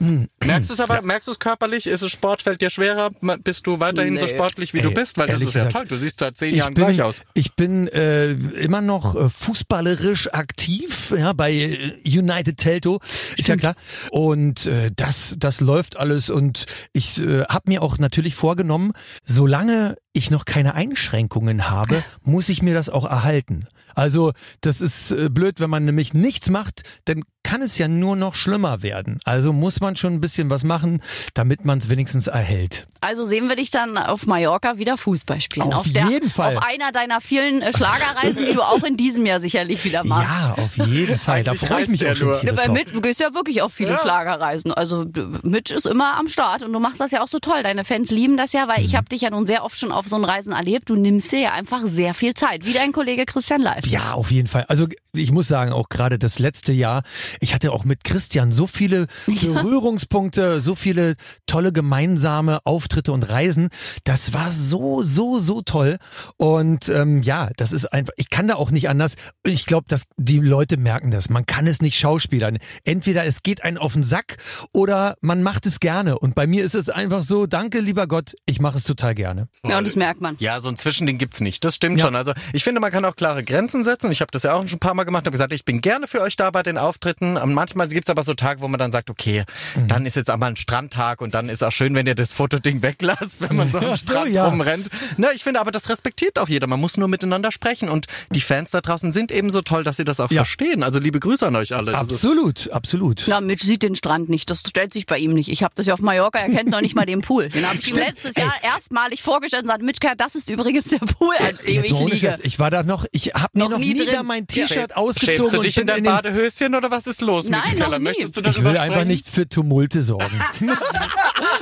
Mhm. 0.00 0.28
Merkst 0.46 0.70
du 0.70 0.74
es 0.74 0.80
aber, 0.80 1.02
merkst 1.02 1.28
du 1.28 1.32
es 1.32 1.38
körperlich? 1.38 1.86
Ist 1.86 2.00
es 2.00 2.10
Sport, 2.10 2.40
fällt 2.40 2.62
dir 2.62 2.70
schwerer? 2.70 3.10
Bist 3.44 3.66
du 3.66 3.80
weiterhin 3.80 4.18
so 4.18 4.24
Nee. 4.24 4.32
sportlich, 4.32 4.72
wie 4.72 4.80
du 4.80 4.88
Ey, 4.88 4.94
bist? 4.94 5.18
Weil 5.18 5.26
das 5.26 5.42
ist 5.42 5.52
ja 5.54 5.64
gesagt, 5.64 5.72
toll. 5.72 5.84
Du 5.86 5.98
siehst 5.98 6.20
seit 6.20 6.38
zehn 6.38 6.50
Ich 6.52 6.56
Jahren 6.56 6.72
bin, 6.72 6.86
gleich 6.86 7.02
aus. 7.02 7.20
ich 7.34 7.52
bin 7.54 7.86
äh, 7.88 8.30
immer 8.30 8.80
noch 8.80 9.14
äh, 9.14 9.28
fußballerisch 9.28 10.32
aktiv, 10.32 11.12
ja, 11.14 11.34
bei 11.34 11.52
äh, 11.52 12.00
United 12.06 12.56
Telto, 12.56 13.00
ist 13.36 13.46
ja 13.48 13.56
klar. 13.56 13.74
Und 14.10 14.66
äh, 14.66 14.90
das, 14.94 15.36
das 15.38 15.60
läuft 15.60 15.96
alles 15.96 16.30
und 16.30 16.66
ich 16.92 17.20
äh, 17.20 17.44
habe 17.44 17.70
mir 17.70 17.82
auch 17.82 17.98
natürlich 17.98 18.34
vorgenommen, 18.34 18.92
solange 19.24 19.96
ich 20.12 20.30
noch 20.30 20.44
keine 20.44 20.74
Einschränkungen 20.74 21.70
habe, 21.70 22.02
muss 22.22 22.48
ich 22.48 22.62
mir 22.62 22.74
das 22.74 22.88
auch 22.88 23.04
erhalten. 23.04 23.66
Also 23.94 24.32
das 24.60 24.80
ist 24.80 25.12
äh, 25.12 25.28
blöd, 25.30 25.60
wenn 25.60 25.70
man 25.70 25.84
nämlich 25.84 26.14
nichts 26.14 26.50
macht, 26.50 26.82
dann 27.04 27.22
kann 27.50 27.62
es 27.62 27.78
ja 27.78 27.88
nur 27.88 28.14
noch 28.14 28.36
schlimmer 28.36 28.80
werden. 28.82 29.18
Also 29.24 29.52
muss 29.52 29.80
man 29.80 29.96
schon 29.96 30.14
ein 30.14 30.20
bisschen 30.20 30.50
was 30.50 30.62
machen, 30.62 31.02
damit 31.34 31.64
man 31.64 31.78
es 31.78 31.88
wenigstens 31.88 32.28
erhält. 32.28 32.86
Also 33.00 33.24
sehen 33.24 33.48
wir 33.48 33.56
dich 33.56 33.70
dann 33.70 33.98
auf 33.98 34.26
Mallorca 34.26 34.78
wieder 34.78 34.96
Fußball 34.96 35.40
spielen. 35.40 35.72
Auf 35.72 35.90
der, 35.90 36.06
jeden 36.08 36.30
Fall. 36.30 36.56
Auf 36.56 36.62
einer 36.62 36.92
deiner 36.92 37.20
vielen 37.20 37.60
äh, 37.60 37.72
Schlagerreisen, 37.72 38.44
die 38.44 38.52
du 38.52 38.62
auch 38.62 38.84
in 38.84 38.96
diesem 38.96 39.26
Jahr 39.26 39.40
sicherlich 39.40 39.84
wieder 39.84 40.04
machst. 40.04 40.30
Ja, 40.30 40.62
auf 40.62 40.76
jeden 40.86 41.18
Fall. 41.18 41.42
Da 41.42 41.54
freue 41.54 41.84
ich 41.84 41.88
mich 41.88 42.06
auch 42.06 42.14
schon. 42.14 42.36
Ja, 42.42 42.56
weil 42.56 42.68
mit, 42.68 42.94
du 42.94 43.00
gehst 43.00 43.18
ja 43.18 43.34
wirklich 43.34 43.62
auf 43.62 43.72
viele 43.72 43.98
Schlagerreisen. 43.98 44.72
Also 44.72 45.06
Mitch 45.42 45.74
ist 45.74 45.86
immer 45.86 46.18
am 46.18 46.28
Start 46.28 46.62
und 46.62 46.72
du 46.72 46.78
machst 46.78 47.00
das 47.00 47.10
ja 47.10 47.20
auch 47.20 47.28
so 47.28 47.40
toll. 47.40 47.64
Deine 47.64 47.84
Fans 47.84 48.12
lieben 48.12 48.36
das 48.36 48.52
ja, 48.52 48.68
weil 48.68 48.84
ich 48.84 48.94
habe 48.94 49.08
dich 49.08 49.22
ja 49.22 49.30
nun 49.30 49.46
sehr 49.46 49.64
oft 49.64 49.76
schon 49.76 49.90
auf 49.90 50.06
so 50.06 50.14
einen 50.14 50.26
Reisen 50.26 50.52
erlebt. 50.52 50.88
Du 50.88 50.94
nimmst 50.94 51.32
dir 51.32 51.40
ja 51.40 51.52
einfach 51.52 51.80
sehr 51.86 52.14
viel 52.14 52.34
Zeit, 52.34 52.64
wie 52.66 52.74
dein 52.74 52.92
Kollege 52.92 53.24
Christian 53.24 53.62
Live. 53.62 53.86
Ja, 53.86 54.12
auf 54.12 54.30
jeden 54.30 54.46
Fall. 54.46 54.66
Also 54.68 54.86
ich 55.12 55.32
muss 55.32 55.48
sagen, 55.48 55.72
auch 55.72 55.88
gerade 55.88 56.18
das 56.18 56.38
letzte 56.38 56.72
Jahr, 56.72 57.02
ich 57.40 57.54
hatte 57.54 57.72
auch 57.72 57.84
mit 57.84 58.04
Christian 58.04 58.52
so 58.52 58.66
viele 58.66 59.06
Berührungspunkte, 59.26 60.60
so 60.60 60.74
viele 60.74 61.16
tolle 61.46 61.72
gemeinsame 61.72 62.60
Auftritte 62.64 63.12
und 63.12 63.28
Reisen. 63.28 63.68
Das 64.04 64.32
war 64.32 64.52
so, 64.52 65.02
so, 65.02 65.38
so 65.38 65.62
toll. 65.62 65.98
Und 66.36 66.88
ähm, 66.88 67.22
ja, 67.22 67.50
das 67.56 67.72
ist 67.72 67.86
einfach, 67.92 68.12
ich 68.16 68.30
kann 68.30 68.48
da 68.48 68.54
auch 68.54 68.70
nicht 68.70 68.88
anders. 68.88 69.14
Ich 69.44 69.66
glaube, 69.66 69.86
dass 69.88 70.04
die 70.16 70.38
Leute 70.38 70.76
merken 70.76 71.10
das. 71.10 71.28
Man 71.30 71.46
kann 71.46 71.66
es 71.66 71.80
nicht 71.82 71.98
schauspielern. 71.98 72.58
Entweder 72.84 73.24
es 73.24 73.42
geht 73.42 73.62
einen 73.64 73.78
auf 73.78 73.92
den 73.94 74.04
Sack 74.04 74.36
oder 74.72 75.16
man 75.20 75.42
macht 75.42 75.66
es 75.66 75.80
gerne. 75.80 76.18
Und 76.18 76.34
bei 76.34 76.46
mir 76.46 76.64
ist 76.64 76.74
es 76.74 76.88
einfach 76.88 77.22
so, 77.22 77.46
danke, 77.46 77.80
lieber 77.80 78.06
Gott, 78.06 78.34
ich 78.46 78.60
mache 78.60 78.78
es 78.78 78.84
total 78.84 79.14
gerne. 79.14 79.48
Ja, 79.66 79.78
und 79.78 79.86
das 79.86 79.96
merkt 79.96 80.20
man. 80.20 80.36
Ja, 80.38 80.60
so 80.60 80.68
ein 80.68 80.76
Zwischending 80.76 81.18
gibt's 81.18 81.40
nicht. 81.40 81.64
Das 81.64 81.74
stimmt 81.74 81.98
Ja. 81.98 82.06
schon. 82.06 82.16
Also 82.16 82.32
ich 82.52 82.64
finde, 82.64 82.80
man 82.80 82.90
kann 82.90 83.04
auch 83.04 83.16
klare 83.16 83.44
Grenzen 83.44 83.84
setzen. 83.84 84.10
Ich 84.12 84.20
habe 84.20 84.30
das 84.30 84.42
ja 84.44 84.54
auch 84.54 84.66
schon 84.66 84.76
ein 84.76 84.80
paar 84.80 84.94
Mal 84.94 85.04
gemacht. 85.04 85.22
Habe 85.22 85.32
gesagt, 85.32 85.52
ich 85.52 85.64
bin 85.64 85.80
gerne 85.80 86.06
für 86.06 86.20
euch 86.20 86.36
da 86.36 86.50
bei 86.50 86.62
den 86.62 86.78
Auftritten. 86.78 87.29
Und 87.36 87.54
manchmal 87.54 87.88
gibt's 87.88 88.10
aber 88.10 88.22
so 88.22 88.34
Tage, 88.34 88.60
wo 88.60 88.68
man 88.68 88.78
dann 88.78 88.92
sagt, 88.92 89.10
okay, 89.10 89.44
Mhm. 89.76 89.88
dann 89.88 90.06
ist 90.06 90.16
jetzt 90.16 90.30
auch 90.30 90.36
mal 90.36 90.46
ein 90.48 90.56
Strandtag 90.56 91.20
und 91.20 91.34
dann 91.34 91.48
ist 91.48 91.62
auch 91.62 91.70
schön, 91.72 91.94
wenn 91.94 92.06
ihr 92.06 92.14
das 92.14 92.32
Fotoding 92.32 92.82
weglasst, 92.82 93.40
wenn 93.40 93.56
man 93.56 93.70
so 93.70 93.78
am 93.78 93.84
Ach 93.92 93.96
so, 93.98 94.04
Strand 94.12 94.30
ja. 94.30 94.46
rumrennt. 94.46 94.88
Na, 95.16 95.32
ich 95.32 95.42
finde 95.44 95.60
aber, 95.60 95.70
das 95.70 95.88
respektiert 95.88 96.38
auch 96.38 96.48
jeder. 96.48 96.66
Man 96.66 96.80
muss 96.80 96.96
nur 96.96 97.08
miteinander 97.08 97.52
sprechen. 97.52 97.88
Und 97.88 98.06
die 98.30 98.40
Fans 98.40 98.70
da 98.70 98.80
draußen 98.80 99.12
sind 99.12 99.32
eben 99.32 99.50
so 99.50 99.60
toll, 99.62 99.84
dass 99.84 99.96
sie 99.96 100.04
das 100.04 100.20
auch 100.20 100.30
Ja. 100.30 100.44
verstehen. 100.44 100.82
Also 100.82 100.98
liebe 100.98 101.20
Grüße 101.20 101.46
an 101.46 101.56
euch 101.56 101.74
alle. 101.74 101.94
Absolut, 101.94 102.70
absolut. 102.72 103.26
Ja, 103.26 103.40
Mitch 103.40 103.64
sieht 103.64 103.82
den 103.82 103.94
Strand 103.94 104.28
nicht. 104.28 104.50
Das 104.50 104.60
stellt 104.60 104.92
sich 104.92 105.06
bei 105.06 105.18
ihm 105.18 105.32
nicht. 105.34 105.48
Ich 105.50 105.62
habe 105.62 105.74
das 105.76 105.86
ja 105.86 105.94
auf 105.94 106.00
Mallorca, 106.00 106.38
er 106.38 106.48
kennt 106.50 106.70
noch 106.70 106.80
nicht 106.80 106.94
mal 106.94 107.06
den 107.06 107.20
Pool. 107.20 107.48
Den 107.48 107.66
habe 107.66 107.78
ich 107.78 107.90
ihm 107.90 107.96
letztes 107.96 108.34
Jahr 108.36 108.54
erstmalig 108.62 109.22
vorgestellt 109.22 109.62
und 109.62 109.68
gesagt, 109.68 109.82
Mitch, 109.82 110.00
das 110.16 110.34
ist 110.34 110.48
übrigens 110.50 110.84
der 110.84 110.98
Pool, 110.98 111.34
an 111.38 111.56
dem 111.66 111.84
ich 111.84 111.90
liege. 111.98 112.34
Ich 112.42 112.58
war 112.58 112.70
da 112.70 112.82
noch, 112.82 113.06
ich 113.12 113.28
habe 113.34 113.48
mir 113.54 113.64
Noch 113.64 113.70
noch, 113.70 113.78
nie 113.78 113.94
nie, 113.94 114.06
da 114.06 114.22
mein 114.22 114.46
Ja. 114.50 114.66
T-Shirt 114.66 114.68
Schämst 114.68 114.96
ausgezogen 114.96 115.52
du 115.52 115.62
dich 115.62 115.76
und 115.76 115.82
in 115.82 115.86
bin 115.94 116.04
dein 116.04 116.14
Badehöschen 116.14 116.74
oder 116.74 116.90
was 116.90 117.06
ist 117.06 117.19
los 117.20 117.48
Nein, 117.48 117.62
mit 117.70 117.78
noch 117.78 117.86
Keller? 117.86 117.98
nie. 117.98 118.04
Möchtest 118.04 118.36
du 118.36 118.40
Ich 118.40 118.46
darüber 118.46 118.70
will 118.70 118.76
sprechen? 118.76 118.92
einfach 118.92 119.04
nicht 119.06 119.28
für 119.28 119.48
Tumulte 119.48 120.02
sorgen. 120.02 120.40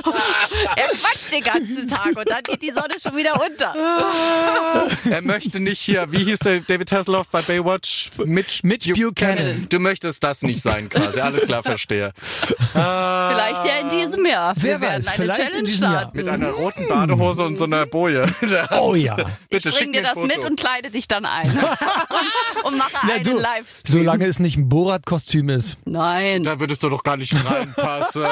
Er 0.75 0.87
quatscht 0.87 1.31
den 1.31 1.43
ganzen 1.43 1.87
Tag 1.87 2.15
und 2.17 2.29
dann 2.29 2.43
geht 2.43 2.61
die 2.61 2.71
Sonne 2.71 2.95
schon 3.01 3.15
wieder 3.15 3.33
unter. 3.41 3.73
Er 5.09 5.21
möchte 5.21 5.59
nicht 5.59 5.79
hier, 5.81 6.11
wie 6.11 6.23
hieß 6.23 6.39
der 6.39 6.59
David 6.61 6.91
Hasselhoff 6.91 7.27
bei 7.29 7.41
Baywatch? 7.41 8.11
Mitch, 8.25 8.61
Mitch 8.63 8.93
Buchanan. 8.93 9.67
Du 9.69 9.79
möchtest 9.79 10.23
das 10.23 10.41
nicht 10.41 10.61
sein 10.61 10.89
quasi, 10.89 11.19
alles 11.19 11.45
klar, 11.45 11.63
verstehe. 11.63 12.13
Vielleicht 12.71 13.65
ja 13.65 13.79
in 13.81 13.89
diesem 13.89 14.25
Jahr. 14.25 14.53
Wer 14.57 14.63
Wir 14.79 14.81
werden 14.81 15.05
weiß, 15.05 15.07
eine 15.07 15.15
vielleicht 15.15 15.39
in 15.39 15.45
Challenge 15.47 15.63
diesem 15.63 15.83
Jahr. 15.83 15.99
starten. 16.01 16.17
Mit 16.17 16.27
einer 16.29 16.49
roten 16.51 16.87
Badehose 16.87 17.43
und 17.43 17.57
so 17.57 17.65
einer 17.65 17.85
Boje. 17.85 18.29
Oh 18.71 18.93
ja. 18.95 19.15
Bitte 19.49 19.69
ich 19.69 19.75
schick 19.75 19.83
bring 19.83 19.91
mir 19.91 19.93
dir 19.93 19.99
ein 19.99 20.03
das 20.05 20.13
Foto. 20.23 20.27
mit 20.27 20.45
und 20.45 20.59
kleide 20.59 20.89
dich 20.89 21.07
dann 21.07 21.25
ein. 21.25 21.49
und, 21.51 22.65
und 22.65 22.77
mache 22.77 22.91
Na, 23.05 23.13
einen 23.15 23.23
du, 23.23 23.37
Livestream. 23.39 23.99
solange 23.99 24.25
es 24.25 24.39
nicht 24.39 24.57
ein 24.57 24.69
Borat-Kostüm 24.69 25.49
ist. 25.49 25.77
Nein. 25.85 26.43
Da 26.43 26.59
würdest 26.59 26.83
du 26.83 26.89
doch 26.89 27.03
gar 27.03 27.17
nicht 27.17 27.33
reinpassen. 27.49 28.23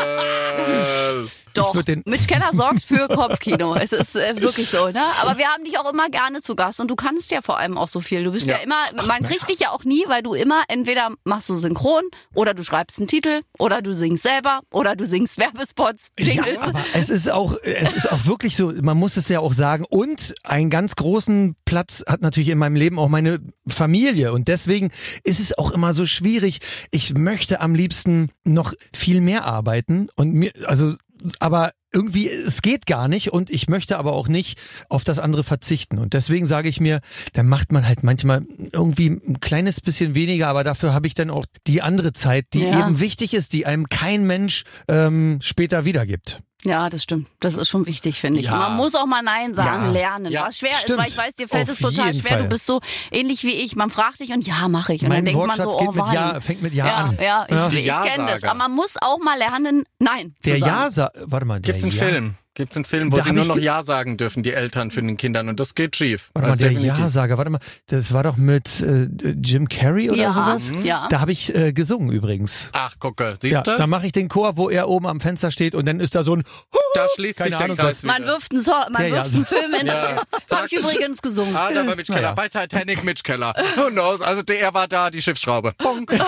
Doch. 1.58 1.74
Mitch 2.06 2.28
Keller 2.28 2.50
sorgt 2.54 2.84
für 2.84 3.08
Kopfkino. 3.10 3.76
Es 3.76 3.92
ist 3.92 4.16
äh, 4.16 4.42
wirklich 4.42 4.70
so, 4.70 4.88
ne? 4.90 5.02
Aber 5.22 5.38
wir 5.38 5.48
haben 5.48 5.64
dich 5.64 5.78
auch 5.80 5.92
immer 5.92 6.10
gerne 6.10 6.42
zu 6.42 6.56
Gast 6.56 6.80
und 6.80 6.90
du 6.90 6.96
kannst 6.96 7.32
ja 7.32 7.42
vor 7.42 7.58
allem 7.58 7.78
auch 7.78 7.88
so 7.88 8.00
viel. 8.00 8.24
Du 8.24 8.32
bist 8.32 8.48
ja, 8.48 8.58
Ja. 8.58 8.64
immer, 8.64 8.84
man 9.08 9.22
kriegt 9.24 9.50
dich 9.50 9.60
ja 9.60 9.72
auch 9.72 9.84
nie, 9.84 10.04
weil 10.08 10.24
du 10.24 10.34
immer 10.34 10.64
entweder 10.68 11.10
machst 11.24 11.50
du 11.50 11.56
synchron 11.56 12.04
oder 12.34 12.54
du 12.54 12.64
schreibst 12.64 13.00
einen 13.00 13.08
Titel 13.08 13.42
oder 13.58 13.82
du 13.82 13.96
singst 13.96 14.24
selber 14.24 14.62
oder 14.72 14.96
du 14.96 15.06
singst 15.06 15.38
Werbespots, 15.40 16.12
Jingles. 16.20 16.62
Ja, 16.62 16.68
aber 16.68 16.84
es 16.94 17.10
ist 17.10 17.30
auch, 17.32 17.56
es 17.64 17.94
ist 17.94 18.12
auch 18.12 18.26
wirklich 18.26 18.56
so, 18.56 18.72
man 18.82 18.98
muss 18.98 19.18
es 19.18 19.28
ja 19.30 19.40
auch 19.40 19.54
sagen. 19.54 19.86
Und 19.90 20.36
einen 20.44 20.70
ganz 20.70 20.96
großen 20.96 21.56
Platz 21.66 22.04
hat 22.08 22.22
natürlich 22.22 22.50
in 22.50 22.58
meinem 22.58 22.76
Leben 22.76 23.00
auch 23.00 23.10
meine 23.10 23.40
Familie. 23.68 24.34
Und 24.34 24.48
deswegen 24.48 24.92
ist 25.24 25.40
es 25.40 25.58
auch 25.58 25.72
immer 25.72 25.94
so 25.94 26.06
schwierig. 26.06 26.60
Ich 26.92 27.14
möchte 27.14 27.60
am 27.62 27.76
liebsten 27.76 28.32
noch 28.46 28.74
viel 28.96 29.22
mehr 29.22 29.46
arbeiten 29.46 30.10
und 30.16 30.34
mir, 30.34 30.52
also, 30.66 30.96
aber 31.40 31.72
irgendwie, 31.94 32.28
es 32.28 32.62
geht 32.62 32.86
gar 32.86 33.08
nicht 33.08 33.32
und 33.32 33.50
ich 33.50 33.70
möchte 33.70 33.98
aber 33.98 34.14
auch 34.14 34.28
nicht 34.28 34.60
auf 34.90 35.04
das 35.04 35.20
andere 35.20 35.44
verzichten. 35.44 35.98
Und 35.98 36.14
deswegen 36.14 36.46
sage 36.46 36.70
ich 36.70 36.80
mir, 36.80 37.00
dann 37.34 37.48
macht 37.48 37.72
man 37.72 37.88
halt 37.88 38.04
manchmal 38.04 38.46
irgendwie 38.72 39.08
ein 39.10 39.40
kleines 39.40 39.82
bisschen 39.82 40.14
weniger, 40.14 40.48
aber 40.48 40.64
dafür 40.64 40.94
habe 40.94 41.08
ich 41.08 41.14
dann 41.14 41.30
auch 41.30 41.46
die 41.66 41.82
andere 41.82 42.14
Zeit, 42.14 42.46
die 42.54 42.64
Ja. 42.64 42.86
eben 42.88 43.00
wichtig 43.00 43.34
ist, 43.34 43.54
die 43.54 43.66
einem 43.66 43.90
kein 43.90 44.28
Mensch 44.28 44.64
ähm, 44.90 45.40
später 45.42 45.86
wiedergibt. 45.86 46.40
Ja, 46.68 46.90
das 46.90 47.04
stimmt. 47.04 47.28
Das 47.40 47.56
ist 47.56 47.70
schon 47.70 47.86
wichtig, 47.86 48.20
finde 48.20 48.40
ich. 48.40 48.48
Ja. 48.48 48.54
Und 48.54 48.60
man 48.60 48.76
muss 48.76 48.96
auch 48.96 49.06
mal 49.06 49.22
Nein 49.22 49.54
sagen 49.54 49.86
Ja. 49.86 49.92
lernen. 49.92 50.32
Ja, 50.32 50.48
Was 50.48 50.58
schwer 50.58 50.74
stimmt. 50.74 50.90
ist, 50.92 50.98
weil 50.98 51.08
ich 51.08 51.18
weiß, 51.18 51.36
dir 51.36 51.48
fällt 51.48 51.64
Auf 51.70 51.76
es 51.76 51.80
total 51.80 52.14
schwer. 52.14 52.32
Fall. 52.32 52.44
Du 52.44 52.50
bist 52.50 52.66
so 52.66 52.82
ähnlich 53.12 53.44
wie 53.44 53.52
ich. 53.54 53.76
Man 53.76 53.90
fragt 53.90 54.20
dich 54.20 54.32
und 54.32 54.46
ja, 54.46 54.68
mache 54.68 54.94
ich. 54.94 55.04
Und 55.04 55.10
Mein 55.10 55.26
dann 55.26 55.26
denkt 55.34 55.40
man 55.40 55.50
Wortschatz 55.58 55.72
so, 55.74 55.78
geht 55.80 55.88
oh 55.90 55.92
mit. 56.06 56.14
Ja, 56.14 56.42
fängt 56.42 56.62
mit 56.62 56.74
Ja 56.74 56.86
ja, 56.88 56.96
an. 56.96 57.18
Ja, 57.22 57.46
ich, 57.48 57.56
Ja. 57.56 57.68
ich, 57.68 57.74
ich 57.88 58.12
kenne 58.12 58.32
das. 58.32 58.44
Aber 58.44 58.54
man 58.56 58.72
muss 58.72 58.96
auch 59.02 59.20
mal 59.20 59.38
lernen, 59.38 59.84
Nein 60.00 60.36
zu 60.42 60.50
Der 60.50 60.58
sagen. 60.60 60.72
Ja, 60.72 60.92
sa 60.92 61.12
warte 61.26 61.46
mal, 61.46 61.60
der 61.60 61.74
Gibt's 61.74 61.84
einen 61.84 61.94
ja, 62.24 62.32
Film? 62.58 62.66
Gibt's 62.66 62.76
einen 62.76 62.86
Film, 62.86 63.12
wo 63.12 63.18
Da 63.18 63.24
sie 63.24 63.34
nur 63.34 63.46
noch 63.46 63.58
Ja 63.58 63.84
sagen 63.84 64.18
dürfen, 64.18 64.42
die 64.44 64.54
Eltern 64.54 64.90
für 64.92 65.02
den 65.02 65.16
Kindern 65.18 65.48
und 65.50 65.60
das 65.60 65.76
geht 65.76 65.96
schief. 65.96 66.30
Warte 66.34 66.48
mal, 66.48 66.52
Also 66.54 66.62
der 66.64 66.70
definitiv. 66.72 67.00
Ja-Sager, 67.00 67.38
warte 67.38 67.52
mal, 67.52 67.60
das 67.88 68.14
war 68.14 68.24
doch 68.24 68.38
mit 68.38 68.82
äh, 68.82 69.08
Jim 69.44 69.70
Carrey 69.70 70.10
oder 70.10 70.18
Ja, 70.20 70.34
sowas? 70.34 70.72
ja. 70.84 71.08
Da 71.10 71.20
habe 71.22 71.32
ich 71.32 71.54
äh, 71.56 71.72
gesungen 71.74 72.10
übrigens. 72.12 72.70
Ach, 72.74 72.96
gucke, 73.00 73.24
Ja, 73.26 73.34
siehst 73.42 73.68
du? 73.68 73.78
da 73.78 73.88
mache 73.88 74.08
ich 74.08 74.12
den 74.12 74.28
Chor, 74.30 74.58
wo 74.58 74.70
er 74.70 74.90
oben 74.90 75.06
am 75.08 75.20
Fenster 75.22 75.52
steht 75.52 75.76
und 75.76 75.86
dann 75.86 76.00
ist 76.00 76.16
da 76.16 76.24
so 76.24 76.36
ein 76.36 76.44
da 76.96 77.08
schließt 77.16 77.38
sich 77.38 77.50
der 77.56 77.62
Ahnung, 77.62 77.78
Kreis 77.78 78.02
Man 78.04 78.26
wirft 78.26 78.52
einen, 78.52 78.62
so 78.62 78.72
man 78.90 79.02
Ja, 79.04 79.08
ja. 79.08 79.16
wirft 79.24 79.36
einen 79.36 79.46
Film 79.46 79.74
in. 79.82 79.88
Ja. 79.88 80.22
Habe 80.52 80.66
ich 80.68 80.74
übrigens 80.74 81.22
gesungen. 81.22 81.56
Ah, 81.56 81.70
da 81.72 81.86
war 81.86 81.96
Mitch 81.96 82.12
Keller. 82.12 82.34
Bei 82.34 82.50
Titanic 82.50 83.04
Mitch 83.04 83.22
Keller. 83.24 83.54
Who 83.76 83.90
knows? 83.92 84.22
Also 84.22 84.42
der 84.42 84.60
er 84.60 84.74
war 84.74 84.88
da, 84.88 85.10
die 85.12 85.22
Schiffsschraube. 85.22 85.74
Bonk. 85.78 86.12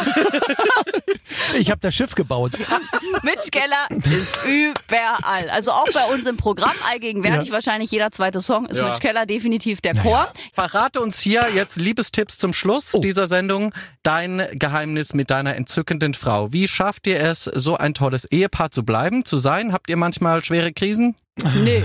Ich 1.58 1.70
habe 1.72 1.80
das 1.82 1.96
Schiff 1.96 2.14
gebaut. 2.16 2.52
Mitch 3.24 3.50
Keller 3.52 3.88
ist 4.20 4.38
überall. 4.46 5.50
Also 5.50 5.72
auch 5.72 5.88
bei 5.94 6.04
uns 6.14 6.19
im 6.26 6.38
Programm 6.38 6.72
allgegenwärtig. 6.90 7.52
Wahrscheinlich 7.52 7.92
jeder 7.92 8.12
zweite 8.12 8.42
Song 8.42 8.66
ist 8.68 8.78
Ja. 8.78 8.88
Mitch 8.90 9.00
Keller 9.00 9.26
definitiv 9.26 9.82
der 9.82 9.96
Chor. 9.96 10.32
Verrate 10.54 11.02
uns 11.02 11.20
hier 11.20 11.48
jetzt 11.54 11.78
Liebestipps 11.78 12.38
zum 12.38 12.54
Schluss 12.54 12.94
Oh. 12.96 13.00
dieser 13.00 13.28
Sendung. 13.28 13.74
Dein 14.04 14.46
Geheimnis 14.54 15.14
mit 15.14 15.30
deiner 15.30 15.56
entzückenden 15.56 16.14
Frau. 16.14 16.54
Wie 16.54 16.68
schafft 16.68 17.08
ihr 17.08 17.20
es, 17.20 17.44
so 17.44 17.76
ein 17.78 17.94
tolles 17.94 18.26
Ehepaar 18.26 18.72
zu 18.72 18.84
bleiben, 18.84 19.26
zu 19.26 19.38
sein? 19.38 19.74
Habt 19.74 19.90
ihr 19.90 19.98
manchmal 19.98 20.44
schwere 20.44 20.72
Krisen? 20.74 21.16
Nee. 21.64 21.84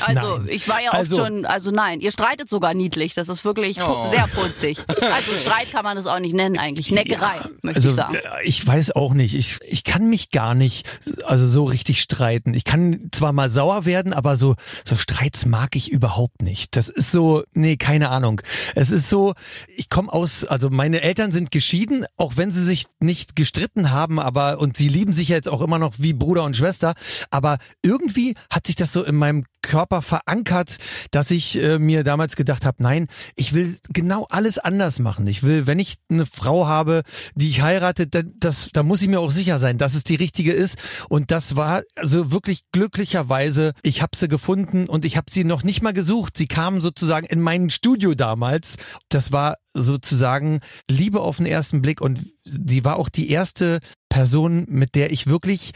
Also 0.00 0.38
Nein. 0.38 0.48
ich 0.50 0.68
war 0.68 0.80
ja 0.82 0.90
oft 0.90 0.98
Also- 0.98 1.16
schon, 1.16 1.44
also 1.44 1.70
nein, 1.70 2.00
ihr 2.00 2.12
streitet 2.12 2.48
sogar 2.48 2.74
niedlich. 2.74 3.14
Das 3.14 3.28
ist 3.28 3.44
wirklich 3.44 3.80
Oh. 3.82 4.08
sehr 4.10 4.26
putzig. 4.28 4.78
Also 4.88 5.32
Streit 5.40 5.70
kann 5.72 5.84
man 5.84 5.96
das 5.96 6.06
auch 6.06 6.18
nicht 6.18 6.34
nennen 6.34 6.58
eigentlich. 6.58 6.90
Neckerei, 6.90 7.40
möchte 7.62 7.76
Also 7.78 7.88
ich 7.88 7.94
sagen. 7.94 8.14
äh, 8.14 8.20
ich 8.44 8.66
weiß 8.66 8.92
auch 8.96 9.14
nicht. 9.14 9.34
Ich, 9.34 9.58
ich 9.66 9.84
kann 9.84 10.08
mich 10.08 10.30
gar 10.30 10.54
nicht 10.54 10.86
also 11.24 11.46
so 11.48 11.64
richtig 11.64 12.00
streiten. 12.02 12.54
Ich 12.54 12.64
kann 12.64 13.08
zwar 13.12 13.32
mal 13.32 13.50
sauer 13.50 13.84
werden, 13.84 14.12
aber 14.12 14.36
so 14.36 14.54
so 14.84 14.96
Streits 14.96 15.46
mag 15.46 15.74
ich 15.76 15.90
überhaupt 15.90 16.42
nicht. 16.42 16.76
Das 16.76 16.88
ist 16.88 17.10
so 17.12 17.42
nee, 17.52 17.76
keine 17.76 18.10
Ahnung. 18.10 18.40
Es 18.74 18.90
ist 18.90 19.08
so, 19.10 19.34
ich 19.76 19.88
komme 19.88 20.12
aus 20.12 20.44
also 20.44 20.70
meine 20.70 21.00
Eltern 21.02 21.32
sind 21.32 21.50
geschieden, 21.50 22.04
auch 22.16 22.36
wenn 22.36 22.50
sie 22.50 22.64
sich 22.64 22.86
nicht 23.00 23.36
gestritten 23.36 23.90
haben, 23.90 24.18
aber 24.18 24.58
und 24.58 24.76
sie 24.76 24.88
lieben 24.88 25.12
sich 25.12 25.28
ja 25.28 25.36
jetzt 25.36 25.48
auch 25.48 25.60
immer 25.62 25.78
noch 25.78 25.94
wie 25.98 26.12
Bruder 26.12 26.44
und 26.44 26.56
Schwester, 26.56 26.94
aber 27.30 27.58
irgendwie 27.82 28.34
hat 28.50 28.66
sich 28.66 28.76
das 28.76 28.91
so 28.92 29.02
in 29.02 29.16
meinem 29.16 29.44
Körper 29.62 30.02
verankert, 30.02 30.78
dass 31.12 31.30
ich 31.30 31.56
äh, 31.56 31.78
mir 31.78 32.04
damals 32.04 32.36
gedacht 32.36 32.64
habe, 32.64 32.82
nein, 32.82 33.06
ich 33.36 33.54
will 33.54 33.78
genau 33.88 34.26
alles 34.28 34.58
anders 34.58 34.98
machen. 34.98 35.26
Ich 35.26 35.42
will, 35.42 35.66
wenn 35.66 35.78
ich 35.78 35.96
eine 36.10 36.26
Frau 36.26 36.66
habe, 36.66 37.02
die 37.34 37.48
ich 37.48 37.62
heirate, 37.62 38.06
dann, 38.06 38.34
das, 38.38 38.70
da 38.72 38.82
muss 38.82 39.02
ich 39.02 39.08
mir 39.08 39.20
auch 39.20 39.30
sicher 39.30 39.58
sein, 39.58 39.78
dass 39.78 39.94
es 39.94 40.04
die 40.04 40.16
richtige 40.16 40.52
ist. 40.52 40.78
Und 41.08 41.30
das 41.30 41.56
war 41.56 41.82
also 41.96 42.32
wirklich 42.32 42.64
glücklicherweise, 42.72 43.72
ich 43.82 44.02
habe 44.02 44.16
sie 44.16 44.28
gefunden 44.28 44.88
und 44.88 45.04
ich 45.04 45.16
habe 45.16 45.30
sie 45.30 45.44
noch 45.44 45.62
nicht 45.62 45.82
mal 45.82 45.92
gesucht. 45.92 46.36
Sie 46.36 46.46
kam 46.46 46.80
sozusagen 46.80 47.26
in 47.26 47.40
mein 47.40 47.70
Studio 47.70 48.14
damals. 48.14 48.76
Das 49.08 49.32
war 49.32 49.56
sozusagen 49.74 50.60
Liebe 50.90 51.20
auf 51.20 51.38
den 51.38 51.46
ersten 51.46 51.80
Blick 51.82 52.00
und 52.00 52.26
sie 52.44 52.84
war 52.84 52.96
auch 52.96 53.08
die 53.08 53.30
erste 53.30 53.80
Person, 54.08 54.66
mit 54.68 54.94
der 54.94 55.12
ich 55.12 55.26
wirklich 55.26 55.70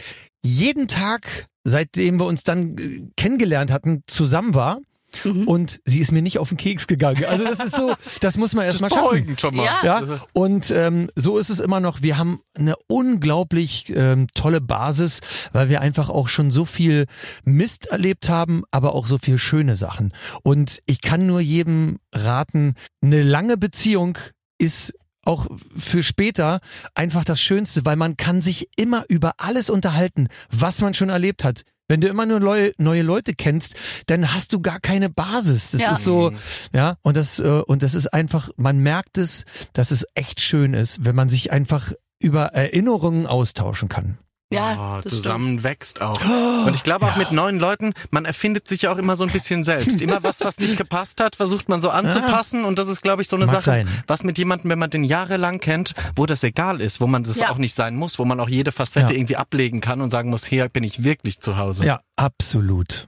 jeden 0.44 0.86
Tag, 0.88 1.46
seitdem 1.66 2.18
wir 2.18 2.26
uns 2.26 2.44
dann 2.44 2.78
äh, 2.78 3.02
kennengelernt 3.16 3.70
hatten, 3.70 4.02
zusammen 4.06 4.54
war. 4.54 4.80
Mhm. 5.24 5.48
Und 5.48 5.80
sie 5.84 6.00
ist 6.00 6.12
mir 6.12 6.22
nicht 6.22 6.38
auf 6.38 6.48
den 6.48 6.58
Keks 6.58 6.86
gegangen. 6.86 7.24
Also 7.24 7.44
das 7.44 7.66
ist 7.66 7.76
so, 7.76 7.94
das 8.20 8.36
muss 8.36 8.54
man 8.54 8.64
erstmal 8.64 8.90
schaffen. 8.90 9.38
Schon 9.38 9.56
mal. 9.56 9.64
Ja. 9.64 9.84
Ja, 9.84 10.20
und 10.32 10.70
ähm, 10.70 11.10
so 11.14 11.38
ist 11.38 11.48
es 11.48 11.60
immer 11.60 11.80
noch. 11.80 12.02
Wir 12.02 12.18
haben 12.18 12.40
eine 12.54 12.74
unglaublich 12.88 13.92
ähm, 13.94 14.26
tolle 14.34 14.60
Basis, 14.60 15.20
weil 15.52 15.68
wir 15.68 15.80
einfach 15.80 16.10
auch 16.10 16.28
schon 16.28 16.50
so 16.50 16.64
viel 16.64 17.06
Mist 17.44 17.86
erlebt 17.86 18.28
haben, 18.28 18.62
aber 18.70 18.94
auch 18.94 19.06
so 19.06 19.18
viel 19.18 19.38
schöne 19.38 19.76
Sachen. 19.76 20.12
Und 20.42 20.80
ich 20.86 21.00
kann 21.00 21.26
nur 21.26 21.40
jedem 21.40 21.98
raten, 22.12 22.74
eine 23.00 23.22
lange 23.22 23.56
Beziehung 23.56 24.18
ist 24.58 24.92
auch 25.26 25.46
für 25.76 26.02
später 26.02 26.60
einfach 26.94 27.24
das 27.24 27.40
Schönste, 27.40 27.84
weil 27.84 27.96
man 27.96 28.16
kann 28.16 28.42
sich 28.42 28.68
immer 28.76 29.04
über 29.08 29.34
alles 29.38 29.70
unterhalten, 29.70 30.28
was 30.50 30.80
man 30.80 30.94
schon 30.94 31.08
erlebt 31.08 31.44
hat. 31.44 31.62
Wenn 31.88 32.00
du 32.00 32.08
immer 32.08 32.26
nur 32.26 32.40
neue, 32.40 32.72
neue 32.78 33.02
Leute 33.02 33.34
kennst, 33.34 33.74
dann 34.06 34.34
hast 34.34 34.52
du 34.52 34.60
gar 34.60 34.80
keine 34.80 35.08
Basis. 35.08 35.70
Das 35.70 35.80
Ja. 35.82 35.92
ist 35.92 36.02
so, 36.04 36.32
ja, 36.74 36.96
und 37.02 37.16
das, 37.16 37.38
äh, 37.38 37.44
und 37.66 37.82
das 37.84 37.94
ist 37.94 38.08
einfach, 38.12 38.50
man 38.56 38.78
merkt 38.78 39.18
es, 39.18 39.44
dass 39.72 39.92
es 39.92 40.04
echt 40.14 40.40
schön 40.40 40.74
ist, 40.74 41.04
wenn 41.04 41.14
man 41.14 41.28
sich 41.28 41.52
einfach 41.52 41.92
über 42.18 42.46
Erinnerungen 42.46 43.26
austauschen 43.26 43.88
kann. 43.88 44.18
Ja, 44.52 44.76
Oh, 44.78 45.00
das 45.02 45.10
zusammen 45.12 45.64
wächst 45.64 46.00
auch. 46.00 46.20
Und 46.66 46.74
ich 46.76 46.84
glaube 46.84 47.06
auch 47.06 47.16
mit 47.16 47.32
neuen 47.32 47.58
Leuten, 47.58 47.94
man 48.12 48.24
erfindet 48.24 48.68
sich 48.68 48.82
ja 48.82 48.92
auch 48.92 48.96
immer 48.98 49.16
so 49.16 49.24
ein 49.24 49.30
bisschen 49.30 49.64
selbst. 49.64 50.00
Immer 50.00 50.22
was, 50.22 50.40
was 50.40 50.58
nicht 50.58 50.76
gepasst 50.76 51.20
hat, 51.20 51.34
versucht 51.34 51.68
man 51.68 51.80
so 51.80 51.90
anzupassen. 51.90 52.64
Und 52.64 52.78
das 52.78 52.86
ist, 52.86 53.02
glaube 53.02 53.22
ich, 53.22 53.28
so 53.28 53.34
eine 53.36 53.46
Mag 53.46 53.56
Sache, 53.56 53.64
sein. 53.64 53.88
was 54.06 54.22
mit 54.22 54.38
jemandem, 54.38 54.70
wenn 54.70 54.78
man 54.78 54.90
den 54.90 55.02
jahrelang 55.02 55.58
kennt, 55.58 55.94
wo 56.14 56.26
das 56.26 56.44
egal 56.44 56.80
ist, 56.80 57.00
wo 57.00 57.08
man 57.08 57.24
das 57.24 57.36
Ja. 57.36 57.50
auch 57.50 57.58
nicht 57.58 57.74
sein 57.74 57.96
muss, 57.96 58.20
wo 58.20 58.24
man 58.24 58.38
auch 58.38 58.48
jede 58.48 58.70
Facette 58.70 59.12
Ja. 59.12 59.18
irgendwie 59.18 59.36
ablegen 59.36 59.80
kann 59.80 60.00
und 60.00 60.10
sagen 60.10 60.30
muss, 60.30 60.44
hier 60.46 60.68
bin 60.68 60.84
ich 60.84 61.02
wirklich 61.02 61.40
zu 61.40 61.56
Hause. 61.56 61.84
Ja, 61.84 62.00
absolut. 62.16 63.06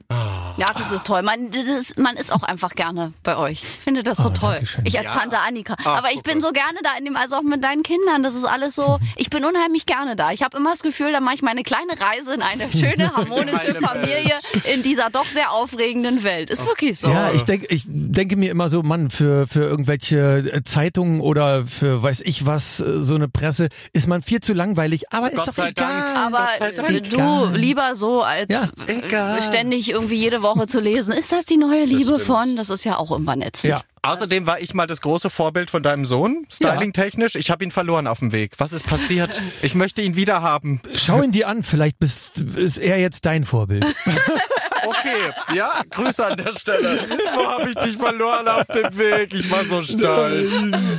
Ja, 0.56 0.66
das 0.76 0.90
ist 0.90 1.06
toll. 1.06 1.22
Man, 1.22 1.50
das 1.52 1.64
ist, 1.68 1.98
man 1.98 2.16
ist 2.16 2.32
auch 2.32 2.42
einfach 2.42 2.74
gerne 2.74 3.12
bei 3.22 3.36
euch. 3.36 3.62
Ich 3.62 3.68
finde 3.68 4.02
das 4.02 4.18
so 4.18 4.28
Oh, 4.28 4.32
toll. 4.32 4.54
Dankeschön. 4.54 4.84
Ich 4.86 4.98
als 4.98 5.06
Ja. 5.06 5.12
Tante 5.14 5.38
Annika. 5.38 5.76
Ach, 5.84 5.98
Aber 5.98 6.08
ich 6.12 6.22
bin 6.22 6.40
so 6.40 6.50
gerne 6.50 6.78
da 6.82 6.90
in 6.98 7.04
dem, 7.04 7.16
also 7.16 7.36
auch 7.36 7.42
mit 7.42 7.62
deinen 7.62 7.84
Kindern. 7.84 8.22
Das 8.24 8.34
ist 8.34 8.44
alles 8.44 8.74
so, 8.74 8.98
ich 9.16 9.30
bin 9.30 9.44
unheimlich 9.44 9.86
gerne 9.86 10.16
da. 10.16 10.32
Ich 10.32 10.42
habe 10.42 10.56
immer 10.56 10.70
das 10.70 10.82
Gefühl, 10.82 11.12
da 11.12 11.20
mache 11.20 11.36
ich 11.36 11.42
meine 11.42 11.62
kleine 11.62 11.92
Reise 12.00 12.34
in 12.34 12.42
eine 12.42 12.68
schöne, 12.68 13.12
harmonische 13.16 13.76
Familie 13.76 14.34
in 14.74 14.82
dieser 14.82 15.10
doch 15.10 15.26
sehr 15.26 15.52
aufregenden 15.52 16.24
Welt. 16.24 16.50
Ist 16.50 16.66
wirklich 16.66 16.98
so. 16.98 17.08
Ja, 17.08 17.30
ich 17.30 17.44
denke, 17.44 17.66
ich 17.68 17.84
denke 17.86 18.36
mir 18.36 18.50
immer 18.50 18.68
so, 18.68 18.82
Mann, 18.82 19.10
für, 19.10 19.46
für 19.46 19.62
irgendwelche 19.62 20.38
äh, 20.52 20.62
Zeitungen 20.64 21.20
oder 21.20 21.66
für 21.66 22.02
weiß 22.02 22.22
ich 22.22 22.46
was, 22.46 22.80
äh, 22.80 23.04
so 23.04 23.14
eine 23.14 23.28
Presse, 23.28 23.68
ist 23.92 24.08
man 24.08 24.22
viel 24.22 24.40
zu 24.40 24.54
langweilig, 24.54 25.12
aber 25.12 25.30
ist 25.30 25.36
Gott 25.38 25.48
doch 25.48 25.52
sei 25.54 25.68
egal. 25.68 25.86
Dank. 25.88 26.16
Aber 26.34 26.48
Gott 26.58 26.58
sei 26.58 26.70
Dank. 26.72 27.10
du 27.10 27.16
Egal. 27.16 27.56
lieber 27.56 27.94
so, 27.94 28.22
als 28.22 28.50
Ja, 28.52 28.68
äh, 29.02 29.06
egal. 29.06 29.42
ständig 29.42 29.90
irgendwie 29.90 30.16
jede 30.16 30.42
Woche 30.42 30.66
zu 30.66 30.80
lesen. 30.80 31.12
Ist 31.12 31.32
das 31.32 31.44
die 31.44 31.56
neue 31.56 31.84
Liebe 31.84 32.14
stimmt. 32.14 32.22
von? 32.22 32.56
Das 32.56 32.70
ist 32.70 32.84
ja 32.84 32.96
auch 32.96 33.10
irgendwann 33.10 33.42
ätzend. 33.42 33.70
Ja. 33.70 33.80
Außerdem 34.02 34.46
war 34.46 34.60
ich 34.60 34.74
mal 34.74 34.86
das 34.86 35.00
große 35.00 35.28
Vorbild 35.28 35.70
von 35.70 35.82
deinem 35.82 36.04
Sohn, 36.04 36.46
styling-technisch. 36.50 37.34
Ich 37.34 37.50
habe 37.50 37.64
ihn 37.64 37.70
verloren 37.70 38.06
auf 38.06 38.20
dem 38.20 38.32
Weg. 38.32 38.52
Was 38.58 38.72
ist 38.72 38.86
passiert? 38.86 39.40
Ich 39.60 39.74
möchte 39.74 40.02
ihn 40.02 40.16
wieder 40.16 40.40
haben. 40.40 40.80
Schau 40.94 41.22
ihn 41.22 41.32
dir 41.32 41.48
an, 41.48 41.62
vielleicht 41.62 41.98
bist, 41.98 42.38
ist 42.38 42.78
er 42.78 42.98
jetzt 42.98 43.26
dein 43.26 43.44
Vorbild. 43.44 43.84
Okay, 44.86 45.32
ja, 45.54 45.82
Grüße 45.90 46.24
an 46.26 46.36
der 46.36 46.52
Stelle. 46.52 47.00
Wo 47.34 47.46
habe 47.46 47.68
ich 47.70 47.74
dich 47.76 47.96
verloren 47.96 48.46
auf 48.48 48.66
dem 48.66 48.96
Weg? 48.98 49.32
Ich 49.34 49.50
war 49.50 49.64
so 49.64 49.82
stolz. 49.82 50.50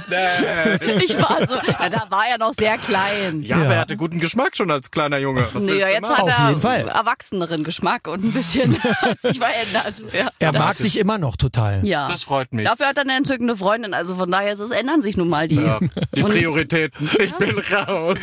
Nee. 0.10 0.96
Ich 1.04 1.18
war 1.22 1.46
so, 1.48 1.56
ja, 1.56 1.90
da 1.90 2.06
war 2.10 2.28
er 2.28 2.38
noch 2.38 2.54
sehr 2.54 2.78
klein. 2.78 3.42
Ja, 3.44 3.58
aber 3.58 3.66
er 3.76 3.80
hatte 3.82 3.98
guten 3.98 4.20
Geschmack 4.20 4.56
schon 4.58 4.72
als 4.72 4.92
kleiner 4.92 5.18
Junge. 5.18 5.48
Was 5.54 5.64
Nee, 5.64 5.80
ja, 5.80 5.90
jetzt 5.90 6.10
hat 6.10 6.22
Auf 6.22 6.30
er 6.30 6.50
jeden 6.50 6.62
Fall. 6.62 6.88
erwachseneren 6.88 7.64
Geschmack 7.64 8.08
und 8.08 8.24
ein 8.24 8.32
bisschen 8.34 8.82
hat 8.84 9.20
sich 9.22 9.40
verändert. 9.40 9.94
Ja. 10.14 10.30
Er 10.40 10.54
mag 10.54 10.78
dich 10.78 10.98
immer 10.98 11.18
noch 11.18 11.36
total. 11.36 11.86
ja. 11.86 12.08
Das 12.10 12.24
freut 12.24 12.52
mich. 12.54 12.66
Dafür 12.66 12.88
hat 12.88 12.98
er 12.98 13.04
eine 13.04 13.16
entzückende 13.16 13.56
Freundin, 13.56 13.94
also 13.94 14.16
von 14.16 14.30
daher 14.32 14.54
es 14.54 14.72
ändern 14.72 15.02
sich 15.02 15.16
nun 15.18 15.30
mal 15.30 15.48
die. 15.48 15.56
Ja, 15.62 15.80
die 16.16 16.24
Und- 16.24 16.32
Prioritäten. 16.32 17.10
Ich 17.20 17.34
bin 17.36 17.58
raus. 17.60 18.18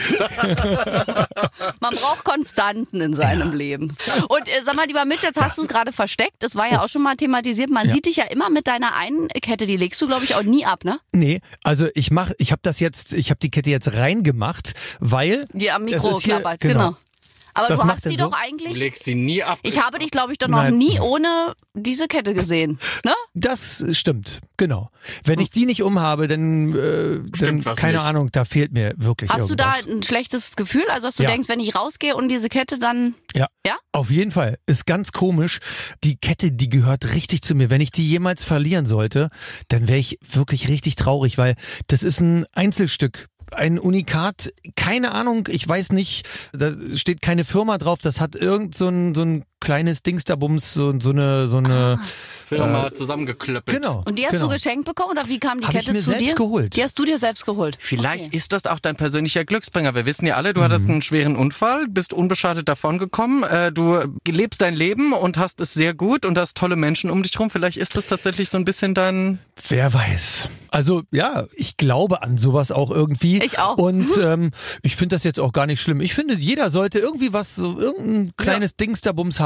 Man 1.81 1.95
braucht 1.95 2.25
Konstanten 2.25 3.01
in 3.01 3.15
seinem 3.15 3.55
Leben. 3.55 3.95
Und 4.29 4.49
äh, 4.49 4.63
sag 4.63 4.75
mal, 4.75 4.87
lieber 4.87 5.05
Mitch, 5.05 5.23
jetzt 5.27 5.41
hast 5.47 5.59
du 5.59 5.63
es 5.63 5.69
gerade 5.69 5.93
versteckt. 5.93 6.35
Das 6.41 6.55
war 6.57 6.71
ja 6.71 6.83
auch 6.85 6.89
schon 6.89 7.03
mal 7.03 7.17
thematisiert. 7.17 7.71
Man 7.71 7.87
Ja. 7.89 7.93
sieht 7.95 8.07
dich 8.07 8.17
ja 8.17 8.25
immer 8.25 8.51
mit 8.51 8.67
deiner 8.67 8.95
einen 8.95 9.29
Kette. 9.29 9.67
Die 9.67 9.77
legst 9.77 10.01
du, 10.03 10.07
glaube 10.07 10.25
ich, 10.25 10.35
auch 10.35 10.43
nie 10.43 10.65
ab, 10.65 10.85
ne? 10.85 10.99
Nee, 11.13 11.41
also 11.65 11.89
ich 11.95 12.11
mach, 12.11 12.31
ich 12.39 12.53
habe 12.53 12.61
das 12.63 12.81
jetzt, 12.81 13.13
ich 13.13 13.31
habe 13.31 13.39
die 13.41 13.51
Kette 13.51 13.71
jetzt 13.71 13.93
reingemacht, 13.95 14.75
weil 15.01 15.43
Die 15.53 15.71
am 15.71 15.85
Mikro 15.85 16.19
klappert. 16.19 16.61
genau. 16.61 16.75
Genau. 16.91 16.97
Aber 17.57 17.69
Das 17.69 17.81
du 17.81 17.87
macht 17.87 17.97
hast 18.05 18.11
die 18.11 18.17
so? 18.17 18.25
doch 18.25 18.31
Du 18.31 18.37
eigentlich. 18.37 18.79
legst 18.79 19.05
sie 19.05 19.15
nie 19.15 19.43
ab. 19.43 19.59
Ich 19.63 19.83
habe 19.83 19.99
dich, 19.99 20.11
glaube 20.11 20.33
ich, 20.33 20.39
doch 20.39 20.49
noch 20.49 20.59
Nein. 20.63 20.79
nie 20.79 21.01
ohne 21.01 21.55
diese 21.75 22.07
Kette 22.09 22.35
gesehen. 22.35 22.79
Ne? 23.05 23.13
das 23.35 23.85
stimmt, 23.93 24.41
genau. 24.57 24.91
Wenn 25.25 25.41
ich 25.41 25.51
die 25.51 25.67
nicht 25.67 25.83
umhabe, 25.83 26.27
dann, 26.29 26.73
äh, 26.75 27.21
dann 27.39 27.63
keine 27.63 27.93
nicht. 27.99 28.01
Ahnung, 28.07 28.31
da 28.33 28.45
fehlt 28.45 28.73
mir 28.73 28.95
wirklich 28.97 29.31
Hast 29.31 29.49
du 29.51 29.55
da 29.55 29.71
irgendwas. 29.75 29.87
ein 29.87 30.03
schlechtes 30.03 30.57
Gefühl? 30.57 30.85
Also, 30.89 31.09
dass 31.09 31.17
du 31.17 31.23
Ja. 31.25 31.31
denkst, 31.31 31.49
wenn 31.49 31.61
ich 31.61 31.75
rausgehe 31.75 32.17
und 32.17 32.29
diese 32.29 32.49
Kette 32.49 32.79
dann. 32.79 33.15
Ja. 33.35 33.47
Ja? 33.67 33.77
Auf 33.93 34.11
jeden 34.11 34.31
Fall. 34.31 34.59
Ist 34.67 34.87
ganz 34.87 35.13
komisch. 35.13 35.59
Die 36.05 36.17
Kette, 36.17 36.53
die 36.53 36.69
gehört 36.69 37.13
richtig 37.15 37.43
zu 37.43 37.55
mir. 37.55 37.71
Wenn 37.71 37.81
ich 37.81 37.91
die 37.91 38.09
jemals 38.09 38.43
verlieren 38.43 38.87
sollte, 38.87 39.29
dann 39.69 39.89
wäre 39.89 39.99
ich 39.99 40.19
wirklich 40.29 40.69
richtig 40.69 40.97
traurig, 40.97 41.37
weil 41.39 41.55
das 41.89 42.03
ist 42.03 42.21
ein 42.21 42.47
Einzelstück. 42.55 43.27
Ein 43.53 43.79
Unikat, 43.79 44.53
keine 44.75 45.13
Ahnung, 45.13 45.49
ich 45.51 45.67
weiß 45.67 45.93
nicht, 45.93 46.27
da 46.53 46.73
steht 46.95 47.23
keine 47.23 47.45
Firma 47.45 47.79
drauf, 47.79 48.01
das 48.03 48.21
hat 48.21 48.35
irgend 48.35 48.77
so 48.77 48.89
ein, 48.89 49.15
so 49.15 49.23
ein 49.23 49.45
kleines 49.61 50.03
Dingsterbums, 50.03 50.75
so, 50.75 50.99
so 51.01 51.11
eine, 51.11 51.49
so 51.49 51.59
eine, 51.59 51.99
Firma 52.47 52.95
zusammengeklöppelt. 52.95 53.83
genau. 53.83 54.05
Und 54.07 54.19
die 54.21 54.25
hast 54.25 54.33
genau. 54.35 54.47
du 54.47 54.53
geschenkt 54.53 54.85
bekommen 54.85 55.19
oder 55.19 55.29
wie 55.29 55.41
kam 55.41 55.61
die 55.61 55.67
Hab 55.67 55.75
ich 55.75 55.81
Kette 55.81 55.93
mir 55.93 55.99
zu 55.99 56.11
selbst 56.11 56.27
dir? 56.27 56.35
geholt. 56.37 56.77
Die 56.77 56.83
hast 56.83 56.97
du 56.97 57.05
dir 57.05 57.19
selbst 57.19 57.45
geholt. 57.45 57.77
Vielleicht 57.81 58.27
Okay. 58.27 58.37
ist 58.37 58.53
das 58.53 58.67
auch 58.67 58.79
dein 58.79 58.95
persönlicher 58.97 59.45
Glücksbringer. 59.45 59.95
Wir 59.97 60.07
wissen 60.07 60.27
ja 60.27 60.37
alle, 60.37 60.55
du 60.55 60.63
hattest 60.63 60.89
einen 60.89 61.03
schweren 61.03 61.35
Unfall, 61.37 61.87
bist 61.89 62.13
unbeschadet 62.13 62.69
davongekommen, 62.69 63.43
äh, 63.43 63.73
du 63.73 64.01
lebst 64.29 64.61
dein 64.61 64.75
Leben 64.75 65.13
und 65.13 65.39
hast 65.39 65.61
es 65.61 65.75
sehr 65.75 65.93
gut 65.93 66.25
und 66.25 66.39
hast 66.39 66.57
tolle 66.57 66.77
Menschen 66.77 67.11
um 67.11 67.23
dich 67.25 67.39
rum. 67.39 67.51
Vielleicht 67.51 67.79
ist 67.79 67.97
das 67.97 68.07
tatsächlich 68.07 68.49
so 68.49 68.59
ein 68.59 68.65
bisschen 68.65 68.95
dein... 68.95 69.41
Wer 69.69 69.93
weiß. 69.93 70.49
Also 70.71 71.03
ja, 71.11 71.47
ich 71.55 71.77
glaube 71.77 72.23
an 72.23 72.39
sowas 72.39 72.71
auch 72.71 72.91
irgendwie. 72.91 73.43
Ich 73.43 73.59
auch. 73.59 73.77
Und 73.77 74.09
ähm, 74.21 74.53
ich 74.83 74.95
finde 74.95 75.17
das 75.17 75.25
jetzt 75.25 75.41
auch 75.41 75.53
gar 75.53 75.67
nicht 75.67 75.81
schlimm. 75.81 76.01
Ich 76.01 76.15
finde, 76.15 76.35
jeder 76.35 76.71
sollte 76.71 77.01
irgendwie 77.01 77.33
was, 77.33 77.57
so 77.57 77.79
irgendein 77.79 78.35
kleines 78.37 78.77
Dingsterbums 78.77 79.41
haben, 79.41 79.46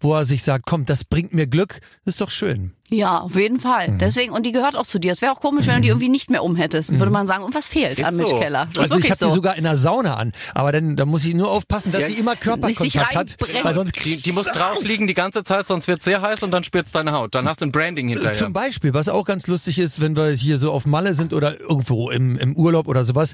wo 0.00 0.14
er 0.14 0.24
sich 0.24 0.42
sagt, 0.42 0.66
komm, 0.66 0.84
das 0.84 1.04
bringt 1.04 1.34
mir 1.34 1.46
Glück. 1.46 1.80
ist 2.14 2.20
doch 2.20 2.30
schön. 2.30 2.72
Ja, 2.90 3.20
auf 3.20 3.34
jeden 3.34 3.60
Fall. 3.60 3.92
Mhm. 3.92 3.98
Deswegen, 3.98 4.32
und 4.32 4.44
die 4.44 4.52
gehört 4.52 4.76
auch 4.76 4.84
zu 4.84 4.98
dir. 4.98 5.12
Es 5.12 5.22
wäre 5.22 5.32
auch 5.32 5.40
komisch, 5.40 5.66
wenn 5.66 5.76
du 5.76 5.80
die 5.82 5.88
irgendwie 5.88 6.10
nicht 6.10 6.30
mehr 6.30 6.44
umhättest. 6.44 6.98
Würde 6.98 7.10
man 7.10 7.26
sagen, 7.26 7.42
und 7.42 7.54
was 7.54 7.66
fehlt 7.66 7.98
Ist 7.98 8.04
an 8.04 8.16
Mitch 8.16 8.30
so. 8.30 8.38
Keller? 8.38 8.66
Das 8.66 8.84
ist 8.86 8.92
Also 8.92 8.98
ich 8.98 9.10
habe 9.10 9.18
so. 9.18 9.26
die 9.28 9.32
sogar 9.34 9.56
in 9.56 9.64
der 9.64 9.76
Sauna 9.78 10.16
an. 10.16 10.32
Aber 10.54 10.70
dann, 10.70 10.94
dann 10.94 11.08
muss 11.08 11.24
ich 11.24 11.34
nur 11.34 11.50
aufpassen, 11.50 11.92
dass 11.92 12.02
Ja, 12.02 12.06
sie 12.08 12.14
immer 12.14 12.36
Körperkontakt 12.36 13.16
hat. 13.16 13.36
Weil 13.62 13.74
sonst 13.74 14.04
Die, 14.04 14.16
die 14.20 14.32
muss 14.32 14.46
drauf 14.48 14.82
liegen 14.82 15.06
die 15.06 15.14
ganze 15.14 15.44
Zeit, 15.44 15.66
sonst 15.66 15.88
wird 15.88 16.02
sehr 16.02 16.20
heiß 16.20 16.42
und 16.42 16.50
dann 16.50 16.62
spürt's 16.62 16.92
deine 16.92 17.12
Haut. 17.12 17.34
Dann 17.34 17.48
hast 17.48 17.62
du 17.62 17.66
ein 17.66 17.72
Branding 17.72 18.08
hinterher. 18.08 18.34
Zum 18.34 18.52
Beispiel, 18.52 18.92
was 18.92 19.08
auch 19.08 19.24
ganz 19.24 19.46
lustig 19.46 19.78
ist, 19.78 20.00
wenn 20.02 20.14
wir 20.14 20.30
hier 20.30 20.58
so 20.58 20.70
auf 20.70 20.84
Malle 20.84 21.14
sind 21.14 21.32
oder 21.32 21.58
irgendwo 21.58 22.10
im, 22.10 22.36
im 22.36 22.54
Urlaub 22.54 22.86
oder 22.86 23.04
sowas, 23.06 23.32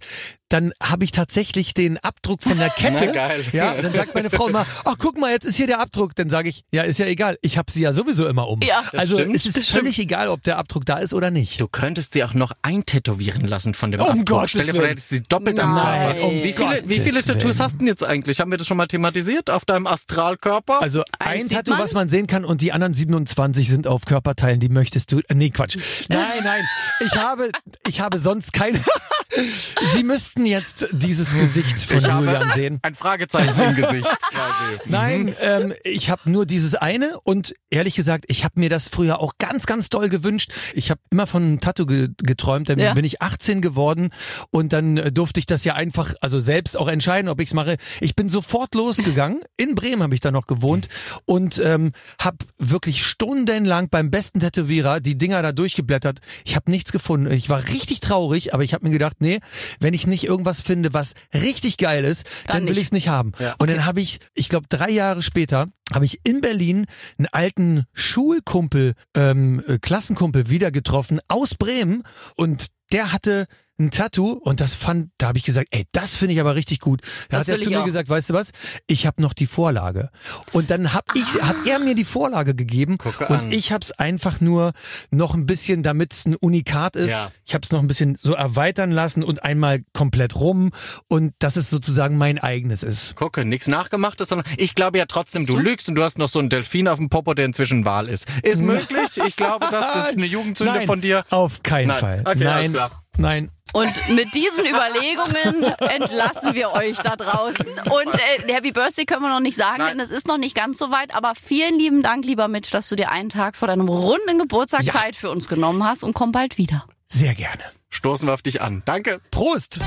dann 0.48 0.72
habe 0.82 1.04
ich 1.04 1.12
tatsächlich 1.12 1.74
den 1.74 1.98
Abdruck 1.98 2.42
von 2.42 2.56
der 2.56 2.70
Kette. 2.76 3.06
Na, 3.06 3.12
geil. 3.12 3.44
Ja, 3.52 3.74
dann 3.74 3.92
sagt 3.94 4.14
meine 4.14 4.30
Frau 4.30 4.48
immer, 4.48 4.64
ach 4.84 4.96
guck 4.98 5.18
mal, 5.18 5.32
jetzt 5.32 5.44
ist 5.44 5.56
hier 5.56 5.66
der 5.66 5.80
Abdruck. 5.80 6.14
Dann 6.14 6.30
sage 6.30 6.48
ich, 6.48 6.62
ja, 6.72 6.82
ist 6.82 6.98
ja 6.98 7.06
egal, 7.06 7.36
ich 7.42 7.58
habe 7.58 7.70
sie 7.70 7.82
ja 7.82 7.92
sowieso 7.92 8.28
immer 8.28 8.48
um. 8.48 8.60
Ja. 8.62 8.82
Das 8.92 9.00
also 9.00 9.16
stimmt, 9.16 9.36
es 9.36 9.49
ist 9.56 9.68
das 9.70 9.76
völlig 9.78 9.98
egal, 9.98 10.28
ob 10.28 10.42
der 10.42 10.58
Abdruck 10.58 10.84
da 10.86 10.98
ist 10.98 11.14
oder 11.14 11.30
nicht. 11.30 11.60
Du 11.60 11.68
könntest 11.68 12.14
sie 12.14 12.24
auch 12.24 12.34
noch 12.34 12.52
eintätowieren 12.62 13.46
lassen 13.46 13.74
von 13.74 13.90
dem 13.90 14.00
Um 14.00 14.06
Abdruck. 14.08 14.26
Gottes 14.26 14.50
Stell 14.50 14.66
dir 14.66 14.72
vor, 14.74 14.82
du 14.82 14.88
hättest 14.88 15.08
sie 15.08 15.22
doppelt 15.22 15.60
am 15.60 15.74
Nein. 15.74 16.12
Körper. 16.12 16.26
Um 16.26 16.34
wie 16.42 16.52
viele, 16.52 16.82
wie 16.86 17.00
viele 17.00 17.22
Tattoos 17.22 17.42
Willen. 17.44 17.58
hast 17.60 17.72
du 17.74 17.78
denn 17.78 17.86
jetzt 17.88 18.04
eigentlich? 18.04 18.40
Haben 18.40 18.50
wir 18.50 18.58
das 18.58 18.66
schon 18.66 18.76
mal 18.76 18.86
thematisiert 18.86 19.50
auf 19.50 19.64
deinem 19.64 19.86
Astralkörper? 19.86 20.80
Also 20.80 21.02
Eins 21.18 21.42
ein 21.42 21.48
sieht 21.48 21.56
Tattoo, 21.58 21.70
man? 21.72 21.80
was 21.80 21.92
man 21.92 22.08
sehen 22.08 22.26
kann 22.26 22.44
und 22.44 22.60
die 22.60 22.72
anderen 22.72 22.94
27 22.94 23.68
sind 23.68 23.86
auf 23.86 24.04
Körperteilen, 24.04 24.60
die 24.60 24.68
möchtest 24.68 25.12
du. 25.12 25.20
Äh, 25.28 25.34
nee, 25.34 25.50
Quatsch. 25.50 25.76
Nein, 26.08 26.40
nein. 26.44 26.64
Ich 27.06 27.16
habe, 27.16 27.50
ich 27.86 28.00
habe 28.00 28.18
sonst 28.18 28.52
keine. 28.52 28.80
Sie 29.94 30.02
müssten 30.02 30.44
jetzt 30.44 30.88
dieses 30.90 31.32
Gesicht 31.32 31.80
von 31.80 31.98
Ich 31.98 32.08
habe 32.08 32.26
Julian 32.26 32.52
sehen. 32.52 32.78
ein 32.82 32.94
Fragezeichen 32.94 33.58
im 33.60 33.76
Gesicht. 33.76 34.04
quasi. 34.06 34.80
Nein, 34.86 35.34
ähm, 35.40 35.72
ich 35.84 36.10
habe 36.10 36.28
nur 36.28 36.46
dieses 36.46 36.74
eine 36.74 37.18
und 37.22 37.54
ehrlich 37.70 37.94
gesagt, 37.94 38.24
ich 38.26 38.42
habe 38.44 38.58
mir 38.58 38.68
das 38.70 38.88
früher 38.88 39.20
auch 39.20 39.29
ganz, 39.38 39.66
ganz 39.66 39.88
doll 39.88 40.08
gewünscht. 40.08 40.52
Ich 40.74 40.90
habe 40.90 41.00
immer 41.10 41.26
von 41.26 41.42
einem 41.42 41.60
Tattoo 41.60 41.86
ge 41.86 42.08
geträumt, 42.22 42.68
dann 42.68 42.78
Ja. 42.78 42.94
bin 42.94 43.04
ich 43.04 43.22
18 43.22 43.60
geworden 43.60 44.10
und 44.50 44.72
dann 44.72 44.96
äh, 44.96 45.12
durfte 45.12 45.40
ich 45.40 45.46
das 45.46 45.64
ja 45.64 45.74
einfach, 45.74 46.14
also 46.20 46.40
selbst 46.40 46.76
auch 46.76 46.88
entscheiden, 46.88 47.28
ob 47.28 47.40
ich's 47.40 47.54
mache. 47.54 47.76
Ich 48.00 48.14
bin 48.16 48.28
sofort 48.28 48.74
losgegangen. 48.74 49.40
In 49.56 49.74
Bremen 49.74 50.02
habe 50.02 50.14
ich 50.14 50.20
da 50.20 50.30
noch 50.30 50.46
gewohnt 50.46 50.88
und 51.26 51.58
ähm, 51.64 51.92
habe 52.20 52.38
wirklich 52.58 53.04
stundenlang 53.04 53.88
beim 53.90 54.10
besten 54.10 54.40
Tätowierer 54.40 55.00
die 55.00 55.16
Dinger 55.18 55.42
da 55.42 55.52
durchgeblättert. 55.52 56.20
Ich 56.44 56.56
habe 56.56 56.70
nichts 56.70 56.92
gefunden. 56.92 57.30
Ich 57.32 57.48
war 57.48 57.68
richtig 57.68 58.00
traurig, 58.00 58.54
aber 58.54 58.62
ich 58.64 58.74
habe 58.74 58.84
mir 58.86 58.90
gedacht, 58.92 59.16
nee, 59.20 59.40
wenn 59.80 59.94
ich 59.94 60.06
nicht 60.06 60.24
irgendwas 60.24 60.60
finde, 60.60 60.92
was 60.94 61.14
richtig 61.34 61.76
geil 61.76 62.04
ist, 62.04 62.24
Dann 62.46 62.56
dann, 62.56 62.62
will 62.64 62.70
nicht. 62.74 62.82
ich's 62.82 62.92
nicht 62.92 63.08
haben. 63.08 63.32
Und 63.58 63.70
dann 63.70 63.84
habe 63.84 64.00
ich, 64.00 64.20
ich 64.34 64.48
glaube 64.48 64.66
drei 64.68 64.90
Jahre 64.90 65.22
später, 65.22 65.68
habe 65.92 66.04
ich 66.04 66.20
in 66.24 66.40
Berlin 66.40 66.86
einen 67.18 67.28
alten 67.32 67.84
Schulkumpel, 67.92 68.94
ähm, 69.16 69.62
äh, 69.66 69.78
Klassenkumpel 69.78 70.50
wieder 70.50 70.70
getroffen 70.70 71.20
aus 71.28 71.54
Bremen 71.54 72.02
und 72.36 72.68
der 72.92 73.12
hatte 73.12 73.46
ein 73.80 73.90
Tattoo 73.90 74.32
und 74.32 74.60
das 74.60 74.74
fand, 74.74 75.10
da 75.18 75.28
habe 75.28 75.38
ich 75.38 75.44
gesagt, 75.44 75.68
ey, 75.70 75.86
das 75.92 76.14
finde 76.14 76.34
ich 76.34 76.40
aber 76.40 76.54
richtig 76.54 76.80
gut. 76.80 77.00
Da 77.30 77.38
Das 77.38 77.48
hat 77.48 77.56
er 77.56 77.60
zu 77.60 77.70
mir 77.70 77.80
auch. 77.80 77.84
gesagt, 77.84 78.08
weißt 78.08 78.30
du 78.30 78.34
was? 78.34 78.52
Ich 78.86 79.06
habe 79.06 79.20
noch 79.22 79.32
die 79.32 79.46
Vorlage. 79.46 80.10
Und 80.52 80.70
dann 80.70 80.92
hab 80.92 81.04
ich, 81.14 81.42
hat 81.42 81.56
er 81.66 81.78
mir 81.78 81.94
die 81.94 82.04
Vorlage 82.04 82.54
gegeben 82.54 82.98
Gucke 82.98 83.26
und 83.26 83.36
an. 83.36 83.52
ich 83.52 83.72
habe 83.72 83.82
es 83.82 83.92
einfach 83.92 84.40
nur 84.40 84.72
noch 85.10 85.34
ein 85.34 85.46
bisschen, 85.46 85.82
damit 85.82 86.12
es 86.12 86.26
ein 86.26 86.36
Unikat 86.36 86.94
ist. 86.96 87.10
Ja. 87.10 87.32
Ich 87.46 87.54
habe 87.54 87.64
es 87.64 87.72
noch 87.72 87.80
ein 87.80 87.86
bisschen 87.86 88.16
so 88.20 88.34
erweitern 88.34 88.90
lassen 88.90 89.22
und 89.24 89.42
einmal 89.44 89.80
komplett 89.94 90.36
rum 90.36 90.70
und 91.08 91.32
dass 91.38 91.56
es 91.56 91.70
sozusagen 91.70 92.18
mein 92.18 92.38
eigenes 92.38 92.82
ist. 92.82 93.16
Gucke, 93.16 93.44
nichts 93.44 93.66
nachgemachtes, 93.66 94.28
sondern 94.28 94.46
ich 94.58 94.74
glaube 94.74 94.98
ja 94.98 95.06
trotzdem, 95.06 95.46
du 95.46 95.56
lügst 95.56 95.88
und 95.88 95.94
du 95.94 96.02
hast 96.02 96.18
noch 96.18 96.28
so 96.28 96.38
einen 96.38 96.50
Delfin 96.50 96.86
auf 96.86 96.98
dem 96.98 97.08
Popo, 97.08 97.34
der 97.34 97.46
inzwischen 97.46 97.84
Wal 97.84 98.08
ist. 98.08 98.26
Ist 98.42 98.60
möglich? 98.60 99.08
Ich 99.26 99.36
glaube, 99.36 99.66
das, 99.70 99.86
das 99.94 100.08
ist 100.10 100.16
eine 100.18 100.26
Jugendsünde 100.30 100.74
Nein, 100.74 100.86
von 100.86 101.00
dir. 101.00 101.24
Auf 101.30 101.62
keinen 101.62 101.88
Nein. 101.88 101.98
Fall. 101.98 102.20
Okay, 102.20 102.30
alles 102.30 102.44
nein, 102.44 102.72
klar. 102.72 102.99
Nein. 103.20 103.50
Und 103.72 103.92
mit 104.08 104.34
diesen 104.34 104.66
Überlegungen 104.66 105.62
entlassen 105.78 106.54
wir 106.54 106.72
euch 106.72 106.96
da 106.98 107.14
draußen. 107.14 107.64
Und 107.66 108.14
äh, 108.14 108.52
Happy 108.52 108.72
Birthday 108.72 109.04
können 109.04 109.22
wir 109.22 109.28
noch 109.28 109.38
nicht 109.40 109.56
sagen, 109.56 109.78
Nein. 109.78 109.98
denn 109.98 110.00
es 110.04 110.10
ist 110.10 110.26
noch 110.26 110.38
nicht 110.38 110.56
ganz 110.56 110.78
so 110.78 110.90
weit. 110.90 111.14
Aber 111.14 111.34
vielen 111.40 111.78
lieben 111.78 112.02
Dank, 112.02 112.24
lieber 112.24 112.48
Mitch, 112.48 112.70
dass 112.72 112.88
du 112.88 112.96
dir 112.96 113.10
einen 113.12 113.28
Tag 113.28 113.56
vor 113.56 113.68
deinem 113.68 113.88
runden 113.88 114.38
Geburtstag 114.38 114.82
Ja. 114.82 114.92
Zeit 114.94 115.14
für 115.14 115.30
uns 115.30 115.46
genommen 115.46 115.84
hast 115.84 116.02
und 116.02 116.14
komm 116.14 116.32
bald 116.32 116.58
wieder. 116.58 116.84
Sehr 117.06 117.34
gerne. 117.34 117.62
Stoßen 117.90 118.26
wir 118.28 118.34
auf 118.34 118.42
dich 118.42 118.60
an. 118.60 118.82
Danke. 118.86 119.20
Prost! 119.30 119.78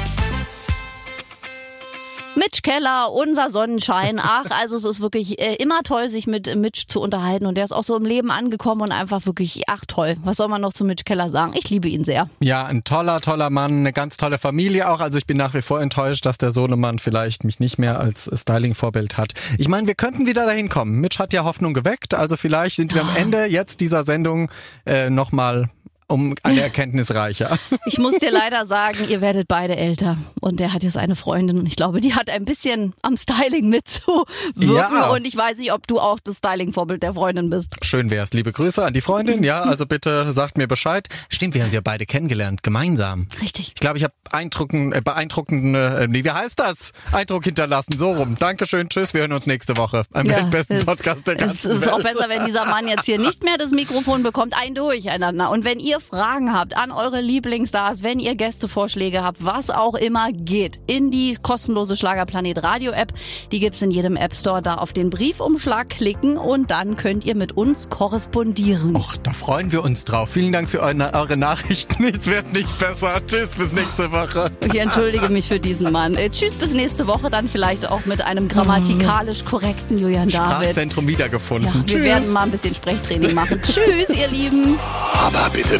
Mitch 2.35 2.61
Keller, 2.63 3.11
unser 3.11 3.51
Sonnenschein. 3.51 4.19
Ach, 4.19 4.45
also 4.49 4.75
es 4.75 4.85
ist 4.85 5.01
wirklich 5.01 5.39
äh, 5.39 5.55
immer 5.55 5.83
toll, 5.83 6.09
sich 6.09 6.25
mit 6.25 6.55
Mitch 6.55 6.85
zu 6.87 6.99
unterhalten. 6.99 7.45
Und 7.45 7.55
der 7.55 7.63
ist 7.63 7.71
auch 7.71 7.83
so 7.83 7.95
im 7.95 8.05
Leben 8.05 8.31
angekommen 8.31 8.81
und 8.81 8.91
einfach 8.91 9.25
wirklich, 9.27 9.63
ach 9.67 9.83
toll. 9.87 10.15
Was 10.23 10.37
soll 10.37 10.47
man 10.47 10.61
noch 10.61 10.73
zu 10.73 10.83
Mitch 10.83 11.03
Keller 11.03 11.29
sagen? 11.29 11.53
Ich 11.55 11.69
liebe 11.69 11.87
ihn 11.87 12.03
sehr. 12.03 12.27
Ja, 12.39 12.65
ein 12.65 12.83
toller, 12.83 13.21
toller 13.21 13.51
Mann, 13.51 13.79
eine 13.79 13.93
ganz 13.93 14.17
tolle 14.17 14.39
Familie 14.39 14.89
auch. 14.89 14.99
Also 14.99 15.19
ich 15.19 15.27
bin 15.27 15.37
nach 15.37 15.53
wie 15.53 15.61
vor 15.61 15.79
enttäuscht, 15.79 16.25
dass 16.25 16.39
der 16.39 16.51
Sohnemann 16.51 16.97
vielleicht 16.97 17.43
mich 17.43 17.59
nicht 17.59 17.77
mehr 17.77 17.99
als 17.99 18.29
Styling-Vorbild 18.33 19.17
hat. 19.17 19.33
Ich 19.59 19.67
meine, 19.67 19.85
wir 19.85 19.95
könnten 19.95 20.25
wieder 20.25 20.45
dahin 20.47 20.69
kommen. 20.69 20.99
Mitch 20.99 21.19
hat 21.19 21.33
ja 21.33 21.43
Hoffnung 21.43 21.73
geweckt, 21.73 22.15
also 22.15 22.35
vielleicht 22.35 22.77
sind 22.77 22.95
wir 22.95 23.01
am 23.01 23.15
Ende 23.15 23.45
jetzt 23.45 23.79
dieser 23.79 24.03
Sendung 24.03 24.49
äh, 24.85 25.09
nochmal 25.09 25.69
um 26.07 26.35
eine 26.43 26.61
Erkenntnis 26.61 27.13
reicher. 27.13 27.57
Ich 27.85 27.97
muss 27.97 28.17
dir 28.17 28.31
leider 28.31 28.65
sagen, 28.65 28.97
ihr 29.09 29.19
werdet 29.21 29.47
beide 29.47 29.75
älter. 29.75 30.17
Und 30.39 30.59
der 30.59 30.73
hat 30.73 30.83
jetzt 30.83 30.97
eine 30.97 31.15
Freundin 31.15 31.59
und 31.59 31.65
ich 31.65 31.75
glaube, 31.75 31.99
die 32.01 32.13
hat 32.15 32.29
ein 32.29 32.45
bisschen 32.45 32.93
am 33.01 33.17
Styling 33.17 33.67
mitzuwirken. 33.69 34.75
Ja. 34.75 35.09
Und 35.09 35.25
ich 35.25 35.35
weiß 35.35 35.57
nicht, 35.57 35.71
ob 35.73 35.85
du 35.87 35.99
auch 35.99 36.19
das 36.23 36.37
Styling-Vorbild 36.37 37.03
der 37.03 37.13
Freundin 37.13 37.49
bist. 37.49 37.75
Schön 37.83 38.09
wär's. 38.09 38.31
Liebe 38.33 38.51
Grüße 38.51 38.83
an 38.83 38.93
die 38.93 39.01
Freundin. 39.01 39.43
Ja, 39.43 39.61
also 39.61 39.85
bitte 39.85 40.31
sagt 40.31 40.57
mir 40.57 40.67
Bescheid. 40.67 41.07
Stimmt, 41.29 41.53
wir 41.55 41.61
haben 41.63 41.71
sie 41.71 41.75
ja 41.75 41.81
beide 41.83 42.05
kennengelernt, 42.05 42.63
gemeinsam. 42.63 43.27
Richtig. 43.41 43.69
Ich 43.69 43.75
glaube, 43.75 43.97
ich 43.97 44.03
habe 44.03 44.13
eindruckend, 44.31 44.95
äh, 44.95 45.01
beeindruckenden, 45.01 45.75
äh, 45.75 46.07
nee, 46.07 46.23
wie 46.23 46.31
heißt 46.31 46.59
das? 46.59 46.93
Eindruck 47.11 47.43
hinterlassen, 47.45 47.97
so 47.97 48.11
rum. 48.11 48.35
Dankeschön, 48.39 48.89
tschüss, 48.89 49.13
wir 49.13 49.21
hören 49.21 49.33
uns 49.33 49.45
nächste 49.47 49.77
Woche. 49.77 50.03
Am 50.13 50.27
weltbesten 50.27 50.77
es- 50.77 50.85
Podcast 50.85 51.27
der 51.27 51.35
Es 51.35 51.39
ganzen 51.41 51.71
ist 51.71 51.81
Welt. 51.81 51.91
auch 51.91 52.01
besser, 52.03 52.29
wenn 52.29 52.45
dieser 52.45 52.65
Mann 52.65 52.87
jetzt 52.87 53.05
hier 53.05 53.19
nicht 53.19 53.43
mehr 53.43 53.57
das 53.57 53.71
Mikrofon 53.71 54.23
bekommt. 54.23 54.53
Ein 54.55 54.73
Durcheinander. 54.75 55.49
Und 55.51 55.65
wenn 55.65 55.79
ihr 55.79 55.99
Fragen 56.09 56.53
habt 56.53 56.75
an 56.77 56.91
eure 56.91 57.21
Lieblingsstars, 57.21 58.03
wenn 58.03 58.19
ihr 58.19 58.35
Gästevorschläge 58.35 59.23
habt, 59.23 59.43
was 59.43 59.69
auch 59.69 59.95
immer, 59.95 60.31
geht 60.31 60.79
in 60.85 61.09
die 61.11 61.37
kostenlose 61.41 61.95
Schlagerplanet 61.97 62.61
Radio 62.61 62.91
App. 62.91 63.13
Die 63.51 63.59
gibt's 63.59 63.81
in 63.81 63.89
jedem 63.89 64.15
App 64.15 64.35
Store. 64.35 64.61
Da 64.61 64.75
auf 64.75 64.93
den 64.93 65.09
Briefumschlag 65.09 65.89
klicken 65.89 66.37
und 66.37 66.69
dann 66.71 66.97
könnt 66.97 67.25
ihr 67.25 67.35
mit 67.35 67.53
uns 67.53 67.89
korrespondieren. 67.89 68.95
Och, 68.95 69.17
da 69.17 69.31
freuen 69.31 69.71
wir 69.71 69.83
uns 69.83 70.05
drauf. 70.05 70.29
Vielen 70.29 70.51
Dank 70.51 70.69
für 70.69 70.81
eure, 70.81 71.13
eure 71.13 71.37
Nachrichten. 71.37 72.03
Es 72.13 72.27
wird 72.27 72.53
nicht 72.53 72.77
besser. 72.77 73.21
Tschüss, 73.25 73.55
bis 73.55 73.71
nächste 73.71 74.11
Woche. 74.11 74.51
Ich 74.65 74.79
entschuldige 74.79 75.29
mich 75.29 75.47
für 75.47 75.59
diesen 75.59 75.91
Mann. 75.91 76.15
Äh, 76.15 76.29
tschüss, 76.29 76.53
bis 76.53 76.73
nächste 76.73 77.07
Woche. 77.07 77.29
Dann 77.29 77.47
vielleicht 77.47 77.89
auch 77.89 78.05
mit 78.05 78.21
einem 78.21 78.47
grammatikalisch 78.47 79.43
korrekten 79.45 79.97
Julian 79.97 80.29
David. 80.29 80.51
Sprachzentrum 80.51 81.07
wiedergefunden. 81.07 81.69
Ja, 81.69 81.79
wir 81.79 81.85
Tschüss. 81.85 82.03
werden 82.03 82.33
mal 82.33 82.43
ein 82.43 82.51
bisschen 82.51 82.75
Sprechtraining 82.75 83.33
machen. 83.33 83.59
Tschüss, 83.63 84.09
ihr 84.15 84.27
Lieben. 84.27 84.77
Aber 85.25 85.49
bitte 85.51 85.79